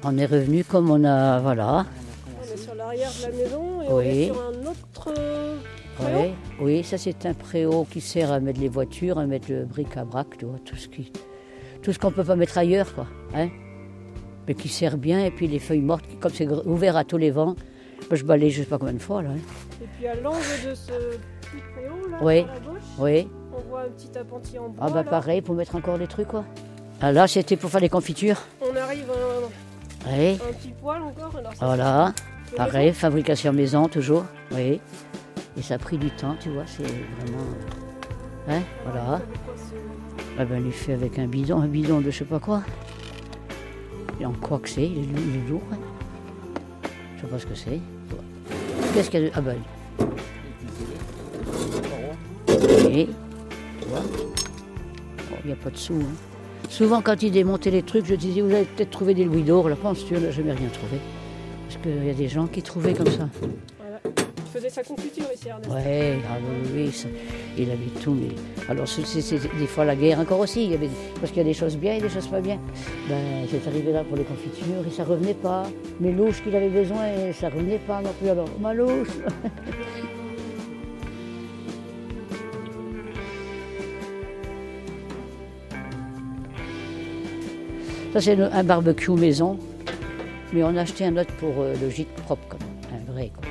On 0.03 0.19
est 0.19 0.27
revenu 0.27 0.65
comme 0.65 0.91
on 0.91 1.05
a, 1.05 1.41
voilà. 1.41 1.85
On 1.87 2.41
On 2.51 2.53
est 2.53 2.57
sur 2.57 2.75
la 2.75 2.85
l'arrière 2.85 3.11
de 3.11 3.23
la 3.23 3.37
maison 3.45 3.83
et 3.83 3.87
on 3.89 3.97
Oui. 3.99 4.07
est 4.07 4.27
sur 4.27 4.41
un 4.41 4.67
autre 4.67 5.09
euh, 5.19 5.57
préau. 5.97 6.09
Ouais, 6.19 6.35
oui, 6.61 6.83
ça 6.85 6.97
c'est 6.99 7.27
un 7.27 7.35
préau 7.35 7.85
qui 7.91 8.01
sert 8.01 8.33
à 8.33 8.41
mettre 8.41 8.61
les 8.61 8.69
voitures, 8.69 9.19
à 9.19 9.27
mettre 9.27 9.51
le 9.51 9.65
bric-à-brac, 9.67 10.39
tout 10.39 10.77
ce 10.77 10.89
qui, 10.89 11.13
tout 11.83 11.93
ce 11.93 11.99
qu'on 11.99 12.11
peut 12.11 12.25
pas 12.25 12.37
mettre 12.37 12.57
ailleurs, 12.59 12.95
quoi, 12.95 13.07
hein. 13.35 13.49
Mais 14.49 14.55
qui 14.55 14.69
sert 14.69 14.97
bien, 14.97 15.25
et 15.25 15.31
puis 15.31 15.47
les 15.47 15.59
feuilles 15.59 15.83
mortes, 15.83 16.07
comme 16.19 16.33
c'est 16.33 16.49
ouvert 16.67 16.97
à 16.97 17.05
tous 17.05 17.19
les 17.19 17.31
vents, 17.31 17.55
je 18.11 18.25
balaye 18.25 18.51
je 18.51 18.63
sais 18.63 18.69
pas 18.69 18.79
combien 18.79 18.95
de 18.95 18.99
fois, 18.99 19.23
là. 19.23 19.31
hein. 19.31 19.37
Et 19.83 19.87
puis 19.99 20.07
à 20.09 20.15
l'angle 20.17 20.39
de 20.67 20.75
ce 20.75 20.91
petit 20.93 21.63
préau 21.75 22.09
là, 22.11 22.19
Oui. 22.23 22.39
à 22.41 22.47
la 22.55 22.61
gauche, 22.61 22.83
Oui, 22.99 23.29
on 23.55 23.69
voit 23.69 23.83
un 23.83 23.89
petit 23.91 24.17
appentis 24.19 24.59
en 24.59 24.71
bois. 24.71 24.87
ah 24.87 24.91
bah 24.91 25.03
là. 25.05 25.11
pareil, 25.11 25.43
pour 25.43 25.55
mettre 25.55 25.77
encore 25.77 25.99
les 25.99 26.07
trucs, 26.09 26.29
quoi. 26.29 26.45
Ah 27.01 27.13
là, 27.13 27.27
c'était 27.27 27.57
pour 27.57 27.71
faire 27.71 27.81
les 27.81 27.89
confitures. 27.89 28.37
On 28.61 28.77
arrive 28.77 29.05
à 29.11 30.09
Oui, 30.11 30.29
un, 30.31 30.35
un 30.35 30.53
petit 30.53 30.73
poil 30.81 31.03
encore. 31.03 31.35
Alors 31.39 31.55
ça, 31.55 31.67
voilà, 31.67 32.13
pareil, 32.57 32.93
fabrication 32.93 33.53
maison, 33.53 33.89
toujours, 33.89 34.25
oui. 34.53 34.81
Et 35.57 35.63
ça 35.63 35.75
a 35.75 35.79
pris 35.79 35.99
du 35.99 36.11
temps, 36.11 36.37
tu 36.41 36.51
vois, 36.51 36.65
c'est 36.67 36.83
vraiment... 36.83 37.45
Hein, 38.49 38.61
voilà. 38.85 39.21
Ah 40.39 40.45
ben, 40.45 40.61
il 40.63 40.69
est 40.69 40.73
fait 40.73 40.93
avec 40.95 41.19
un 41.19 41.27
bidon, 41.27 41.61
un 41.61 41.67
bidon 41.67 42.01
de 42.01 42.11
je 42.11 42.19
sais 42.19 42.25
pas 42.25 42.39
quoi. 42.39 42.63
Et 44.21 44.27
en 44.27 44.33
quoi 44.33 44.59
que 44.59 44.69
c'est, 44.69 44.85
il 44.87 45.11
est, 45.11 45.49
lourd. 45.49 45.63
hein. 45.73 45.79
Je 47.17 47.23
sais 47.23 47.27
pas 47.27 47.39
ce 47.39 47.47
que 47.47 47.55
c'est. 47.55 47.81
Qu'est-ce 48.95 49.11
qu'il 49.11 49.23
y 49.23 49.27
a 49.27 49.29
de... 49.29 49.33
Ah 49.37 49.41
ben, 49.41 49.57
oui. 52.85 53.09
Bon, 53.89 54.03
Il 55.45 55.47
n'y 55.47 55.53
a 55.53 55.57
pas 55.57 55.71
de 55.71 55.77
sous. 55.77 55.95
hein. 55.95 56.30
Souvent, 56.69 57.01
quand 57.03 57.23
ils 57.23 57.31
démontaient 57.33 57.71
les 57.71 57.83
trucs, 57.83 58.07
je 58.07 58.15
disais, 58.15 58.41
vous 58.43 58.53
avez 58.55 58.65
peut-être 58.65 58.91
trouvé 58.91 59.15
des 59.15 59.25
louis 59.25 59.43
d'or. 59.43 59.69
La 59.69 59.77
penses-tu 59.77 60.17
On 60.17 60.21
n'a 60.21 60.31
jamais 60.31 60.53
rien 60.53 60.69
trouvé. 60.73 60.99
Parce 61.69 61.81
qu'il 61.83 62.05
y 62.07 62.11
a 62.11 62.15
des 62.15 62.29
gens 62.29 62.47
qui 62.47 62.63
trouvaient 62.63 62.95
comme 62.95 63.07
ça. 63.11 63.29
Voilà. 63.79 64.01
Il 64.07 64.53
faisait 64.53 64.71
sa 64.71 64.83
confiture 64.83 65.25
ici, 65.35 65.49
Ernest. 65.49 65.71
Ouais, 65.71 66.19
ah 66.29 66.37
oui, 66.41 66.71
oui, 66.87 66.93
ça- 66.93 67.09
il 67.57 67.71
avait 67.71 67.79
tout. 68.03 68.13
Mais... 68.15 68.29
Alors, 68.69 68.87
c'est 68.89 69.03
des 69.59 69.67
fois 69.67 69.85
la 69.85 69.95
guerre 69.95 70.19
encore 70.21 70.41
aussi. 70.41 70.65
Il 70.65 70.71
y 70.73 70.75
avait... 70.75 70.89
Parce 71.21 71.31
qu'il 71.31 71.39
y 71.39 71.45
a 71.45 71.49
des 71.49 71.55
choses 71.55 71.77
bien 71.77 71.95
et 71.95 72.01
des 72.01 72.09
choses 72.09 72.27
pas 72.29 72.41
bien. 72.41 72.59
Ben, 73.09 73.47
c'est 73.51 73.67
arrivé 73.69 73.93
là 73.93 74.03
pour 74.05 74.17
les 74.17 74.25
confitures 74.25 74.85
et 74.87 74.91
ça 74.91 75.05
revenait 75.05 75.35
pas. 75.35 75.65
Mes 76.01 76.13
louches 76.13 76.43
qu'il 76.43 76.55
avait 76.57 76.69
besoin 76.69 77.07
et 77.07 77.33
ça 77.33 77.49
revenait 77.49 77.79
pas 77.79 78.01
non 78.03 78.11
plus. 78.21 78.29
Alors, 78.31 78.49
ma 78.61 78.75
louche 78.75 79.09
Ça, 88.13 88.21
c'est 88.21 88.41
un 88.41 88.65
barbecue 88.65 89.13
maison. 89.13 89.59
Mais 90.53 90.65
on 90.65 90.77
a 90.77 90.81
acheté 90.81 91.05
un 91.05 91.17
autre 91.17 91.33
pour 91.37 91.55
euh, 91.59 91.75
le 91.81 91.91
gîte 91.91 92.13
propre, 92.25 92.43
comme 92.49 92.61
un 92.93 93.13
vrai. 93.13 93.31
Quoi. 93.33 93.49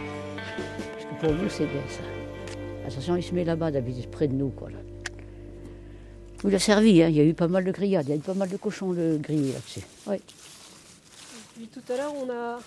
Parce 0.93 1.05
que 1.05 1.25
pour 1.25 1.33
nous, 1.33 1.49
c'est 1.49 1.65
bien 1.65 1.81
ça. 1.87 2.01
Attention, 2.85 3.15
il 3.15 3.23
se 3.23 3.33
met 3.33 3.45
là-bas, 3.45 3.71
d'habitude, 3.71 4.09
près 4.09 4.27
de 4.27 4.33
nous. 4.33 4.49
Quoi, 4.49 4.69
là. 4.69 4.77
Il 6.43 6.53
a 6.53 6.59
servi, 6.59 7.01
hein. 7.01 7.07
il 7.07 7.15
y 7.15 7.21
a 7.21 7.23
eu 7.23 7.33
pas 7.33 7.47
mal 7.47 7.63
de 7.63 7.71
grillades, 7.71 8.05
il 8.07 8.09
y 8.09 8.13
a 8.13 8.15
eu 8.17 8.19
pas 8.19 8.33
mal 8.33 8.49
de 8.49 8.57
cochons 8.57 8.91
le 8.91 9.17
grillé 9.17 9.53
là-dessus. 9.53 9.81
Oui. 10.07 10.17
Puis 11.55 11.67
tout 11.67 11.93
à 11.93 11.97
l'heure, 11.97 12.13
on 12.15 12.29
a, 12.29 12.59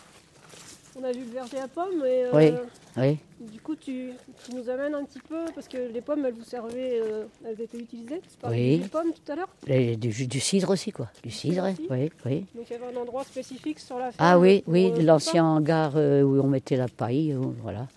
on 0.98 1.04
a 1.04 1.12
vu 1.12 1.24
le 1.24 1.30
verger 1.30 1.58
à 1.58 1.68
pommes. 1.68 2.04
Et, 2.04 2.24
euh, 2.24 2.30
Oui. 2.32 2.52
oui. 2.96 3.18
Du 3.40 3.60
coup, 3.60 3.74
tu, 3.74 4.10
tu 4.44 4.54
nous 4.54 4.68
amènes 4.68 4.94
un 4.94 5.04
petit 5.04 5.20
peu, 5.20 5.44
parce 5.54 5.66
que 5.68 5.76
les 5.92 6.00
pommes, 6.00 6.24
elles 6.24 6.34
vous 6.34 6.44
servaient, 6.44 7.00
euh, 7.02 7.24
elles 7.44 7.60
étaient 7.60 7.78
utilisées. 7.78 8.20
Tu 8.20 8.36
parlais 8.40 8.56
Oui. 8.56 8.70
du 8.76 8.82
jus 8.82 8.88
de 8.88 8.88
pommes 8.88 9.12
tout 9.12 9.32
à 9.32 9.36
l'heure? 9.36 9.48
Et 9.66 9.96
du, 9.96 10.40
cidre 10.40 10.70
aussi, 10.70 10.92
quoi. 10.92 11.10
Du 11.22 11.30
cidre, 11.30 11.64
aussi 11.70 11.86
oui, 11.90 12.10
oui. 12.24 12.46
Donc 12.54 12.66
il 12.68 12.72
y 12.72 12.76
avait 12.76 12.94
un 12.96 13.00
endroit 13.00 13.24
spécifique 13.24 13.80
sur 13.80 13.98
la 13.98 14.12
ferme. 14.12 14.16
Ah 14.18 14.38
oui, 14.38 14.62
pour, 14.62 14.72
oui, 14.74 14.90
euh, 14.92 15.02
l'ancien 15.02 15.44
hangar 15.44 15.94
où 15.96 15.98
on 16.40 16.46
mettait 16.46 16.76
la 16.76 16.88
paille, 16.88 17.36
voilà. 17.62 17.88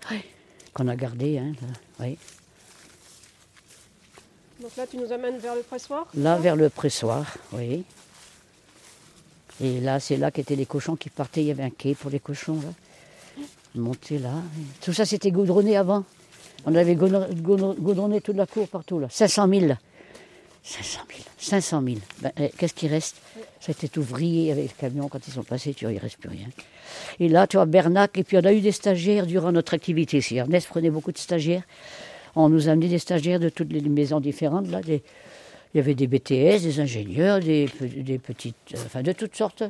Qu'on 0.72 0.88
a 0.88 0.96
gardé, 0.96 1.38
hein, 1.38 1.52
là, 1.62 1.68
oui. 2.00 2.18
Donc 4.60 4.74
là, 4.76 4.86
tu 4.86 4.96
nous 4.96 5.12
amènes 5.12 5.38
vers 5.38 5.54
le 5.54 5.62
pressoir. 5.62 6.08
Là, 6.14 6.36
vers 6.38 6.56
le 6.56 6.70
pressoir, 6.70 7.36
oui. 7.52 7.84
Et 9.60 9.80
là, 9.80 10.00
c'est 10.00 10.16
là 10.16 10.30
qu'étaient 10.30 10.56
les 10.56 10.66
cochons 10.66 10.96
qui 10.96 11.08
partaient. 11.10 11.42
Il 11.42 11.46
y 11.46 11.50
avait 11.50 11.62
un 11.62 11.70
quai 11.70 11.94
pour 11.94 12.10
les 12.10 12.20
cochons, 12.20 12.56
là. 12.56 12.68
Montaient 13.76 14.18
là. 14.18 14.32
Tout 14.80 14.92
ça, 14.92 15.04
c'était 15.04 15.30
goudronné 15.30 15.76
avant. 15.76 16.04
On 16.64 16.74
avait 16.74 16.94
goudron- 16.96 17.28
goudron- 17.34 17.74
goudronné 17.78 18.20
toute 18.20 18.36
la 18.36 18.46
cour 18.46 18.66
partout, 18.68 18.98
là. 18.98 19.08
500 19.10 19.48
000. 19.48 19.66
500 20.62 21.00
000. 21.08 21.20
500 21.38 21.82
000. 21.84 21.96
Ben, 22.22 22.32
eh, 22.38 22.48
Qu'est-ce 22.56 22.74
qui 22.74 22.88
reste? 22.88 23.16
C'était 23.60 23.96
ouvrier 23.98 24.50
avec 24.52 24.64
le 24.64 24.80
camion. 24.80 25.08
Quand 25.08 25.20
ils 25.26 25.32
sont 25.32 25.44
passés, 25.44 25.74
tu 25.74 25.84
vois, 25.84 25.92
il 25.92 25.96
ne 25.96 26.00
reste 26.00 26.18
plus 26.18 26.28
rien. 26.28 26.48
Et 27.20 27.28
là, 27.28 27.46
tu 27.46 27.56
vois, 27.56 27.66
Bernac. 27.66 28.18
Et 28.18 28.24
puis, 28.24 28.36
on 28.36 28.44
a 28.44 28.52
eu 28.52 28.60
des 28.60 28.72
stagiaires 28.72 29.26
durant 29.26 29.52
notre 29.52 29.74
activité 29.74 30.18
ici. 30.18 30.36
Ernest 30.36 30.66
prenait 30.68 30.90
beaucoup 30.90 31.12
de 31.12 31.18
stagiaires. 31.18 31.62
On 32.34 32.48
nous 32.48 32.68
a 32.68 32.72
amené 32.72 32.88
des 32.88 32.98
stagiaires 32.98 33.40
de 33.40 33.48
toutes 33.48 33.72
les 33.72 33.80
maisons 33.80 34.20
différentes, 34.20 34.68
là. 34.68 34.80
Il 34.88 35.00
y 35.74 35.78
avait 35.78 35.94
des 35.94 36.06
BTS, 36.06 36.62
des 36.62 36.80
ingénieurs, 36.80 37.40
des, 37.40 37.68
des 37.80 38.18
petites, 38.18 38.56
euh, 38.74 38.78
enfin 38.86 39.02
de 39.02 39.12
toutes 39.12 39.36
sortes. 39.36 39.62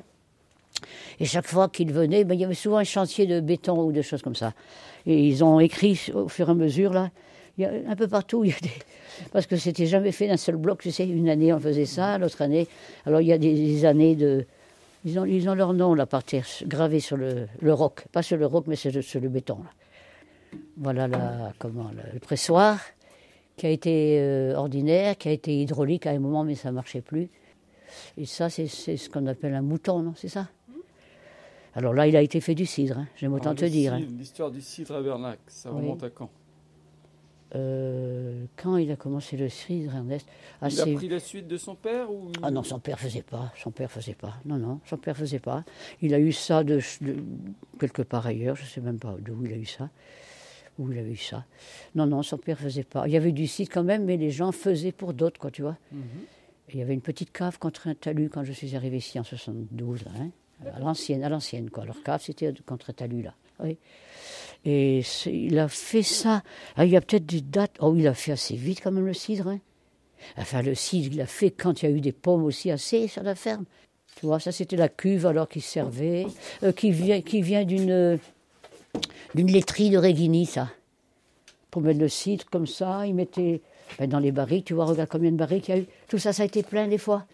Et 1.21 1.25
chaque 1.25 1.47
fois 1.47 1.69
qu'ils 1.69 1.93
venaient, 1.93 2.25
ben, 2.25 2.35
il 2.35 2.41
y 2.41 2.45
avait 2.45 2.55
souvent 2.55 2.79
un 2.79 2.85
chantier 2.85 3.27
de 3.27 3.41
béton 3.41 3.83
ou 3.83 3.93
de 3.93 4.03
choses 4.03 4.23
comme 4.23 4.35
ça. 4.35 4.53
Et 5.07 5.27
ils 5.27 5.45
ont 5.45 5.61
écrit 5.61 6.11
au 6.15 6.29
fur 6.29 6.49
et 6.49 6.53
à 6.53 6.55
mesure, 6.55 6.93
là, 6.93 7.11
un 7.65 7.97
peu 7.97 8.09
partout, 8.09 8.45
parce 9.33 9.47
que 9.47 9.57
c'était 9.57 9.87
jamais 9.87 10.13
fait 10.13 10.29
d'un 10.29 10.37
seul 10.37 10.57
bloc, 10.57 10.83
tu 10.83 10.91
une 11.03 11.29
année 11.29 11.53
on 11.53 11.61
faisait 11.61 11.87
ça, 11.87 12.19
l'autre 12.19 12.43
année. 12.43 12.69
Alors 13.07 13.21
il 13.21 13.29
y 13.29 13.33
a 13.33 13.39
des, 13.39 13.85
années 13.85 14.15
de. 14.15 14.45
Ils 15.05 15.19
ont, 15.19 15.25
ils 15.25 15.49
ont 15.49 15.55
leur 15.55 15.73
nom 15.73 15.95
là 15.95 16.05
par 16.05 16.25
terre, 16.25 16.47
gravé 16.65 17.01
sur 17.01 17.17
le, 17.17 17.47
roc. 17.63 18.05
Pas 18.13 18.23
sur 18.23 18.37
le 18.37 18.47
roc, 18.47 18.65
mais 18.67 18.77
sur 18.77 18.91
le, 18.93 19.29
béton. 19.29 19.59
Là. 19.59 20.59
Voilà 20.77 21.09
la, 21.09 21.53
comment, 21.59 21.91
le, 22.13 22.19
pressoir 22.19 22.79
qui 23.57 23.67
a 23.67 23.71
été 23.71 24.19
euh, 24.21 24.55
ordinaire, 24.55 25.17
qui 25.17 25.29
a 25.29 25.33
été 25.33 25.63
hydraulique 25.63 26.07
à 26.07 26.11
un 26.11 26.19
moment, 26.19 26.45
mais 26.45 26.57
ça 26.57 26.71
ne 26.71 26.75
marchait 26.75 27.01
plus. 27.01 27.31
Et 28.19 28.27
ça, 28.27 28.51
c'est 28.51 28.67
ce 28.67 29.09
qu'on 29.09 29.27
appelle 29.27 29.55
un 29.55 29.63
mouton, 29.63 30.01
non 30.01 30.13
C'est 30.17 30.29
ça? 30.29 30.49
Alors 31.77 31.93
là, 31.95 32.07
il 32.09 32.17
a 32.17 32.23
été 32.23 32.41
fait 32.41 32.55
du 32.55 32.67
cidre, 32.67 32.99
hein, 32.99 33.07
j'aime 33.17 33.35
autant 33.35 33.51
Alors, 33.51 33.61
te 33.61 33.65
dire. 33.67 33.93
hein. 33.95 34.01
L'histoire 34.19 34.51
du 34.51 34.61
cidre 34.63 34.95
à 34.97 35.03
Bernac, 35.03 35.39
ça 35.47 35.71
Oui. 35.71 35.83
remonte 35.83 36.03
à 36.03 36.11
quand? 36.11 36.31
Euh, 37.55 38.45
quand 38.57 38.77
il 38.77 38.91
a 38.91 38.97
commencé 38.97 39.37
le 39.37 39.49
cidre, 39.49 39.95
Ernest? 39.95 40.27
Ah, 40.61 40.69
Il 40.69 40.81
a 40.81 40.87
pris 40.97 41.09
la 41.09 41.21
suite 41.21 41.47
de 41.47 41.57
son 41.57 41.75
père 41.77 42.11
ou 42.11 42.33
Ah 42.43 42.51
non, 42.51 42.63
son 42.65 42.81
père 42.81 42.99
faisait 42.99 43.23
pas, 43.23 43.53
son 43.63 43.71
père 43.71 43.91
faisait 43.91 44.15
pas. 44.15 44.35
Non, 44.45 44.57
non, 44.57 44.81
son 44.85 44.97
père 44.97 45.17
faisait 45.17 45.39
pas. 45.39 45.65
Il 46.03 46.13
a 46.15 46.19
eu 46.19 46.33
ça 46.33 46.65
de, 46.65 46.81
de- 47.03 47.17
quelque 47.79 48.03
part 48.03 48.27
ailleurs, 48.27 48.57
je 48.57 48.65
sais 48.65 48.81
même 48.81 48.99
pas 48.99 49.15
d'où 49.21 49.45
il 49.45 49.53
a 49.53 49.57
eu 49.57 49.65
ça. 49.67 49.91
Où 50.79 50.91
il 50.91 50.99
a 50.99 51.03
eu 51.03 51.17
ça. 51.17 51.45
Non, 51.95 52.07
non, 52.07 52.23
son 52.23 52.37
père 52.37 52.59
faisait 52.59 52.85
pas. 52.85 53.07
Il 53.07 53.13
y 53.13 53.17
avait 53.17 53.33
du 53.33 53.47
cidre 53.47 53.71
quand 53.73 53.85
même, 53.85 54.05
mais 54.05 54.17
les 54.17 54.31
gens 54.31 54.51
faisaient 54.51 54.93
pour 54.93 55.15
d'autres, 55.15 55.39
quoi, 55.41 55.51
tu 55.51 55.63
vois. 55.63 55.77
Mhm. 55.93 56.01
Il 56.73 56.79
y 56.81 56.83
avait 56.83 56.95
une 56.95 57.01
petite 57.01 57.33
cave 57.33 57.59
contre 57.59 57.87
un 57.87 57.95
talus 57.95 58.29
quand 58.29 58.43
je 58.45 58.53
suis 58.53 58.75
arrivé 58.75 58.97
ici 58.97 59.21
en 59.21 59.25
72, 59.25 60.05
là, 60.05 60.11
hein, 60.19 60.31
à 60.65 60.79
l'ancienne, 60.79 61.23
à 61.23 61.29
l'ancienne, 61.29 61.71
quoi. 61.71 61.85
Leur 61.85 62.03
cave, 62.03 62.23
c'était 62.23 62.53
contre 62.67 62.93
talus, 62.93 63.23
là. 63.23 63.35
Et 64.65 65.03
il 65.27 65.59
a 65.59 65.69
fait 65.69 66.03
ça. 66.03 66.43
Ah, 66.77 66.85
il 66.85 66.91
y 66.91 66.97
a 66.97 67.01
peut-être 67.01 67.27
des 67.27 67.41
dates. 67.41 67.77
Oh, 67.81 67.95
il 67.97 68.07
a 68.09 68.15
fait 68.15 68.33
assez 68.33 68.57
vite, 68.57 68.81
quand 68.83 68.91
même, 68.91 69.07
le 69.07 69.15
cidre, 69.15 69.49
hein. 69.49 69.61
Enfin, 70.37 70.63
le 70.63 70.75
cidre, 70.75 71.13
il 71.13 71.19
l'a 71.19 71.27
fait 71.27 71.51
quand 71.51 71.83
il 71.83 71.89
y 71.89 71.93
a 71.93 71.95
eu 71.95 72.01
des 72.01 72.13
pommes 72.13 72.45
aussi 72.45 72.71
assez 72.71 73.07
sur 73.07 73.23
la 73.23 73.35
ferme. 73.35 73.65
Tu 74.19 74.27
vois, 74.27 74.41
ça, 74.41 74.51
c'était 74.51 74.77
la 74.77 74.89
cuve 74.89 75.27
alors 75.27 75.49
qui 75.49 75.61
servait, 75.61 76.27
euh, 76.63 76.73
qui 76.73 76.91
vient, 76.91 77.21
qui 77.21 77.43
vient 77.43 77.65
d'une, 77.65 78.19
d'une 79.35 79.51
laiterie 79.53 79.91
de 79.91 79.99
Régini, 79.99 80.47
ça. 80.47 80.71
Pour 81.71 81.83
mettre 81.83 82.01
le 82.01 82.09
cidre 82.09 82.47
comme 82.51 82.67
ça, 82.67 83.07
ils 83.07 83.15
mettaient 83.15 83.61
ben, 83.99 84.09
dans 84.09 84.19
les 84.19 84.33
barriques. 84.33 84.65
Tu 84.65 84.75
vois, 84.75 84.87
regarde 84.87 85.11
combien 85.11 85.31
de 85.31 85.37
barriques 85.37 85.69
il 85.69 85.75
y 85.75 85.79
a 85.79 85.81
eu. 85.83 85.87
Tout 86.09 86.19
ça, 86.19 86.33
ça 86.33 86.43
a 86.43 86.47
été 86.47 86.63
plein 86.63 86.89
des 86.89 86.99
fois. 86.99 87.27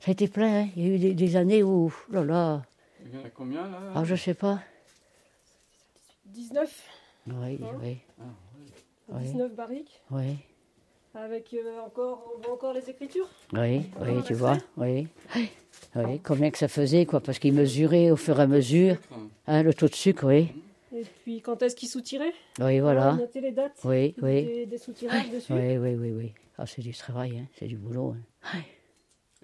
Ça 0.00 0.10
a 0.10 0.12
été 0.12 0.28
plein, 0.28 0.62
hein. 0.62 0.68
Il 0.76 0.86
y 0.86 0.90
a 0.90 0.94
eu 0.94 0.98
des, 0.98 1.14
des 1.14 1.36
années 1.36 1.62
où, 1.62 1.92
là 2.10 2.24
là, 2.24 2.62
Il 3.04 3.14
y 3.14 3.18
en 3.18 3.24
a 3.24 3.30
combien 3.30 3.68
là? 3.68 3.78
Ah, 3.94 4.04
je 4.04 4.14
sais 4.14 4.34
pas. 4.34 4.60
19, 6.26 6.82
Oui, 7.28 7.58
Hein 7.62 7.78
oui, 7.82 7.98
Oui. 9.08 9.22
19 9.22 9.54
barriques. 9.54 10.00
oui. 10.10 10.36
Avec 11.14 11.52
euh, 11.54 11.80
encore, 11.84 12.32
on 12.36 12.40
voit 12.42 12.54
encore 12.54 12.72
les 12.74 12.88
écritures? 12.90 13.28
Oui, 13.54 13.90
oui, 14.00 14.22
tu 14.24 14.34
vois, 14.34 14.58
oui. 14.76 15.08
Oui, 15.96 16.20
combien 16.22 16.50
que 16.50 16.58
ça 16.58 16.68
faisait, 16.68 17.06
quoi, 17.06 17.20
parce 17.20 17.38
qu'ils 17.40 17.54
mesuraient 17.54 18.10
au 18.10 18.16
fur 18.16 18.38
et 18.38 18.42
à 18.42 18.46
mesure 18.46 18.96
hein, 19.46 19.62
le 19.62 19.74
taux 19.74 19.88
de 19.88 19.94
sucre, 19.94 20.26
oui. 20.26 20.52
Et 20.94 21.04
puis 21.24 21.40
quand 21.40 21.60
est-ce 21.62 21.74
qu'ils 21.74 21.88
soutiraient 21.88 22.34
Oui, 22.60 22.78
voilà. 22.80 23.14
Noter 23.14 23.40
les 23.40 23.52
dates. 23.52 23.80
Oui, 23.84 24.14
oui. 24.22 24.44
Des, 24.44 24.66
des 24.66 24.78
soutirages 24.78 25.30
dessus. 25.30 25.52
Oui, 25.52 25.76
oui, 25.78 25.94
oui, 25.96 26.12
oui. 26.12 26.32
Ah, 26.58 26.66
c'est 26.66 26.82
du 26.82 26.92
travail, 26.92 27.38
hein, 27.38 27.46
c'est 27.58 27.66
du 27.66 27.76
boulot. 27.76 28.14
hein. 28.44 28.58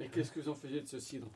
Et 0.00 0.08
qu'est-ce 0.08 0.32
que 0.32 0.40
vous 0.40 0.48
en 0.48 0.54
faisiez 0.54 0.80
de 0.80 0.88
ce 0.88 0.98
cidre? 0.98 1.28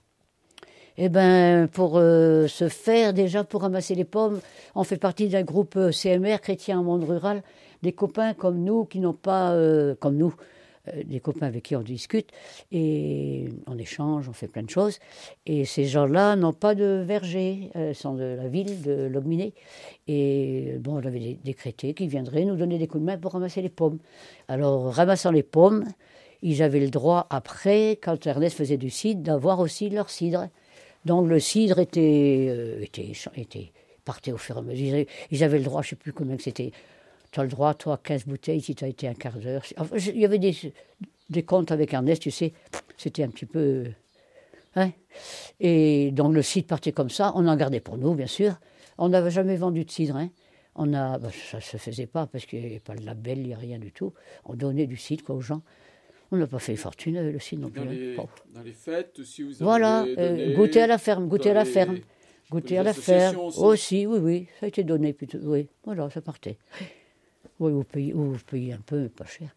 Eh 0.97 1.09
bien, 1.09 1.69
pour 1.73 1.97
euh, 1.97 2.49
se 2.49 2.69
faire, 2.69 3.15
déjà, 3.15 3.45
pour 3.45 3.63
ramasser 3.63 3.95
les 3.95 4.05
pommes, 4.05 4.41
on 4.75 4.83
fait 4.83 4.97
partie 4.97 5.29
d'un 5.29 5.45
groupe 5.45 5.77
euh, 5.77 5.93
CMR, 5.93 6.41
Chrétien 6.41 6.81
en 6.81 6.83
monde 6.83 7.05
rural, 7.05 7.45
des 7.83 7.93
copains 7.93 8.35
comme 8.35 8.65
nous 8.65 8.85
qui 8.85 8.99
n'ont 8.99 9.13
pas, 9.13 9.53
euh, 9.53 9.95
comme 9.95 10.17
nous, 10.17 10.35
des 11.05 11.21
copains 11.21 11.47
avec 11.47 11.65
qui 11.65 11.77
on 11.77 11.83
discute 11.83 12.31
et 12.73 13.51
on 13.67 13.77
échange, 13.77 14.27
on 14.27 14.33
fait 14.33 14.49
plein 14.49 14.63
de 14.63 14.71
choses. 14.71 15.01
Et 15.45 15.67
ces 15.67 15.85
gens-là 15.85 16.35
n'ont 16.35 16.55
pas 16.55 16.75
de 16.75 17.05
verger, 17.07 17.71
sont 17.93 18.15
de 18.15 18.23
la 18.23 18.49
ville 18.49 18.81
de 18.81 19.07
Logminé. 19.07 19.53
Et 20.07 20.77
bon, 20.81 20.95
on 20.95 21.07
avait 21.07 21.21
dé- 21.21 21.39
décrété 21.45 21.93
qu'ils 21.93 22.09
viendraient 22.09 22.47
nous 22.47 22.57
donner 22.57 22.79
des 22.79 22.87
coups 22.87 23.03
de 23.03 23.07
main 23.07 23.19
pour 23.19 23.33
ramasser 23.33 23.61
les 23.61 23.69
pommes. 23.69 23.99
Alors, 24.49 24.91
ramassant 24.95 25.31
les 25.31 25.43
pommes, 25.43 25.85
ils 26.43 26.63
avaient 26.63 26.81
le 26.81 26.91
droit, 26.91 27.27
après, 27.31 27.99
quand 28.03 28.27
Ernest 28.27 28.57
faisait 28.57 28.77
du 28.77 28.91
cidre, 28.91 29.23
d'avoir 29.23 29.61
aussi 29.61 29.91
leur 29.91 30.11
cidre. 30.11 30.49
Donc 31.05 31.29
le 31.29 31.41
cidre 31.41 31.79
était, 31.79 32.47
euh, 32.51 32.85
était, 33.37 33.73
partait 34.05 34.33
au 34.33 34.37
fur 34.37 34.57
et 34.57 34.59
à 34.59 34.63
mesure. 34.63 35.05
Ils 35.31 35.45
avaient- 35.45 35.59
le 35.59 35.65
droit, 35.65 35.83
je 35.83 35.89
ne 35.89 35.91
sais 35.91 35.97
plus 35.97 36.13
combien 36.13 36.37
que 36.37 36.43
c'était. 36.43 36.73
Tu 37.31 37.41
as 37.41 37.43
le 37.43 37.49
droit, 37.49 37.75
toi, 37.75 37.99
15 38.03 38.25
bouteilles 38.27 38.61
si 38.61 38.75
tu 38.75 38.85
as 38.85 38.89
été 38.89 39.07
un 39.09 39.15
quart 39.15 39.39
d'heure. 39.39 39.63
Enfin, 39.77 39.97
il 39.97 40.19
y 40.19 40.25
avait 40.25 40.39
des, 40.39 40.55
des 41.31 41.43
comptes 41.43 41.71
avec 41.73 41.93
Ernest, 41.93 42.23
tu 42.23 42.31
sais. 42.31 42.53
C'était 42.97 43.23
un 43.23 43.29
petit 43.29 43.47
peu. 43.47 43.87
Hein 44.77 44.93
et 45.61 46.11
donc 46.13 46.35
le 46.35 46.43
cidre 46.43 46.67
partait 46.69 46.93
comme 46.93 47.11
ça. 47.11 47.33
On 47.35 47.47
en 47.47 47.57
gardait 47.57 47.81
pour 47.81 47.99
nous, 47.99 48.15
bien 48.15 48.27
sûr. 48.27 48.55
On 48.97 49.09
n'avait 49.09 49.31
jamais 49.31 49.57
vendu 49.57 49.85
de 49.85 49.91
cidre. 49.91 50.17
Hein. 50.17 50.31
On 50.75 50.93
a, 50.95 51.19
bah, 51.19 51.31
ça 51.51 51.59
ne 51.59 51.63
se 51.63 51.77
faisait 51.77 52.07
pas 52.07 52.27
parce 52.27 52.47
qu'il 52.47 52.61
n'y 52.61 52.67
avait 52.67 52.79
pas 52.81 52.95
de 52.95 53.05
label, 53.05 53.39
il 53.39 53.49
n'y 53.49 53.55
a 53.55 53.59
rien 53.59 53.79
du 53.79 53.93
tout. 53.93 54.13
On 54.45 54.55
donnait 54.55 54.87
du 54.87 54.97
cidre 54.97 55.25
quoi, 55.25 55.35
aux 55.35 55.41
gens. 55.41 55.63
On 56.31 56.37
n'a 56.37 56.47
pas 56.47 56.59
fait 56.59 56.77
fortune, 56.77 57.31
le 57.31 57.39
cidre 57.39 57.63
non 57.63 57.71
plus. 57.71 57.81
Dans 57.81 57.87
hein. 57.87 57.91
les, 57.93 58.15
Bon. 58.17 58.29
dans 58.55 58.63
les 58.63 58.73
fêtes 58.73 59.19
aussi, 59.19 59.43
vous 59.43 59.55
avez 59.55 59.65
Voilà, 59.65 60.01
donné, 60.03 60.15
euh, 60.19 60.55
goûter 60.57 60.83
à 60.83 60.87
la 60.87 60.99
ferme, 60.99 61.27
goûter 61.29 61.51
à 61.51 61.55
la 61.55 61.65
les- 61.65 61.71
ferme. 61.71 61.99
Goûter 62.51 62.79
à 62.79 62.83
la 62.83 62.93
ferme. 62.95 63.39
aussi. 63.41 63.59
Aussi, 63.61 64.07
oui, 64.07 64.19
oui. 64.19 64.47
Ça 64.61 64.67
a 64.67 64.69
été 64.69 64.83
donné 64.85 65.13
plutôt. 65.13 65.39
Oui, 65.43 65.69
voilà, 65.85 66.09
ça 66.11 66.21
partait. 66.21 66.57
Oui, 67.61 67.73
vous 67.73 67.85
payez, 67.85 68.13
vous 68.13 68.37
payez 68.51 68.73
un 68.73 68.81
peu, 68.85 69.01
mais 69.01 69.09
pas 69.09 69.27
cher. 69.27 69.49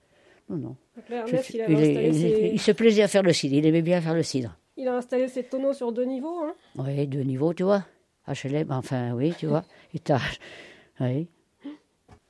Non, 0.50 0.58
non. 0.58 0.76
Donc 0.96 1.10
là, 1.10 1.26
Je 1.26 1.32
Ernest, 1.36 1.52
fais- 1.52 1.58
il, 1.58 1.62
avait 1.62 1.74
il, 1.74 1.80
est- 1.80 1.90
installé 1.90 2.08
il- 2.08 2.16
ses- 2.16 2.50
il 2.54 2.60
se 2.60 2.72
plaisait 2.72 3.02
à 3.04 3.08
faire 3.08 3.24
le 3.24 3.32
cidre. 3.34 3.56
Il 3.56 3.66
aimait 3.66 3.82
bien 3.82 4.02
faire 4.02 4.14
le 4.16 4.24
cidre. 4.24 4.58
il 4.78 4.88
a 4.88 4.96
installé 4.98 5.28
ses 5.28 5.44
tonneaux 5.44 5.74
sur 5.74 5.92
deux 5.92 6.06
niveaux. 6.06 6.40
Hein. 6.44 6.54
Oui, 6.78 7.06
deux 7.08 7.22
niveaux, 7.22 7.54
tu 7.54 7.64
vois. 7.64 7.86
HLM, 8.28 8.72
enfin, 8.72 9.14
oui, 9.14 9.34
tu 9.38 9.46
vois. 9.48 9.64
Étage. 9.94 10.40
Oui. 11.00 11.28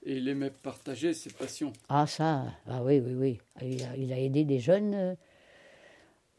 Et 0.04 0.18
il 0.18 0.28
aimait 0.28 0.50
partager 0.50 1.14
ses 1.14 1.30
passions. 1.32 1.72
Ah, 1.90 2.08
ça, 2.08 2.46
ah 2.68 2.84
oui, 2.84 3.00
oui, 3.00 3.14
oui. 3.14 3.40
Il 3.62 3.84
a, 3.84 3.96
il 3.96 4.12
a 4.14 4.18
aidé 4.20 4.44
des 4.46 4.60
jeunes 4.60 4.94
euh, 4.96 5.16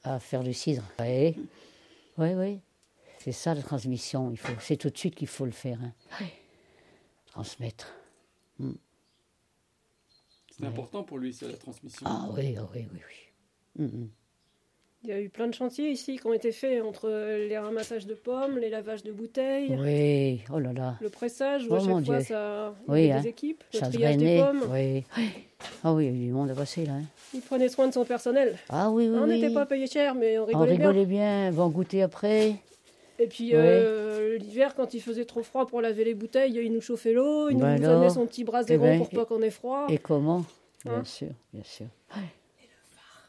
à 0.03 0.19
faire 0.19 0.43
du 0.43 0.53
cidre. 0.53 0.83
Oui, 0.99 1.37
oui, 2.19 2.35
oui. 2.35 2.61
C'est 3.19 3.33
ça 3.33 3.55
la 3.55 3.63
transmission. 3.63 4.31
Il 4.33 4.37
faut, 4.37 4.53
c'est 4.61 4.77
tout 4.77 4.91
de 4.91 4.99
suite 4.99 5.15
qu'il 5.15 5.29
faut 5.29 5.45
le 5.45 5.53
faire. 5.53 5.79
hein. 5.81 5.93
Transmettre. 7.27 7.95
C'est 10.51 10.67
important 10.67 11.03
pour 11.05 11.19
lui, 11.19 11.33
c'est 11.33 11.49
la 11.49 11.57
transmission. 11.57 12.05
Ah 12.09 12.29
oui, 12.33 12.57
ah 12.59 12.69
oui, 12.75 12.87
oui, 12.93 13.01
oui. 13.09 13.85
Mm, 13.87 14.03
mm. 14.03 14.09
Il 15.05 15.11
y 15.11 15.13
a 15.13 15.21
eu 15.21 15.29
plein 15.29 15.49
de 15.49 15.55
chantiers 15.55 15.91
ici 15.91 16.17
qui 16.17 16.27
ont 16.29 16.33
été 16.33 16.53
faits 16.53 16.81
entre 16.81 17.09
les 17.49 17.59
ramassages 17.59 18.07
de 18.07 18.15
pommes, 18.15 18.59
les 18.59 18.71
lavages 18.71 19.03
de 19.03 19.11
bouteilles, 19.11 19.77
Oui, 19.77 20.43
oh 20.55 20.61
là 20.61 20.73
là. 20.73 20.95
le 21.01 21.09
pressage, 21.09 21.67
où 21.67 21.71
Oh, 21.73 21.75
à 21.75 21.79
chaque 21.81 22.05
fois 22.05 22.19
Dieu. 22.19 22.27
ça, 22.29 22.75
il 22.89 22.95
y 22.95 23.01
avait 23.01 23.11
hein. 23.11 23.21
des 23.23 23.29
équipes, 23.29 23.65
le 23.75 23.79
Ça 23.81 23.89
triage 23.89 24.17
des 24.17 24.39
pommes. 24.39 24.63
Oui. 24.71 25.03
Ah 25.83 25.93
oui, 25.93 26.07
il 26.07 26.11
y 26.11 26.13
a 26.13 26.17
eu 26.17 26.27
du 26.27 26.33
monde 26.33 26.51
à 26.51 26.55
passer 26.55 26.87
là. 26.87 26.93
hein. 26.93 27.03
Il 27.35 27.41
prenait 27.41 27.69
soin 27.69 27.89
de 27.89 27.93
son 27.95 28.05
personnel. 28.05 28.57
Ah 28.69 28.91
oui, 28.91 29.09
oui, 29.09 29.17
on 29.19 29.25
oui. 29.25 29.41
n'était 29.41 29.53
pas 29.53 29.67
payé 29.67 29.89
cher, 29.89 30.15
mais 30.15 30.39
on 30.39 30.43
On 30.43 30.47
rigolait, 30.47 30.77
bien. 30.77 30.89
rigolait 30.91 31.07
bien. 31.07 31.51
Vont 31.51 31.69
goûter 31.69 32.03
après. 32.03 32.55
Et 33.19 33.27
puis 33.27 33.51
euh, 33.55 34.39
l'hiver, 34.39 34.75
quand 34.77 34.95
il 34.95 35.01
faisait 35.01 35.25
trop 35.25 35.43
froid 35.43 35.67
pour 35.67 35.81
laver 35.81 36.05
les 36.05 36.15
bouteilles, 36.15 36.61
il 36.65 36.73
nous 36.73 36.81
chauffait 36.81 37.13
l'eau, 37.13 37.51
il 37.51 37.57
Ben 37.57 37.77
nous 37.81 37.89
amenait 37.89 38.11
son 38.11 38.27
petit 38.27 38.45
braséron 38.45 38.85
Eh 38.85 38.89
ben, 38.91 38.99
pour 38.99 39.11
pas 39.11 39.25
qu'on 39.25 39.43
ait 39.43 39.51
froid. 39.51 39.87
Et 39.89 39.99
comment? 39.99 40.45
Bien 40.85 40.95
Hein 40.95 41.05
sûr, 41.05 41.29
bien 41.53 41.63
sûr. 41.65 41.87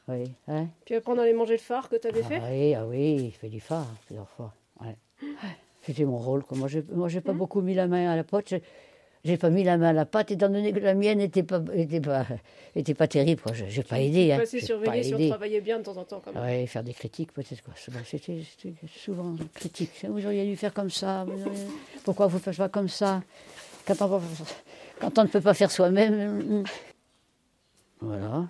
Oui, 0.10 0.32
hein 0.48 0.68
Puis 0.86 0.96
après, 0.96 1.12
on 1.14 1.18
allait 1.18 1.34
manger 1.34 1.54
le 1.54 1.60
phare 1.60 1.88
que 1.88 1.96
tu 1.96 2.08
avais 2.08 2.24
fait. 2.24 2.40
Ah 2.42 2.50
oui, 2.52 2.74
ah 2.76 2.86
oui, 2.86 3.16
il 3.26 3.32
fait 3.32 3.50
du 3.50 3.62
phare 3.62 3.88
plusieurs 4.06 4.30
fois. 4.30 4.54
Ouais. 4.82 4.96
C'était 5.86 6.06
mon 6.06 6.18
rôle. 6.18 6.44
quoi. 6.44 6.58
Moi, 6.58 6.68
moi, 6.94 7.10
j'ai 7.10 7.22
pas 7.22 7.34
beaucoup 7.34 7.62
mis 7.62 7.74
la 7.74 7.88
main 7.88 8.10
à 8.12 8.16
la 8.16 8.24
pote. 8.24 8.54
J'ai, 9.26 9.38
pas 9.38 9.50
mis 9.50 9.64
la 9.64 9.78
main 9.78 9.90
à 9.90 9.94
la 9.94 10.06
pâte, 10.06 10.32
étant 10.32 10.50
donné 10.50 10.74
que 10.74 10.80
la 10.80 10.94
mienne 10.94 11.20
n'était 11.20 11.44
pas, 11.44 11.62
était 11.74 12.02
pas, 12.02 12.26
était 12.76 12.94
pas 12.94 13.08
terrible. 13.08 13.42
Quoi. 13.42 13.54
J'ai, 13.54 13.70
j'ai 13.70 13.84
pas 13.84 14.02
aidé. 14.02 14.34
Hein. 14.34 14.40
Passer 14.40 14.60
surveiller 14.60 15.04
si 15.04 15.16
on 15.16 15.30
travaillait 15.30 15.62
bien 15.62 15.80
de 15.80 15.84
temps 15.84 15.96
en 15.96 16.04
temps. 16.04 16.22
Ouais, 16.36 16.68
faire 16.68 16.84
des 16.84 16.94
critiques 16.94 17.32
peut-être. 17.32 17.64
Quoi. 17.64 17.74
C'était, 18.06 18.42
souvent 18.88 19.36
critique. 19.54 20.06
Vous 20.08 20.26
auriez 20.26 20.46
dû 20.46 20.58
faire 20.58 20.74
comme 20.74 20.90
ça. 20.90 21.24
vous 21.26 21.42
auriez- 21.42 21.68
Pourquoi 22.04 22.28
vous 22.28 22.38
ne 22.38 22.42
faites 22.42 22.58
pas 22.58 22.68
comme 22.68 22.90
ça? 22.90 23.22
Quand 23.86 24.02
on, 24.02 24.22
quand 25.00 25.18
on 25.20 25.24
ne 25.24 25.28
peut 25.30 25.42
pas 25.42 25.54
faire 25.54 25.72
soi-même. 25.72 26.66
Voilà. 28.02 28.48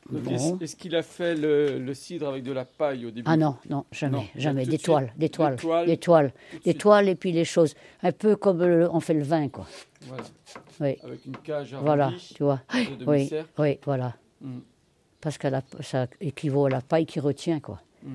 Bon. 0.11 0.57
est-ce, 0.59 0.75
qu'il 0.75 0.95
a 0.95 1.03
fait 1.03 1.35
le, 1.35 1.79
le 1.79 1.93
cidre 1.93 2.27
avec 2.27 2.43
de 2.43 2.51
la 2.51 2.65
paille 2.65 3.05
au 3.05 3.11
début 3.11 3.23
Ah 3.25 3.37
non, 3.37 3.55
non, 3.69 3.85
jamais, 3.91 4.17
Non, 4.17 4.23
jamais. 4.35 4.65
Des 4.65 4.77
toiles, 4.77 5.13
des 5.17 5.29
toiles, 5.29 5.55
des 5.85 5.97
toiles, 5.97 6.33
des 6.65 6.73
toiles 6.73 7.07
et 7.09 7.15
puis 7.15 7.31
les 7.31 7.45
choses. 7.45 7.75
Un 8.03 8.11
peu 8.11 8.35
comme 8.35 8.59
le- 8.63 8.89
on 8.91 8.99
fait 8.99 9.13
le 9.13 9.23
vin, 9.23 9.47
quoi. 9.49 9.65
Voilà. 10.07 10.23
Oui, 10.81 10.97
Avec 11.03 11.25
une 11.25 11.37
cage 11.37 11.73
voilà, 11.81 12.11
tu 12.35 12.43
vois. 12.43 12.61
de 12.73 13.05
Oui, 13.05 13.29
oui, 13.57 13.79
voilà. 13.85 14.15
Mm. 14.41 14.59
Parce 15.21 15.37
que 15.37 15.47
la- 15.47 15.61
ça 15.81 16.07
équivaut 16.19 16.65
à 16.65 16.69
la 16.69 16.81
paille 16.81 17.05
qui 17.05 17.19
retient, 17.19 17.59
quoi. 17.59 17.79
Mm. 18.03 18.09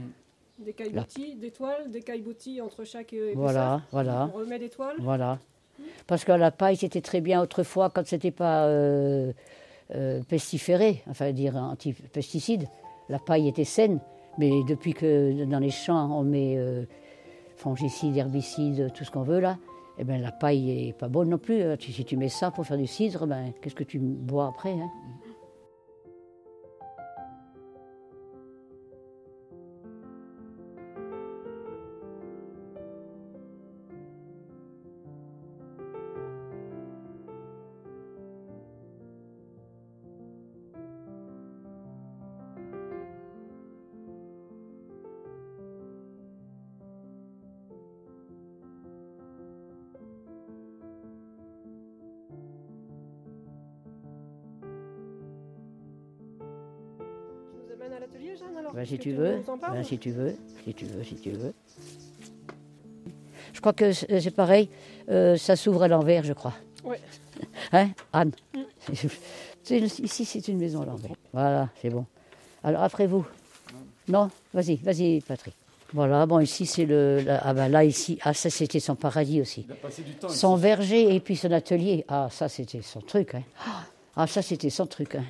Des 0.59 0.72
caillebotis, 0.72 1.34
des 1.36 1.51
toiles, 1.51 1.90
des 1.90 2.01
caillebotis 2.01 2.61
entre 2.61 2.84
chaque 2.84 3.12
euh, 3.12 3.26
épaisseur. 3.30 3.40
Voilà, 3.42 3.82
voilà. 3.92 4.30
On 4.34 4.38
remet 4.38 4.59
des 4.59 4.68
toiles. 4.70 4.97
Voilà. 4.99 5.38
Parce 6.07 6.24
que 6.24 6.32
la 6.32 6.51
paille, 6.51 6.76
c'était 6.76 7.03
très 7.03 7.20
bien 7.20 7.40
autrefois 7.42 7.90
quand 7.90 8.07
c'était 8.07 8.30
pas 8.30 8.66
euh, 8.66 9.32
euh, 9.95 10.22
pestiféré, 10.28 11.03
enfin 11.09 11.32
dire 11.32 11.57
anti-pesticide. 11.57 12.66
La 13.09 13.18
paille 13.18 13.49
était 13.49 13.64
saine, 13.64 14.01
mais 14.39 14.51
depuis 14.68 14.93
que 14.95 15.45
dans 15.45 15.59
les 15.61 15.70
champs 15.70 16.11
on 16.18 16.22
met 16.24 16.57
euh, 16.57 16.84
fongicides, 17.57 18.16
herbicides, 18.16 18.93
tout 18.95 19.05
ce 19.05 19.11
qu'on 19.11 19.22
veut 19.22 19.41
là, 19.41 19.59
eh 19.99 20.05
ben 20.05 20.20
la 20.20 20.32
paille 20.32 20.89
est 20.89 20.93
pas 20.93 21.09
bonne 21.09 21.30
non 21.30 21.39
plus. 21.39 21.62
Tu- 21.78 21.93
Si 21.93 22.05
tu 22.05 22.16
mets 22.16 22.28
ça 22.28 22.51
pour 22.51 22.66
faire 22.66 22.76
du 22.76 22.87
cidre, 22.87 23.26
ben 23.26 23.53
qu'est-ce 23.62 23.74
que 23.74 23.84
tu 23.84 23.99
bois 23.99 24.49
après 24.49 24.72
hein? 24.72 24.91
Si 58.97 59.03
tu 59.03 59.12
veux, 59.12 59.42
ben, 59.72 59.84
si 59.84 59.99
tu 59.99 60.11
veux, 60.11 60.34
si 60.64 60.74
tu 60.74 60.84
veux, 60.86 61.05
si 61.05 61.14
tu 61.16 61.30
veux. 61.30 61.53
Je 63.53 63.61
crois 63.61 63.72
que 63.72 63.92
c'est 63.92 64.20
c'est 64.20 64.30
pareil, 64.30 64.68
euh, 65.11 65.36
ça 65.36 65.57
s'ouvre 65.57 65.82
à 65.84 65.88
l'envers, 65.88 66.24
je 66.24 66.32
crois. 66.32 66.55
Ouais. 66.84 67.01
Hein, 67.72 67.90
Anne? 68.12 68.32
Ici, 69.70 70.24
c'est 70.24 70.47
une 70.49 70.59
maison 70.59 70.82
à 70.82 70.86
l'envers. 70.86 71.11
Voilà, 71.32 71.68
c'est 71.82 71.90
bon. 71.90 72.07
Alors, 72.62 72.82
après 72.82 73.07
vous 73.07 73.26
Non? 74.09 74.30
Vas-y, 74.55 74.76
vas-y, 74.76 75.20
Patrick. 75.20 75.55
Voilà, 75.92 76.26
bon, 76.26 76.40
ici, 76.40 76.66
c'est 76.66 76.84
le. 76.84 77.20
la- 77.24 77.40
ah, 77.44 77.55
ben 77.55 77.68
là, 77.68 77.84
ici, 77.84 78.18
ah, 78.22 78.32
ça, 78.34 78.51
c'était 78.51 78.80
son 78.80 78.94
paradis 78.97 79.40
aussi. 79.40 79.64
Il 79.68 79.72
a 79.72 79.76
passé 79.76 80.03
du 80.03 80.14
temps 80.14 80.28
Son 80.28 80.55
ici. 80.57 80.62
verger 80.62 81.14
et 81.14 81.20
puis 81.20 81.36
son 81.36 81.51
atelier. 81.53 82.05
Ah, 82.09 82.28
ça, 82.30 82.49
c'était 82.49 82.82
son 82.82 83.01
truc. 83.01 83.34
Hein. 83.34 83.42
Ah, 84.16 84.26
ça, 84.26 84.42
c'était 84.42 84.70
son 84.70 84.86
truc. 84.86 85.14
Hein. 85.16 85.24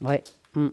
Ouais. 0.00 0.22
hum. 0.56 0.72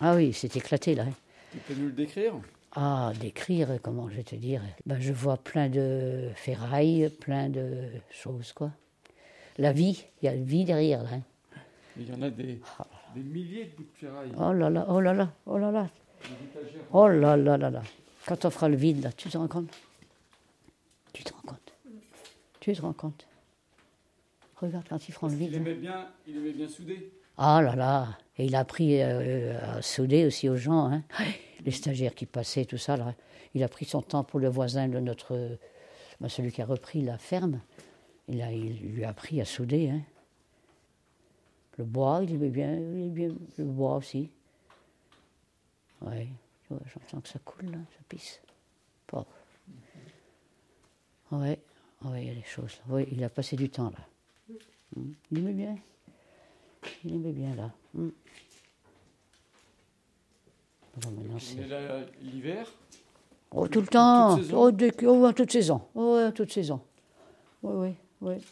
Ah 0.00 0.14
oui, 0.14 0.32
c'est 0.32 0.54
éclaté, 0.56 0.94
là. 0.94 1.04
hein. 1.08 1.12
Tu 1.52 1.58
peux 1.58 1.74
nous 1.74 1.86
le 1.86 1.92
décrire? 1.92 2.34
Ah, 2.72 3.12
décrire, 3.18 3.68
comment 3.82 4.08
je 4.10 4.16
vais 4.16 4.22
te 4.24 4.36
dire 4.36 4.62
ben, 4.86 5.00
Je 5.00 5.12
vois 5.12 5.36
plein 5.38 5.68
de 5.68 6.28
ferrailles, 6.36 7.08
plein 7.20 7.48
de 7.48 7.88
choses, 8.10 8.52
quoi. 8.52 8.70
La 9.56 9.72
vie, 9.72 10.04
il 10.22 10.26
y 10.26 10.28
a 10.28 10.32
la 10.34 10.42
vie 10.42 10.64
derrière, 10.64 11.02
là. 11.02 11.10
hein. 11.14 11.22
Il 11.96 12.08
y 12.08 12.12
en 12.14 12.22
a 12.22 12.30
des, 12.30 12.60
des 13.14 13.20
milliers 13.22 13.64
de 13.64 13.70
bouts 13.76 13.82
de 13.82 13.98
ferraille. 14.06 14.30
Oh 14.38 14.52
là 14.52 14.70
là, 14.70 14.86
oh 14.88 15.00
là 15.00 15.12
là, 15.14 15.32
oh 15.46 15.58
là 15.58 15.72
là, 15.72 15.88
oh 16.92 17.08
là 17.08 17.36
là 17.36 17.56
là 17.56 17.70
là. 17.70 17.82
Quand 18.26 18.44
on 18.44 18.50
fera 18.50 18.68
le 18.68 18.76
vide, 18.76 19.02
là, 19.02 19.10
tu 19.12 19.28
te 19.30 19.36
rends 19.38 19.48
compte? 19.48 19.70
Tu 21.12 21.24
te 21.24 21.32
rends 21.32 21.40
compte? 21.46 21.72
Tu 22.60 22.72
te 22.74 22.82
rends 22.82 22.92
compte? 22.92 23.26
Regarde 24.56 24.84
quand 24.88 25.08
ils 25.08 25.12
feront 25.12 25.26
le 25.28 25.32
Il 25.32 25.38
vide. 25.38 25.54
hein. 25.54 25.56
aimait 25.56 25.74
bien, 25.74 26.06
il 26.28 26.36
aimait 26.36 26.52
bien 26.52 26.68
souder. 26.68 27.10
Ah 27.38 27.62
là 27.62 27.76
là 27.76 28.18
Et 28.36 28.46
il 28.46 28.54
a 28.56 28.60
appris 28.60 29.00
euh, 29.00 29.58
à 29.76 29.82
souder 29.82 30.26
aussi 30.26 30.48
aux 30.48 30.56
gens, 30.56 30.90
hein. 30.92 31.04
les 31.64 31.70
stagiaires 31.70 32.14
qui 32.14 32.26
passaient, 32.26 32.64
tout 32.64 32.78
ça. 32.78 32.96
Là. 32.96 33.14
Il 33.54 33.62
a 33.62 33.68
pris 33.68 33.84
son 33.84 34.02
temps 34.02 34.24
pour 34.24 34.40
le 34.40 34.48
voisin 34.48 34.88
de 34.88 34.98
notre. 34.98 35.34
euh, 35.34 35.56
ben, 36.20 36.28
celui 36.28 36.50
qui 36.50 36.60
a 36.62 36.66
repris 36.66 37.00
la 37.02 37.16
ferme. 37.16 37.60
Il, 38.26 38.42
a, 38.42 38.52
il 38.52 38.76
lui 38.92 39.04
a 39.04 39.10
appris 39.10 39.40
à 39.40 39.44
souder. 39.44 39.90
Hein. 39.90 40.00
Le 41.76 41.84
bois, 41.84 42.20
il 42.24 42.34
aimait 42.34 42.50
bien, 42.50 42.74
il 42.74 42.82
aimait 42.82 43.08
bien 43.08 43.28
le 43.56 43.64
bois 43.64 43.96
aussi. 43.96 44.30
Oui, 46.02 46.28
j'entends 46.70 47.20
que 47.20 47.28
ça 47.28 47.38
coule 47.44 47.70
là, 47.70 47.78
ça 47.92 48.00
pisse. 48.08 48.40
Pauvre. 49.06 49.26
Oui, 51.30 51.56
oui, 52.04 52.20
il 52.20 52.26
y 52.26 52.30
a 52.30 52.34
des 52.34 52.42
choses. 52.42 52.80
Oui, 52.88 53.06
il 53.12 53.22
a 53.22 53.28
passé 53.28 53.54
du 53.54 53.70
temps 53.70 53.90
là. 53.90 54.56
Mm. 54.96 55.12
Il 55.30 55.38
aimait 55.38 55.52
bien. 55.52 55.76
Il 57.04 57.14
aimait 57.16 57.32
bien 57.32 57.54
là. 57.54 57.70
Mm. 57.94 58.08
Bon, 60.96 61.10
maintenant, 61.12 61.38
c'est- 61.38 61.56
On 61.58 61.62
est 61.62 61.68
là 61.68 62.00
l'hiver. 62.20 62.72
Oh, 63.50 63.66
tout 63.68 63.80
le 63.80 63.86
Toute 63.86 63.92
temps. 63.92 64.36
saison 64.36 64.66
Oh, 64.68 64.72
que- 64.72 65.06
oh, 65.06 65.26
en 65.26 65.32
toute 65.32 65.52
saison. 65.52 65.80
Oh, 65.94 66.16
ouais, 66.16 66.24
en 66.24 66.32
toute 66.32 66.52
saison. 66.52 66.80
Oui, 67.62 67.72
oui, 67.74 67.94
oui. 68.20 68.44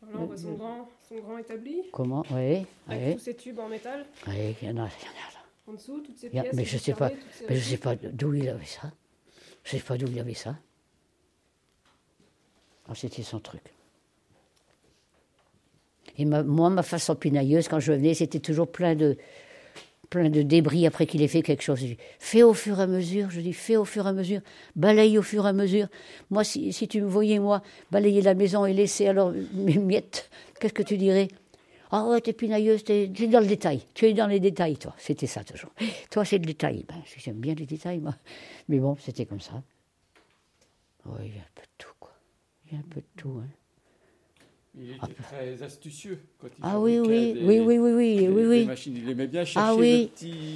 Voilà, 0.00 0.18
on 0.18 0.24
voit 0.26 0.36
son 0.36 0.52
grand, 0.54 0.88
son 1.08 1.16
grand 1.20 1.38
établi, 1.38 1.82
Comment? 1.92 2.24
Oui, 2.30 2.66
avec 2.88 3.06
oui. 3.08 3.14
tous 3.14 3.20
ces 3.20 3.36
tubes 3.36 3.58
en 3.58 3.68
métal. 3.68 4.06
Oui, 4.26 4.56
il 4.62 4.68
y 4.68 4.70
en 4.70 4.76
a, 4.78 4.88
il 4.88 5.04
y 5.04 5.08
en 5.08 5.12
a 5.12 5.32
là. 5.32 5.40
En 5.68 5.72
dessous, 5.74 6.00
toutes 6.00 6.16
ces 6.18 6.28
Il 6.28 6.34
y 6.34 6.38
a- 6.38 6.42
pièces. 6.42 6.54
mais 6.56 6.64
je 6.64 6.78
sont 6.78 6.84
sais 6.84 6.94
pas, 6.94 7.10
mais 7.48 7.56
je 7.56 7.68
sais 7.68 7.76
pas 7.76 7.94
d'où 7.96 8.34
il 8.34 8.48
avait 8.48 8.64
ça. 8.64 8.90
Je 9.62 9.70
sais 9.72 9.80
pas 9.80 9.96
d'où 9.98 10.06
il 10.08 10.18
avait 10.18 10.34
ça. 10.34 10.56
Ah, 12.88 12.94
c'était 12.94 13.22
son 13.22 13.38
truc. 13.40 13.62
Et 16.18 16.24
moi, 16.24 16.70
ma 16.70 16.82
façon 16.82 17.14
pinailleuse, 17.14 17.68
quand 17.68 17.80
je 17.80 17.92
venais, 17.92 18.14
c'était 18.14 18.40
toujours 18.40 18.70
plein 18.70 18.94
de, 18.94 19.16
plein 20.10 20.28
de 20.28 20.42
débris 20.42 20.86
après 20.86 21.06
qu'il 21.06 21.22
ait 21.22 21.28
fait 21.28 21.42
quelque 21.42 21.62
chose. 21.62 21.80
Je 21.80 21.86
dis, 21.86 21.96
fais 22.18 22.42
au 22.42 22.52
fur 22.52 22.78
et 22.80 22.82
à 22.82 22.86
mesure, 22.86 23.30
je 23.30 23.40
dis, 23.40 23.52
fais 23.52 23.76
au 23.76 23.84
fur 23.84 24.06
et 24.06 24.08
à 24.08 24.12
mesure, 24.12 24.40
balaye 24.76 25.16
au 25.16 25.22
fur 25.22 25.46
et 25.46 25.48
à 25.48 25.52
mesure. 25.52 25.86
Moi, 26.30 26.44
si, 26.44 26.72
si 26.72 26.88
tu 26.88 27.00
me 27.00 27.06
voyais, 27.06 27.38
moi, 27.38 27.62
balayer 27.90 28.20
la 28.20 28.34
maison 28.34 28.66
et 28.66 28.74
laisser 28.74 29.06
alors 29.06 29.32
mes 29.54 29.78
miettes, 29.78 30.28
qu'est-ce 30.58 30.74
que 30.74 30.82
tu 30.82 30.96
dirais? 30.96 31.28
Ah 31.92 32.06
ouais, 32.06 32.20
t'es 32.20 32.32
pinailleuse, 32.32 32.84
t'es 32.84 33.10
t'es 33.12 33.26
dans 33.26 33.40
le 33.40 33.46
détail. 33.46 33.82
Tu 33.94 34.06
es 34.06 34.12
dans 34.12 34.28
les 34.28 34.38
détails, 34.38 34.76
toi. 34.76 34.94
C'était 34.96 35.26
ça 35.26 35.42
toujours. 35.42 35.72
Toi, 36.10 36.24
c'est 36.24 36.38
le 36.38 36.44
détail. 36.44 36.84
Ben, 36.88 37.02
j'aime 37.16 37.40
bien 37.40 37.54
les 37.54 37.66
détails, 37.66 37.98
moi. 37.98 38.14
Mais 38.68 38.78
bon, 38.78 38.96
c'était 39.00 39.26
comme 39.26 39.40
ça. 39.40 39.62
Oui, 41.06 41.18
il 41.24 41.34
y 41.34 41.38
a 41.38 41.42
un 41.42 41.54
peu 41.54 41.62
de 41.62 41.76
tout, 41.78 41.94
quoi. 41.98 42.12
Il 42.66 42.74
y 42.74 42.76
a 42.76 42.78
un 42.78 42.88
peu 42.88 43.00
de 43.00 43.06
tout, 43.16 43.40
hein. 43.42 43.48
Il 44.78 44.90
était 44.92 45.14
très 45.22 45.62
astucieux 45.62 46.20
quand 46.38 46.46
il 46.46 46.60
Ah 46.62 46.78
oui, 46.78 47.00
oui, 47.00 47.34
des- 47.34 47.40
oui, 47.42 47.58
oui, 47.60 47.78
oui, 47.78 47.92
oui, 47.92 47.92
oui, 47.94 48.26
des 48.26 48.28
oui. 48.46 48.64
machines. 48.66 48.96
Il 48.96 49.08
aimait 49.10 49.26
bien 49.26 49.44
chercher 49.44 49.68
Ah 49.68 49.74
oui. 49.74 50.12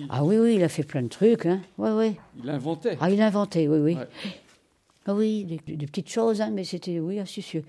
Ah 0.09 0.25
oui, 0.25 0.39
oui, 0.39 0.55
il 0.55 0.63
a 0.63 0.69
fait 0.69 0.85
plein 0.85 1.03
de 1.03 1.09
trucs, 1.09 1.47
hein. 1.47 1.61
Ouais, 1.79 1.91
ouais. 1.91 2.17
Il 2.43 2.49
inventait. 2.49 2.97
Ah, 3.01 3.11
il 3.11 3.21
a 3.21 3.27
inventé, 3.27 3.67
oui, 3.69 3.79
oui. 3.79 3.95
Ouais. 3.97 4.09
Ah 5.07 5.15
oui, 5.15 5.45
des, 5.45 5.77
des 5.77 5.87
petites 5.87 6.09
choses, 6.11 6.41
hein, 6.41 6.51
mais 6.53 6.65
c'était, 6.65 7.01
oui, 7.01 7.19
astucieux. 7.19 7.65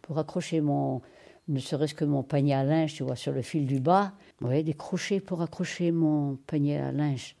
Pour 0.00 0.18
accrocher 0.18 0.60
mon, 0.62 1.02
ne 1.48 1.58
serait-ce 1.60 1.94
que 1.94 2.04
mon 2.06 2.22
panier 2.22 2.54
à 2.54 2.64
linge, 2.64 2.94
tu 2.94 3.02
vois, 3.02 3.14
sur 3.16 3.32
le 3.32 3.42
fil 3.42 3.66
du 3.66 3.78
bas. 3.78 4.12
Oui, 4.40 4.64
des 4.64 4.74
crochets 4.74 5.20
pour 5.20 5.42
accrocher 5.42 5.92
mon 5.92 6.36
panier 6.46 6.78
à 6.78 6.90
linge. 6.90 7.36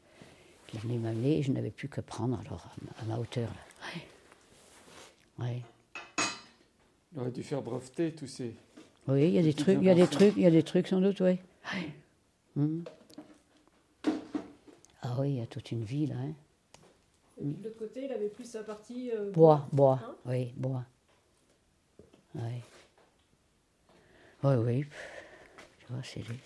Il 0.74 0.80
venait 0.80 0.98
m'amener 0.98 1.38
et 1.38 1.42
je 1.42 1.50
n'avais 1.52 1.70
plus 1.70 1.88
que 1.88 2.00
prendre, 2.02 2.38
alors, 2.46 2.66
à 2.66 2.74
ma, 3.06 3.14
à 3.14 3.16
ma 3.16 3.20
hauteur, 3.20 3.48
là. 3.48 5.44
Ouais. 5.44 5.46
Ouais. 5.54 5.62
Il 7.14 7.20
aurait 7.20 7.30
dû 7.30 7.42
faire 7.42 7.62
breveter 7.62 8.12
tous 8.12 8.26
ces. 8.26 8.54
Oui, 9.08 9.24
il 9.28 9.30
y 9.34 9.38
a 9.38 9.42
des 9.42 9.54
trucs, 9.54 9.78
il 9.80 9.84
y 9.84 9.90
a 9.90 9.94
des 9.94 10.06
trucs, 10.06 10.34
il 10.36 10.42
y 10.42 10.46
a 10.46 10.50
des 10.50 10.62
trucs 10.62 10.88
sans 10.88 11.00
doute, 11.00 11.20
oui. 11.20 11.38
Mhm. 12.56 12.84
Ah 15.02 15.16
oui, 15.18 15.30
il 15.32 15.36
y 15.38 15.40
a 15.42 15.46
toute 15.46 15.72
une 15.72 15.82
vie 15.84 16.06
là. 16.06 16.14
Hein. 16.18 16.32
Et 17.40 17.44
puis 17.44 17.54
de 17.54 17.64
l'autre 17.64 17.78
côté, 17.78 18.04
il 18.04 18.12
avait 18.12 18.28
plus 18.28 18.44
sa 18.44 18.62
partie. 18.62 19.10
euh, 19.10 19.30
Bois, 19.32 19.66
bois, 19.72 20.00
Hein 20.02 20.14
oui, 20.26 20.52
bois. 20.56 20.84
Oui. 22.36 22.42
Oui, 24.44 24.54
oui. 24.54 24.84
Tu 25.80 25.86
vois, 25.92 26.02
c'est 26.04 26.20
des- 26.20 26.38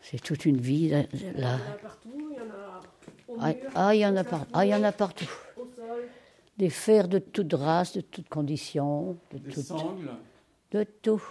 c'est 0.00 0.20
toute 0.22 0.44
une 0.44 0.58
vie 0.60 0.88
là. 0.88 1.04
Il 1.12 1.22
y 1.22 1.44
en 1.44 1.54
a 1.54 1.58
partout, 1.80 2.30
il 2.32 2.36
y 2.36 2.40
en 2.40 2.50
a 2.50 2.80
au 3.28 3.36
Ah, 3.40 3.54
mur, 3.54 3.70
ah, 3.74 3.94
il 3.94 4.00
y 4.00 4.06
en 4.06 4.16
a 4.16 4.24
par- 4.24 4.40
plafond, 4.46 4.50
ah, 4.54 4.66
il 4.66 4.68
y 4.70 4.74
en 4.74 4.82
a 4.82 4.92
partout. 4.92 5.30
Des 6.58 6.70
fers 6.70 7.08
de 7.08 7.18
toute 7.18 7.52
race, 7.54 7.94
de 7.96 8.00
toutes 8.02 8.28
conditions, 8.28 9.16
de, 9.32 9.38
Des 9.38 9.52
sangles. 9.62 10.10
de 10.70 10.84
tout. 11.02 11.22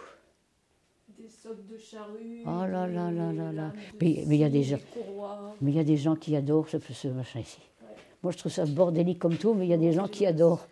Des 1.17 1.29
socs 1.29 1.65
de 1.67 1.77
charrue. 1.77 2.41
Oh 2.45 2.65
là 2.65 2.87
là 2.87 3.11
là 3.11 3.31
là 3.31 3.51
là. 3.51 3.73
Mais- 4.01 4.23
mais 4.27 4.35
il 4.35 4.39
y 4.41 4.43
a 4.43 4.49
des 4.49 4.63
gens- 4.63 4.77
courroies. 4.93 5.55
Mais 5.61 5.71
il 5.71 5.77
y 5.77 5.79
a 5.79 5.83
des 5.83 5.97
gens 5.97 6.15
qui 6.15 6.35
adorent 6.35 6.67
ce, 6.69 6.77
ce 6.79 7.07
machin 7.09 7.39
ici. 7.41 7.59
Moi, 8.23 8.31
je 8.31 8.37
trouve 8.37 8.51
ça 8.51 8.65
bordélique 8.65 9.19
comme 9.19 9.37
tout, 9.37 9.53
mais 9.53 9.65
il 9.65 9.69
y 9.69 9.73
a 9.73 9.77
des 9.77 9.93
gens 9.93 10.07
qui 10.07 10.25
adorent. 10.25 10.67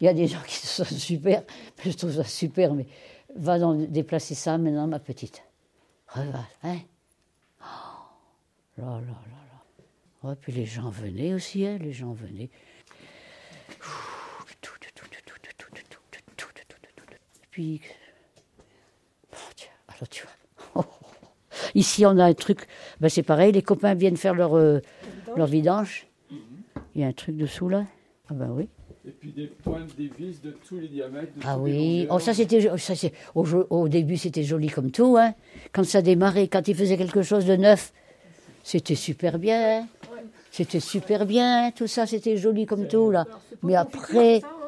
Il 0.00 0.04
y 0.04 0.08
a 0.08 0.14
des 0.14 0.26
gens 0.26 0.42
qui 0.46 0.54
sont 0.56 0.84
super. 0.84 1.42
Je 1.84 1.90
trouve 1.92 2.12
ça 2.12 2.24
super, 2.24 2.74
mais 2.74 2.86
va 3.36 3.58
dans, 3.58 3.74
déplacer 3.74 4.34
ça 4.34 4.58
maintenant, 4.58 4.86
ma 4.88 4.98
petite. 4.98 5.42
Regarde, 6.08 6.44
hein 6.64 6.78
Oh, 7.60 7.64
là, 8.78 8.84
là, 8.84 9.00
là, 9.00 9.04
là. 10.22 10.28
Ouais, 10.28 10.34
puis 10.40 10.52
les 10.52 10.66
gens 10.66 10.90
venaient 10.90 11.34
aussi, 11.34 11.66
hein, 11.66 11.78
les 11.80 11.92
gens 11.92 12.12
venaient. 12.12 12.50
Puis, 17.52 17.80
bon, 19.30 19.38
tiens, 19.54 19.68
alors 19.88 20.08
tu 20.08 20.24
vois. 20.74 20.84
Ici, 21.74 22.04
on 22.06 22.16
a 22.18 22.24
un 22.24 22.34
truc, 22.34 22.66
ben, 23.00 23.08
c'est 23.08 23.22
pareil, 23.22 23.52
les 23.52 23.62
copains 23.62 23.94
viennent 23.94 24.16
faire 24.16 24.34
leur, 24.34 24.56
euh, 24.56 24.80
Vidange. 24.80 25.36
leur 25.36 25.46
vidange. 25.46 26.06
Il 26.94 27.00
y 27.00 27.04
a 27.04 27.06
un 27.06 27.12
truc 27.12 27.36
dessous 27.36 27.68
là 27.68 27.84
Ah 28.30 28.34
ben 28.34 28.50
oui. 28.50 28.68
Et 29.06 29.10
puis 29.10 29.32
des 29.32 29.46
pointes, 29.46 29.94
des 29.96 30.08
vis 30.18 30.40
de 30.40 30.50
tous 30.66 30.78
les 30.78 30.88
diamètres. 30.88 31.32
de 31.36 31.42
Ah 31.44 31.58
oui. 31.58 32.06
Oh, 32.10 32.18
ça 32.18 32.32
c'était, 32.34 32.60
jo- 32.60 32.76
ça 32.78 32.94
c'est, 32.94 33.12
au, 33.34 33.44
au 33.44 33.88
début 33.88 34.16
c'était 34.16 34.42
joli 34.44 34.68
comme 34.68 34.90
tout, 34.90 35.16
hein. 35.18 35.34
Quand 35.72 35.84
ça 35.84 36.02
démarrait, 36.02 36.48
quand 36.48 36.66
ils 36.68 36.74
faisaient 36.76 36.96
quelque 36.96 37.22
chose 37.22 37.44
de 37.46 37.56
neuf, 37.56 37.92
c'était 38.62 38.94
super 38.94 39.38
bien. 39.38 39.80
hein. 39.82 39.86
C'était 40.50 40.80
super 40.80 41.24
bien, 41.26 41.70
tout 41.72 41.86
ça 41.86 42.06
c'était 42.06 42.36
joli 42.36 42.64
comme 42.66 42.86
tout 42.88 43.10
là. 43.10 43.26
Mais 43.62 43.74
après, 43.74 44.40
ça, 44.40 44.46
hein. 44.48 44.61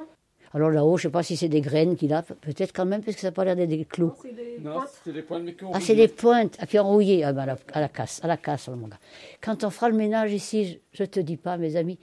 Alors 0.55 0.71
là-haut, 0.71 0.97
je 0.97 1.03
sais 1.03 1.11
pas 1.11 1.23
si 1.23 1.37
c'est 1.37 1.49
des 1.49 1.61
graines 1.61 1.97
qu'il 1.97 2.13
a, 2.15 2.23
pe- 2.23 2.35
peut-être 2.35 2.73
quand 2.73 2.87
même 2.87 3.03
parce 3.03 3.17
que 3.17 3.21
ça 3.21 3.29
n'a 3.29 3.33
pas 3.33 3.45
l'air 3.45 3.57
d'être 3.57 3.69
des 3.69 3.85
clous. 3.85 4.07
Non, 4.07 4.15
c'est 4.23 4.33
des 4.33 4.59
Non, 4.61 4.73
pointes. 4.75 4.89
c'était 4.97 5.13
des 5.13 5.23
pointes, 5.23 5.43
mais 5.45 5.53
qu'on 5.55 5.73
Ah, 5.73 5.81
c'est 5.81 5.95
des 5.97 6.09
pointes 6.09 6.57
ah, 6.61 6.67
qui 6.67 6.79
ont 6.79 6.89
rouillé 6.89 7.25
ah, 7.25 7.33
ben, 7.33 7.43
à, 7.43 7.47
la, 7.47 7.57
à 7.73 7.81
la 7.81 7.89
casse, 7.89 8.21
à 8.23 8.29
la 8.29 8.37
casse, 8.37 8.69
mon 8.69 8.87
gars. 8.89 8.99
Quand 9.43 9.65
on 9.65 9.71
fera 9.71 9.89
le 9.89 9.97
ménage 9.97 10.33
ici, 10.33 10.81
je, 10.93 11.03
je 11.03 11.05
te 11.05 11.19
dis 11.21 11.37
pas, 11.37 11.57
mes 11.57 11.75
amis, 11.77 11.99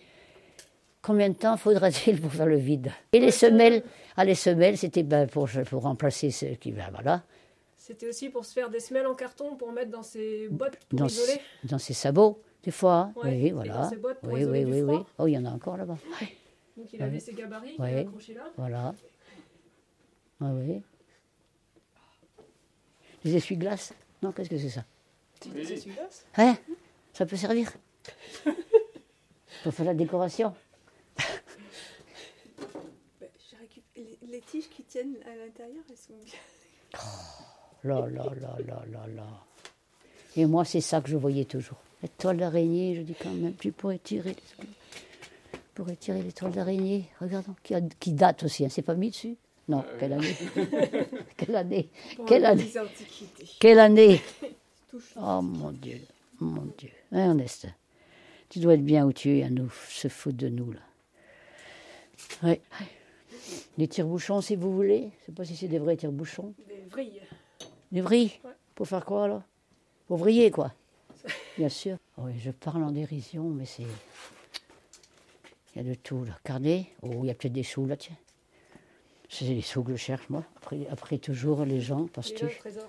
combien 1.01 1.29
de 1.29 1.35
temps 1.35 1.57
faudra-t-il 1.57 2.19
pour 2.19 2.31
faire 2.31 2.45
le 2.45 2.57
vide? 2.57 2.91
Et 3.13 3.19
les 3.19 3.31
semelles, 3.31 3.83
ah, 4.17 4.25
les 4.25 4.35
semelles, 4.35 4.77
c'était 4.77 5.03
ben, 5.03 5.27
pour, 5.27 5.47
pour 5.69 5.83
remplacer 5.83 6.29
ce 6.31 6.45
qui, 6.47 6.71
ben, 6.71 6.89
voilà, 6.91 7.23
C'était 7.77 8.07
aussi 8.07 8.29
pour 8.29 8.45
se 8.45 8.53
faire 8.53 8.69
des 8.69 8.79
semelles 8.79 9.07
en 9.07 9.15
carton 9.15 9.55
pour 9.55 9.71
mettre 9.71 9.91
dans 9.91 10.03
ses 10.03 10.47
bottes 10.49 10.77
pour 10.89 10.99
dans, 10.99 11.07
isoler. 11.07 11.39
dans 11.63 11.79
ses 11.79 11.93
sabots, 11.93 12.41
des 12.63 12.71
fois. 12.71 12.93
hein. 12.95 13.13
Ouais, 13.23 13.39
oui, 13.43 13.51
voilà. 13.51 13.73
dans 13.83 13.89
ses 13.89 13.97
bottes 13.97 14.19
pour 14.19 14.33
oui, 14.33 14.41
isoler 14.41 14.65
oui, 14.65 14.71
du 14.75 14.81
oui, 14.83 14.95
oui. 14.97 15.03
Oh, 15.17 15.27
il 15.27 15.31
y 15.33 15.37
en 15.37 15.45
a 15.45 15.49
encore 15.51 15.77
là-bas. 15.77 15.97
Donc 16.81 16.93
il 16.93 17.01
avait 17.03 17.19
ses 17.19 17.33
gabarits 17.33 17.73
qu'il 17.73 17.81
Ouais. 17.81 17.99
accrochés 17.99 18.33
là. 18.33 18.49
Voilà. 18.57 18.95
Ah 20.41 20.49
oui. 20.53 20.81
Les 23.23 23.35
essuie-glaces 23.35 23.93
Non, 24.23 24.31
qu'est-ce 24.31 24.49
que 24.49 24.57
c'est 24.57 24.69
ça? 24.69 24.83
Des 25.53 25.73
essuie-glaces. 25.73 26.25
Hein? 26.37 26.57
Ça 27.13 27.27
peut 27.27 27.35
servir? 27.35 27.71
Pour 29.63 29.73
faire 29.75 29.85
la 29.85 29.93
décoration 29.93 30.55
Bah, 33.19 33.27
les, 33.95 34.17
les 34.27 34.41
tiges 34.41 34.69
qui 34.69 34.81
tiennent 34.83 35.17
à 35.31 35.35
l'intérieur, 35.35 35.83
elles 35.87 35.97
sont 35.97 36.13
bien. 36.25 36.33
Là, 37.83 38.07
là, 38.09 38.23
là, 38.41 38.57
là, 38.65 38.83
là, 38.91 39.07
là. 39.07 39.27
Et 40.35 40.45
moi, 40.47 40.65
c'est 40.65 40.81
ça 40.81 40.99
que 41.01 41.09
je 41.09 41.17
voyais 41.17 41.45
toujours. 41.45 41.77
Les 42.01 42.09
toiles 42.09 42.37
d'araignée, 42.37 42.95
je 42.95 43.01
dis 43.01 43.13
quand 43.13 43.31
même, 43.33 43.53
tu 43.55 43.71
pourrais 43.71 43.99
tirer 43.99 44.35
les, 44.59 44.65
tu 45.73 45.75
pourrais 45.83 45.95
tirer 45.95 46.21
les 46.21 46.33
toiles 46.33 46.51
d'araignée. 46.51 47.05
Regardons, 47.21 47.55
qui, 47.63 47.73
a- 47.73 47.81
qui 47.99 48.11
date 48.11 48.43
aussi, 48.43 48.65
hein. 48.65 48.69
c'est 48.69 48.81
pas 48.81 48.95
mis 48.95 49.09
dessus 49.09 49.37
Non, 49.69 49.85
quelle 49.99 50.11
année 50.13 50.35
Quelle 51.37 51.55
année 51.55 51.89
Pour 52.17 52.25
Quelle 52.25 52.45
année. 52.45 52.71
Quelle 53.59 53.79
année. 53.79 54.21
Oh 55.15 55.41
mon 55.41 55.71
Dieu, 55.71 56.01
mon 56.41 56.67
Dieu. 56.77 56.89
Ernest, 57.13 57.65
tu 58.49 58.59
dois 58.59 58.73
être 58.73 58.83
bien 58.83 59.05
où 59.05 59.13
tu 59.13 59.37
es 59.37 59.43
à 59.43 59.49
nous 59.49 59.69
se 59.87 60.09
foutre 60.09 60.35
de 60.35 60.49
nous, 60.49 60.73
là. 60.73 60.81
Ouais. 62.43 62.59
Les 63.77 63.87
tire-bouchons, 63.87 64.41
si 64.41 64.57
vous 64.57 64.75
voulez. 64.75 65.11
Je 65.21 65.25
sais 65.27 65.31
pas 65.31 65.45
si 65.45 65.55
c'est 65.55 65.69
des 65.69 65.79
vrais 65.79 65.95
tire-bouchons. 65.95 66.53
Des 66.67 66.83
vrilles. 66.89 67.21
Des 67.93 68.01
vrilles 68.01 68.31
Ouais. 68.43 68.51
Pour 68.75 68.85
faire 68.85 69.05
quoi, 69.05 69.29
là? 69.29 69.43
Pour 70.07 70.17
vriller, 70.17 70.51
quoi. 70.51 70.73
Bien 71.57 71.69
sûr. 71.69 71.95
Oui, 72.17 72.33
je 72.37 72.51
parle 72.51 72.83
en 72.83 72.91
dérision, 72.91 73.45
mais 73.45 73.65
c'est... 73.65 73.85
Il 75.75 75.81
y 75.81 75.85
a 75.85 75.89
de 75.89 75.95
tout, 75.95 76.23
là. 76.25 76.37
Carnet 76.43 76.87
Oh, 77.01 77.09
il 77.23 77.27
y 77.27 77.29
a 77.31 77.33
peut-être 77.33 77.53
des 77.53 77.63
sous, 77.63 77.85
là, 77.85 77.95
tiens. 77.97 78.17
C'est 79.29 79.45
les 79.45 79.61
sous 79.61 79.83
que 79.83 79.91
je 79.93 79.97
cherche, 79.97 80.27
moi. 80.29 80.43
Après, 80.57 80.85
après 80.89 81.17
toujours, 81.17 81.63
les 81.63 81.79
gens, 81.79 82.07
parce 82.07 82.31
que... 82.33 82.45
trésor. 82.59 82.87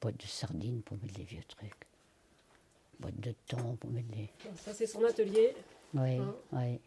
Boîte 0.00 0.16
de 0.16 0.26
sardines 0.26 0.80
pour 0.82 0.96
mettre 1.02 1.18
les 1.18 1.24
vieux 1.24 1.42
trucs. 1.46 1.74
Boîte 2.98 3.20
de 3.20 3.34
thon 3.46 3.76
pour 3.76 3.90
mettre 3.90 4.08
les... 4.16 4.30
Bon, 4.44 4.50
Ça, 4.56 4.72
c'est 4.72 4.86
son 4.86 5.04
atelier. 5.04 5.54
Oui, 5.92 6.16
Hein. 6.16 6.34
oui. 6.52 6.80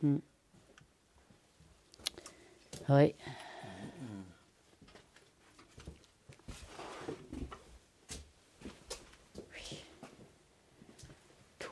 Hmm. 0.00 0.18
Oui. 2.88 3.14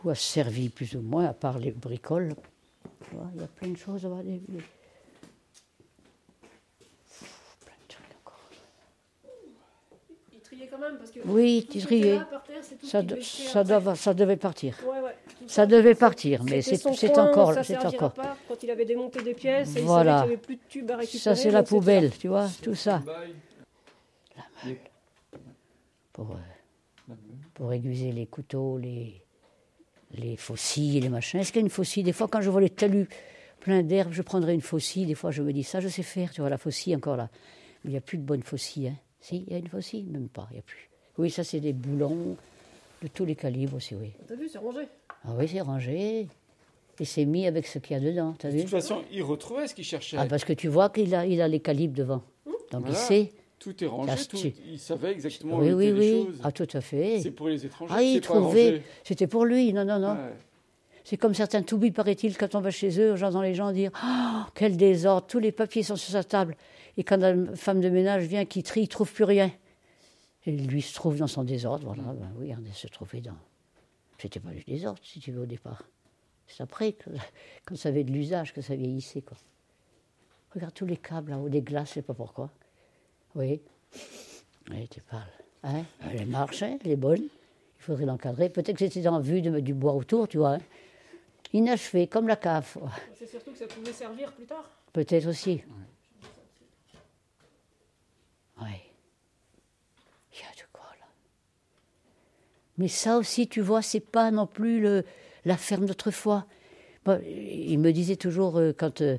Tout 0.06 0.10
a 0.10 0.14
servi 0.14 0.68
plus 0.68 0.94
ou 0.94 1.00
moins, 1.02 1.24
à 1.26 1.32
part 1.34 1.58
les 1.58 1.72
bricoles. 1.72 2.34
Il 3.34 3.40
y 3.40 3.44
a 3.44 3.48
plein 3.48 3.68
de 3.70 3.76
choses. 3.76 4.02
Plein 4.02 4.22
de 4.22 4.38
trucs 7.88 8.06
encore. 8.24 8.40
Il 10.32 10.40
triait 10.40 10.68
quand 10.68 10.78
même 10.78 10.96
parce 10.98 11.10
que. 11.10 11.18
Oui, 11.24 11.66
tout 11.68 11.78
il 11.78 11.84
triait. 11.86 12.14
là, 12.18 12.24
par 12.30 12.44
terre, 12.44 12.58
c'est 12.62 12.76
tout 12.76 12.86
Ça, 12.86 13.02
de- 13.02 13.08
devait 13.08 13.22
ça, 13.22 13.64
doit- 13.64 13.94
ça 13.96 14.14
devait 14.14 14.36
partir. 14.36 14.76
Ouais, 14.86 15.00
ouais, 15.00 15.16
Ça 15.48 15.66
devait 15.66 15.94
partir, 15.96 16.44
mais 16.44 16.62
c'est 16.62 16.86
encore, 17.18 17.52
ça 17.54 17.64
c'est 17.64 17.84
encore. 17.84 18.12
pas 18.14 18.36
quand 18.48 18.62
il 18.62 18.70
avait 18.70 18.84
démonté 18.84 19.22
des 19.22 19.34
pièces 19.34 19.74
et 19.76 19.80
Voilà. 19.82 20.18
il 20.18 20.20
savait 20.20 20.20
qu'il 20.20 20.28
n'y 20.28 20.34
avait 20.34 20.42
plus 20.42 20.56
de 20.56 20.60
tubes 20.68 20.90
à 20.92 20.96
récupérer. 20.98 21.18
Ça, 21.22 21.34
c'est 21.34 21.50
la 21.50 21.62
poubelle, 21.64 22.10
tu 22.16 22.28
vois, 22.28 22.48
tout 22.62 22.74
ça. 22.76 22.98
Bail. 23.04 23.34
Les- 24.64 24.80
Pour, 26.12 26.30
euh, 26.30 26.34
la 27.08 27.14
meule. 27.14 27.22
pour 27.54 27.72
aiguiser 27.72 28.12
les 28.12 28.26
couteaux, 28.26 28.78
les, 28.78 29.22
les 30.18 30.36
faucilles, 30.36 31.00
les 31.00 31.08
machins. 31.08 31.40
Est-ce 31.40 31.52
qu'il 31.52 31.60
y 31.60 31.64
a 31.64 31.66
une 31.66 31.70
faucille? 31.70 32.02
Des 32.02 32.12
fois, 32.12 32.28
quand 32.28 32.40
je 32.40 32.50
vois 32.50 32.60
les 32.60 32.70
talus 32.70 33.08
pleins 33.60 33.82
d'herbe, 33.82 34.12
je 34.12 34.22
prendrais 34.22 34.54
une 34.54 34.60
faucille. 34.60 35.06
Des 35.06 35.14
fois, 35.14 35.30
je 35.30 35.42
me 35.42 35.52
dis, 35.52 35.62
ça, 35.62 35.80
je 35.80 35.88
sais 35.88 36.02
faire, 36.02 36.30
tu 36.30 36.40
vois, 36.40 36.50
la 36.50 36.58
faucille 36.58 36.94
encore 36.94 37.16
là. 37.16 37.28
Mais 37.84 37.90
il 37.90 37.92
n'y 37.92 37.98
a 37.98 38.00
plus 38.00 38.18
de 38.18 38.22
bonne 38.22 38.42
faucille. 38.42 38.88
Hein. 38.88 38.94
Si, 39.20 39.44
il 39.46 39.52
y 39.52 39.56
a 39.56 39.58
une 39.58 39.68
faucille? 39.68 40.04
Même 40.04 40.28
pas, 40.28 40.46
il 40.50 40.54
n'y 40.54 40.58
a 40.60 40.62
plus. 40.62 40.88
Oui, 41.18 41.30
ça, 41.30 41.44
c'est 41.44 41.60
des 41.60 41.72
boulons 41.72 42.36
de 43.02 43.08
tous 43.08 43.24
les 43.24 43.34
calibres 43.36 43.76
aussi, 43.76 43.94
oui. 43.94 44.12
T'as 44.26 44.34
vu, 44.36 44.48
c'est 44.48 44.58
rangé. 44.58 44.80
Ah 45.24 45.30
oui, 45.38 45.48
c'est 45.48 45.60
rangé. 45.60 46.28
Et 46.98 47.04
c'est 47.04 47.24
mis 47.26 47.46
avec 47.46 47.66
ce 47.66 47.78
qu'il 47.78 47.94
y 47.96 48.00
a 48.00 48.02
dedans, 48.02 48.34
t'as 48.38 48.48
De 48.48 48.54
vu? 48.54 48.60
toute 48.62 48.70
façon, 48.70 49.02
il 49.12 49.22
retrouvait 49.22 49.66
ce 49.68 49.74
qu'il 49.74 49.84
cherchait. 49.84 50.16
Ah, 50.18 50.26
parce 50.26 50.44
que 50.44 50.52
tu 50.54 50.68
vois 50.68 50.88
qu'il 50.88 51.14
a, 51.14 51.26
il 51.26 51.42
a 51.42 51.48
les 51.48 51.60
calibres 51.60 51.94
devant. 51.96 52.22
Donc 52.72 52.84
il 52.88 52.94
sait. 52.96 53.32
Tout 53.66 53.82
est 53.82 53.86
rangé, 53.88 54.26
tout- 54.26 54.36
il 54.68 54.78
savait 54.78 55.10
exactement 55.10 55.58
Oui, 55.58 55.72
où 55.72 55.78
oui, 55.78 55.86
étaient 55.86 55.98
les 55.98 56.14
oui. 56.20 56.24
choses. 56.26 56.40
Ah, 56.44 56.52
tout 56.52 56.68
à 56.72 56.80
fait. 56.80 57.18
C'est 57.20 57.32
pour 57.32 57.48
les 57.48 57.66
étrangers. 57.66 57.92
Ah, 57.96 58.00
il 58.00 58.20
trouvait. 58.20 58.82
C'était 59.02 59.26
pour 59.26 59.44
lui, 59.44 59.72
non, 59.72 59.84
non, 59.84 59.98
non. 59.98 60.12
Ouais. 60.12 60.34
C'est 61.02 61.16
comme 61.16 61.34
certains 61.34 61.62
toubis, 61.62 61.90
paraît-il, 61.90 62.36
quand 62.38 62.54
on 62.54 62.60
va 62.60 62.70
chez 62.70 63.00
eux, 63.00 63.16
j'entends 63.16 63.42
les 63.42 63.54
gens 63.56 63.72
dire 63.72 63.90
Oh, 64.04 64.42
quel 64.54 64.76
désordre, 64.76 65.26
tous 65.26 65.40
les 65.40 65.50
papiers 65.50 65.82
sont 65.82 65.96
sur 65.96 66.12
sa 66.12 66.22
table. 66.22 66.56
Et 66.96 67.02
quand 67.02 67.16
la 67.16 67.34
femme 67.56 67.80
de 67.80 67.88
ménage 67.88 68.22
vient 68.26 68.44
qui 68.44 68.62
trie, 68.62 68.82
il 68.82 68.84
ne 68.84 68.88
trouve 68.88 69.12
plus 69.12 69.24
rien. 69.24 69.50
Et 70.46 70.52
lui 70.52 70.80
se 70.80 70.94
trouve 70.94 71.16
dans 71.16 71.26
son 71.26 71.42
désordre, 71.42 71.86
voilà. 71.86 72.04
Ben 72.04 72.30
oui, 72.38 72.52
on 72.56 72.72
se 72.72 72.86
trouvait 72.86 73.20
dans. 73.20 73.34
C'était 74.18 74.38
pas 74.38 74.50
du 74.50 74.62
désordre, 74.62 75.00
si 75.02 75.18
tu 75.18 75.32
veux, 75.32 75.42
au 75.42 75.46
départ. 75.46 75.82
C'est 76.46 76.62
après, 76.62 76.92
que, 76.92 77.10
quand 77.66 77.76
ça 77.76 77.88
avait 77.88 78.04
de 78.04 78.12
l'usage, 78.12 78.54
que 78.54 78.60
ça 78.60 78.76
vieillissait, 78.76 79.22
quoi. 79.22 79.36
Regarde 80.54 80.72
tous 80.72 80.86
les 80.86 80.96
câbles 80.96 81.32
là-haut, 81.32 81.48
des 81.48 81.62
glaces, 81.62 81.88
je 81.88 81.94
sais 81.94 82.02
pas 82.02 82.14
pourquoi. 82.14 82.50
Oui. 83.36 83.60
Oui, 84.70 84.88
tu 84.88 85.00
parles. 85.02 85.22
Hein 85.62 85.84
elle 86.12 86.26
marche, 86.26 86.62
hein, 86.62 86.78
elle 86.84 86.90
est 86.92 86.96
bonne. 86.96 87.22
Il 87.22 87.82
faudrait 87.82 88.06
l'encadrer. 88.06 88.48
Peut-être 88.48 88.76
que 88.78 88.88
c'était 88.88 89.06
en 89.06 89.20
vue 89.20 89.42
de 89.42 89.50
mettre 89.50 89.64
du 89.64 89.74
bois 89.74 89.92
autour, 89.92 90.26
tu 90.26 90.38
vois. 90.38 90.54
hein. 90.54 90.60
Inachevé, 91.52 92.06
comme 92.08 92.26
la 92.26 92.36
cave. 92.36 92.76
C'est 93.14 93.26
surtout 93.26 93.52
que 93.52 93.58
ça 93.58 93.66
pouvait 93.66 93.92
servir 93.92 94.32
plus 94.32 94.46
tard. 94.46 94.68
Peut-être 94.92 95.28
aussi. 95.28 95.62
Oui. 98.60 98.68
Il 100.32 100.38
y 100.40 100.42
a 100.42 100.54
de 100.56 100.66
quoi 100.72 100.86
là. 100.98 101.06
Mais 102.78 102.88
ça 102.88 103.18
aussi, 103.18 103.48
tu 103.48 103.60
vois, 103.60 103.82
c'est 103.82 104.00
pas 104.00 104.30
non 104.30 104.46
plus 104.46 104.80
le, 104.80 105.04
la 105.44 105.56
ferme 105.56 105.86
d'autrefois. 105.86 106.46
Bon, 107.04 107.20
il 107.24 107.78
me 107.78 107.92
disait 107.92 108.16
toujours 108.16 108.58
euh, 108.58 108.72
quand, 108.76 109.00
euh, 109.02 109.18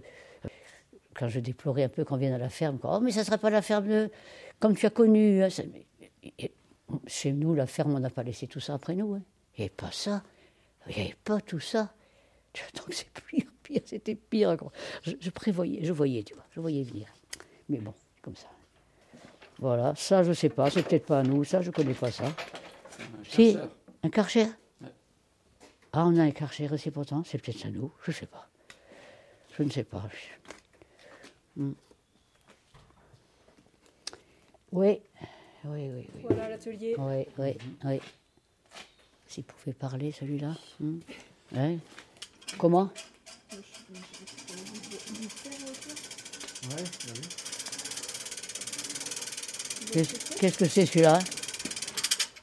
quand 1.17 1.27
je 1.29 1.39
déplorais 1.39 1.83
un 1.83 1.89
peu 1.89 2.05
qu'on 2.05 2.17
vienne 2.17 2.33
à 2.33 2.37
la 2.37 2.49
ferme, 2.49 2.77
oh 2.83 2.99
mais 3.01 3.11
ça 3.11 3.23
serait 3.23 3.37
pas 3.37 3.49
la 3.49 3.61
ferme 3.61 3.87
de- 3.87 4.11
comme 4.59 4.75
tu 4.75 4.85
as 4.85 4.89
connu. 4.91 5.43
hein, 5.43 5.47
et- 6.39 6.51
chez 7.05 7.33
nous, 7.33 7.53
la 7.53 7.67
ferme, 7.67 7.95
on 7.95 7.99
n'a 7.99 8.09
pas 8.09 8.23
laissé 8.23 8.47
tout 8.47 8.59
ça 8.59 8.73
après 8.75 8.95
nous. 8.95 9.15
hein. 9.15 9.21
Il 9.57 9.61
n'y 9.61 9.65
avait 9.65 9.75
pas 9.75 9.91
ça. 9.91 10.23
Il 10.87 10.95
n'y 10.95 11.01
avait 11.01 11.17
pas 11.23 11.41
tout 11.41 11.59
ça. 11.59 11.93
Donc 12.75 12.93
c'est 12.93 13.09
pire, 13.27 13.51
pire, 13.63 13.81
c'était 13.85 14.15
pire. 14.15 14.55
Je, 15.03 15.11
je 15.19 15.29
prévoyais, 15.29 15.83
je 15.83 15.91
voyais, 15.91 16.23
tu 16.23 16.33
vois, 16.33 16.45
je 16.51 16.59
voyais 16.59 16.83
venir. 16.83 17.07
Mais 17.69 17.79
bon, 17.79 17.93
c'est 18.15 18.21
comme 18.21 18.35
ça. 18.35 18.47
Voilà, 19.59 19.93
ça 19.95 20.23
je 20.23 20.33
sais 20.33 20.49
pas, 20.49 20.69
c'est 20.69 20.83
peut-être 20.83 21.07
pas 21.07 21.19
à 21.19 21.23
nous, 21.23 21.43
ça 21.43 21.61
je 21.61 21.71
connais 21.71 21.93
pas 21.95 22.11
ça. 22.11 22.25
Chercheur. 23.23 23.69
un 24.03 24.09
karcher? 24.09 24.45
Ouais. 24.81 24.87
Ah, 25.93 26.05
on 26.05 26.15
a 26.17 26.23
un 26.23 26.31
karcher 26.31 26.69
aussi 26.71 26.91
pourtant, 26.91 27.23
c'est 27.25 27.37
peut-être 27.39 27.65
à 27.65 27.69
nous, 27.71 27.91
je 28.03 28.11
sais 28.11 28.27
pas. 28.27 28.47
Je 29.57 29.63
ne 29.63 29.69
sais 29.71 29.83
pas. 29.83 30.03
Hmm. 31.57 31.71
Oui, 34.71 34.99
oui, 35.65 35.89
oui, 35.89 36.07
oui. 36.13 36.21
Voilà 36.23 36.49
l'atelier. 36.49 36.95
Oui, 36.97 37.25
oui, 37.39 37.57
oui. 37.85 37.99
S'il 39.27 39.43
pouvait 39.43 39.73
parler, 39.73 40.11
celui-là. 40.11 40.53
hmm. 40.79 40.99
Ouais. 41.55 41.77
Comment? 42.57 42.89
Ouais. 43.53 43.59
Qu'est-ce 49.91 50.35
qu'est-ce 50.37 50.57
que 50.57 50.65
c'est 50.67 50.85
celui-là? 50.85 51.19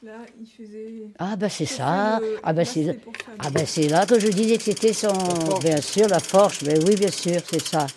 Là, 0.03 0.17
il 0.39 0.47
faisait. 0.47 0.93
Ah, 1.19 1.35
ben 1.35 1.49
c'est 1.49 1.65
ça. 1.65 2.19
le- 2.19 2.39
Ah, 2.43 2.53
ben 2.53 2.65
c'est 2.65 2.99
ah 3.39 3.49
ben 3.49 3.65
c'est 3.65 3.87
là 3.87 4.05
que 4.05 4.19
je 4.19 4.27
disais 4.27 4.57
que 4.57 4.63
c'était 4.63 4.93
son. 4.93 5.13
Bien 5.61 5.81
sûr, 5.81 6.07
la 6.07 6.19
forge. 6.19 6.63
Ben 6.63 6.83
oui, 6.85 6.95
bien 6.95 7.11
sûr, 7.11 7.41
c'est 7.49 7.61
ça. 7.65 7.87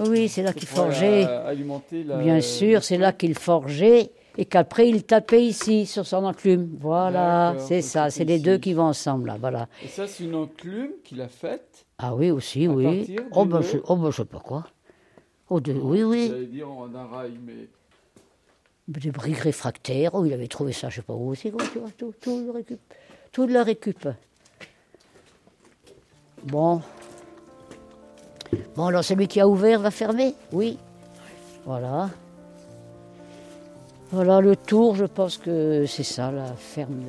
Oui, 0.00 0.28
c'est 0.28 0.42
là 0.42 0.52
qu'il 0.52 0.68
euh, 0.68 0.72
forgeait. 0.74 1.24
la- 1.24 2.18
Bien 2.18 2.40
sûr, 2.40 2.82
c'est 2.84 2.98
là 2.98 3.12
qu'il 3.12 3.34
forgeait 3.38 4.10
et 4.38 4.44
qu'après 4.46 4.88
il 4.88 5.04
tapait 5.04 5.44
ici 5.44 5.86
sur 5.86 6.06
son 6.06 6.24
enclume. 6.24 6.76
Voilà, 6.80 7.54
c'est 7.58 7.82
ça. 7.82 8.10
C'est 8.10 8.24
les 8.24 8.38
deux 8.38 8.58
qui 8.58 8.72
vont 8.74 8.84
ensemble 8.84 9.28
là. 9.28 9.36
Voilà. 9.38 9.68
Et 9.84 9.88
ça, 9.88 10.06
c'est 10.06 10.24
une 10.24 10.34
enclume 10.34 10.92
qu'il 11.04 11.20
a 11.20 11.28
faite. 11.28 11.84
Ah 11.98 12.14
oui, 12.14 12.30
aussi, 12.30 12.66
À 12.66 12.70
oui. 12.70 13.16
Oh 13.32 13.44
ben, 13.44 13.60
je, 13.60 13.78
oh 13.86 13.96
ben, 13.96 14.10
je 14.10 14.16
sais 14.16 14.24
pas 14.24 14.40
quoi. 14.40 14.64
Oh, 15.50 15.60
de, 15.60 15.72
oui, 15.72 16.02
oui. 16.02 16.28
J'allais 16.30 16.46
dire 16.46 16.70
en 16.70 16.94
un 16.94 17.06
rail, 17.06 17.32
mais 17.44 17.68
Des 18.88 19.10
briques 19.10 19.36
réfractaires. 19.38 20.10
Oh, 20.14 20.24
il 20.24 20.32
avait 20.32 20.48
trouvé 20.48 20.72
ça, 20.72 20.88
je 20.88 20.96
sais 20.96 21.02
pas 21.02 21.12
où 21.12 21.30
aussi, 21.30 21.50
quoi, 21.50 21.62
tu 21.72 21.78
vois, 21.78 21.90
tout, 21.96 22.14
tout 22.20 22.42
le 22.44 22.50
récup. 22.52 22.80
Tout 23.32 23.46
de 23.46 23.52
la 23.52 23.62
récup. 23.62 24.08
Bon. 26.44 26.80
Bon, 28.76 28.86
alors 28.86 29.04
celui 29.04 29.28
qui 29.28 29.40
a 29.40 29.48
ouvert 29.48 29.80
va 29.80 29.90
fermer 29.90 30.34
Oui. 30.52 30.78
Voilà. 31.64 32.10
Voilà 34.10 34.40
le 34.40 34.56
tour, 34.56 34.94
je 34.94 35.04
pense 35.06 35.38
que 35.38 35.84
c'est 35.86 36.02
ça, 36.02 36.30
la 36.30 36.52
ferme, 36.54 37.02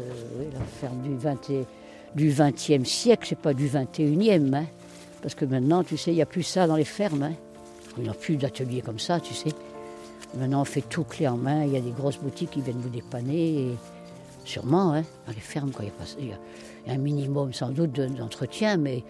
la 0.54 0.60
ferme 0.80 1.02
du, 1.02 1.16
20 1.18 1.50
et- 1.50 1.66
du 2.16 2.30
20e 2.30 2.86
siècle, 2.86 3.26
c'est 3.28 3.38
pas 3.40 3.54
du 3.54 3.68
21e. 3.68 4.54
Hein, 4.54 4.66
parce 5.22 5.36
que 5.36 5.44
maintenant, 5.46 5.84
tu 5.84 5.98
sais, 5.98 6.12
il 6.12 6.16
n'y 6.16 6.22
a 6.22 6.26
plus 6.26 6.44
ça 6.44 6.66
dans 6.68 6.76
les 6.78 6.86
fermes. 6.86 7.24
Hein. 7.24 7.34
Il 7.98 8.04
n'y 8.04 8.10
a 8.10 8.14
plus 8.14 8.38
d'ateliers 8.38 8.82
comme 8.82 9.00
ça, 9.00 9.20
tu 9.20 9.34
sais. 9.34 9.50
Maintenant, 10.38 10.62
on 10.62 10.66
fait 10.66 10.82
tout 10.82 11.04
clé 11.04 11.28
en 11.28 11.38
main. 11.38 11.64
Il 11.66 11.74
y 11.74 11.78
a 11.78 11.82
des 11.82 11.92
grosses 11.92 12.18
boutiques 12.18 12.52
qui 12.52 12.62
viennent 12.62 12.80
vous 12.80 12.90
dépanner. 12.90 13.76
sûrement, 14.46 14.92
hein, 14.94 15.04
dans 15.26 15.32
les 15.34 15.40
fermes. 15.40 15.72
Il 16.20 16.26
y 16.26 16.30
y 16.30 16.32
a- 16.34 16.94
un 16.94 16.98
minimum, 16.98 17.54
sans 17.54 17.70
doute, 17.70 17.94
de- 17.94 18.08
d'entretien, 18.08 18.76
mais 18.76 19.02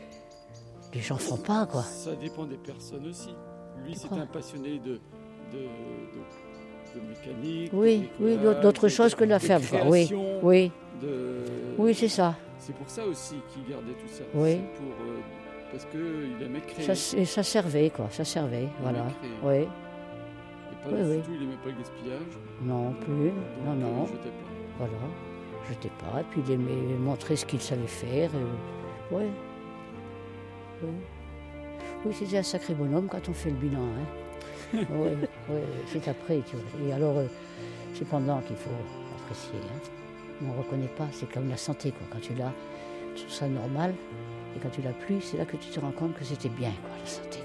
les 0.94 1.02
gens 1.02 1.18
font 1.18 1.38
pas, 1.38 1.66
quoi. 1.66 1.82
ça 1.84 2.16
dépend 2.16 2.46
des 2.46 2.58
personnes 2.58 3.08
aussi. 3.08 3.36
Lui, 3.84 3.96
c'est 3.96 4.12
un 4.14 4.26
passionné 4.26 4.80
de, 4.80 4.94
de, 5.52 5.60
de, 5.60 7.00
de 7.02 7.08
mécanique. 7.10 7.72
Oui, 7.74 8.10
oui, 8.20 8.38
d'autres 8.62 8.88
choses 8.88 9.16
que 9.16 9.24
la 9.24 9.39
de 9.39 9.44
ferme, 9.44 9.64
quoi. 9.64 9.82
Oui, 9.88 10.10
oui, 10.41 10.72
oui, 11.78 11.94
c'est 11.96 12.08
ça. 12.08 12.36
C'est 12.60 12.76
pour 12.76 12.89
ça 12.89 13.06
aussi 13.06 13.36
qu'il 13.54 13.66
gardait 13.68 13.91
tout 13.94 14.08
ça. 14.08 14.24
Oui. 14.36 14.58
Pour, 14.78 15.06
euh, 15.06 15.20
parce 15.72 15.86
qu'il 15.86 16.46
aimait 16.46 16.62
créer. 16.62 16.96
Ça, 16.96 17.18
et 17.18 17.26
ça 17.26 17.44
servait, 17.44 17.89
quoi. 17.89 18.08
Ça 18.12 18.24
servait, 18.24 18.70
voilà. 18.82 19.06
Oui, 19.44 19.56
Et 19.56 19.66
pas 20.84 20.89
Oui, 20.91 21.00
oui. 21.04 21.22
tout, 21.26 21.32
il 21.34 21.39
n'aimait 21.41 21.58
pas 21.64 21.70
le 21.70 21.78
gaspillage. 21.78 22.38
non 22.62 22.94
plus. 22.94 23.32
donc, 23.32 23.66
Non, 23.66 23.72
euh, 23.72 23.76
non. 23.76 24.06
jetait 24.06 24.30
pas. 24.30 24.78
Voilà. 24.78 24.94
Jetait 25.70 25.91
pas. 26.00 26.22
Et 26.22 26.24
puis 26.30 26.41
il 26.48 26.54
aimait 26.54 26.98
montrer 27.00 27.36
ce 27.36 27.46
qu'il 27.46 27.60
savait 27.62 27.88
faire. 27.88 28.30
et- 28.34 29.14
ouais. 29.16 29.30
Oui. 30.84 30.90
Oui, 32.06 32.14
c'était 32.18 32.38
un 32.38 32.44
sacré 32.44 32.74
bonhomme 32.74 33.08
quand 33.08 33.30
on 33.30 33.34
fait 33.34 33.50
le 33.50 33.56
bilan. 33.56 33.80
Hein. 33.82 34.06
oui, 34.74 35.10
oui, 35.50 35.60
c'est 35.88 36.08
après, 36.08 36.42
tu 36.50 36.58
vois. 36.58 36.88
Et 36.88 36.92
alors, 36.92 37.18
euh, 37.18 37.28
c'est 37.94 38.08
pendant 38.08 38.42
qu'il 38.42 38.58
faut 38.58 38.70
apprécier. 39.22 39.60
Hein. 39.60 39.80
On 40.42 40.54
ne 40.54 40.58
reconnaît 40.58 40.88
pas, 40.98 41.08
c'est 41.12 41.32
comme 41.32 41.50
la 41.50 41.58
santé, 41.58 41.92
quoi. 41.92 42.06
Quand 42.12 42.20
tu 42.20 42.34
l'as, 42.34 42.52
tu 43.16 43.24
trouves 43.24 43.34
ça 43.34 43.48
normal. 43.48 43.94
Et 44.56 44.60
quand 44.60 44.70
tu 44.70 44.82
l'as 44.82 44.94
plus, 44.94 45.22
c'est 45.22 45.38
là 45.38 45.46
que 45.46 45.58
tu 45.58 45.70
te 45.70 45.80
rends 45.80 45.92
compte 45.92 46.16
que 46.18 46.26
c'était 46.26 46.50
bien, 46.50 46.72
quoi, 46.82 46.92
la 47.00 47.10
santé, 47.10 47.40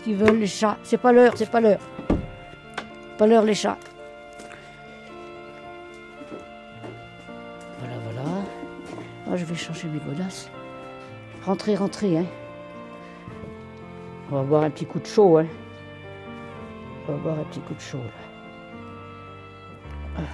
Qu'est-ce 0.00 0.16
qu'ils 0.16 0.16
veulent 0.16 0.38
les 0.38 0.46
chats 0.46 0.78
C'est 0.82 0.96
pas 0.96 1.12
l'heure, 1.12 1.34
c'est 1.36 1.50
pas 1.50 1.60
l'heure. 1.60 1.80
Pas 3.18 3.26
l'heure 3.26 3.42
les 3.42 3.52
chats. 3.52 3.76
Voilà, 7.78 7.98
voilà. 8.04 8.22
Ah, 9.30 9.36
je 9.36 9.44
vais 9.44 9.54
changer 9.54 9.88
mes 9.88 9.98
godasses. 9.98 10.48
Rentrez, 11.44 11.76
rentrez, 11.76 12.16
hein. 12.16 12.24
On 14.30 14.36
va 14.36 14.42
boire 14.42 14.62
un 14.62 14.70
petit 14.70 14.86
coup 14.86 15.00
de 15.00 15.06
chaud, 15.06 15.36
hein. 15.36 15.46
On 17.06 17.12
va 17.12 17.18
boire 17.18 17.38
un 17.38 17.44
petit 17.44 17.60
coup 17.60 17.74
de 17.74 17.80
chaud, 17.80 17.98
là. 20.18 20.24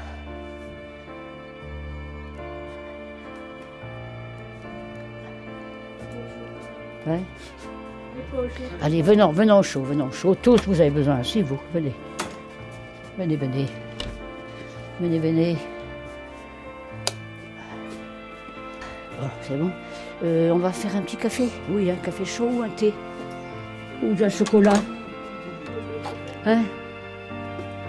Ouais. 7.09 7.21
Allez, 8.83 9.03
venons, 9.03 9.31
venons 9.31 9.59
au 9.59 9.62
chaud, 9.62 9.83
venons 9.83 10.07
au 10.07 10.12
chaud. 10.12 10.35
Tous, 10.35 10.61
vous 10.66 10.81
avez 10.81 10.91
besoin, 10.91 11.22
si 11.22 11.43
vous, 11.43 11.59
venez. 11.72 11.93
Venez, 13.18 13.37
venez. 13.37 13.66
Venez, 15.01 15.18
venez. 15.18 15.57
Oh, 19.20 19.27
c'est 19.43 19.57
bon. 19.57 19.70
Euh, 20.24 20.51
on 20.51 20.59
va 20.59 20.72
faire 20.72 20.95
un 20.97 21.03
petit 21.03 21.16
café. 21.16 21.49
Oui, 21.70 21.91
un 21.91 21.97
café 21.97 22.24
chaud 22.24 22.49
ou 22.53 22.62
un 22.62 22.68
thé. 22.68 22.93
Ou 24.03 24.14
un 24.22 24.29
chocolat. 24.29 24.74
Hein? 26.45 26.62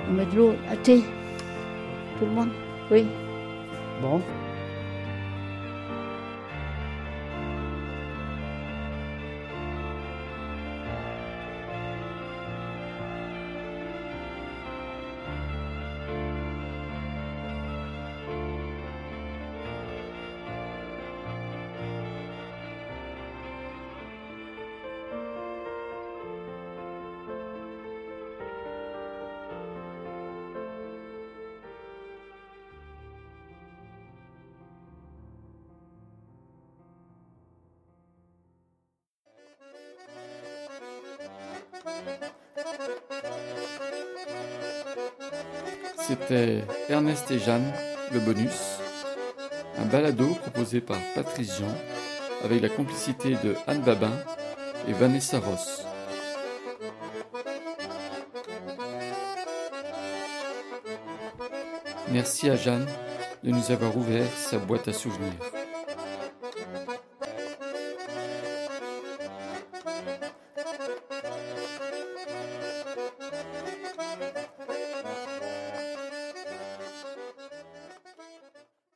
On 0.09 0.13
met 0.13 0.25
de 0.25 0.37
l'eau, 0.37 0.53
un 0.71 0.75
thé. 0.77 1.03
Tout 2.19 2.25
le 2.25 2.31
monde? 2.31 2.49
Oui. 2.89 3.05
Bon. 4.01 4.21
Ernest 47.17 47.31
et 47.31 47.39
Jeanne, 47.39 47.73
le 48.11 48.19
bonus, 48.19 48.77
un 49.79 49.85
balado 49.85 50.35
proposé 50.35 50.81
par 50.81 50.99
Patrice 51.15 51.57
Jean 51.57 51.73
avec 52.43 52.61
la 52.61 52.69
complicité 52.69 53.31
de 53.43 53.55
Anne 53.65 53.81
Babin 53.81 54.11
et 54.87 54.93
Vanessa 54.93 55.39
Ross. 55.39 55.83
Merci 62.09 62.49
à 62.51 62.55
Jeanne 62.55 62.87
de 63.43 63.49
nous 63.49 63.71
avoir 63.71 63.97
ouvert 63.97 64.29
sa 64.37 64.59
boîte 64.59 64.87
à 64.87 64.93
souvenirs. 64.93 65.56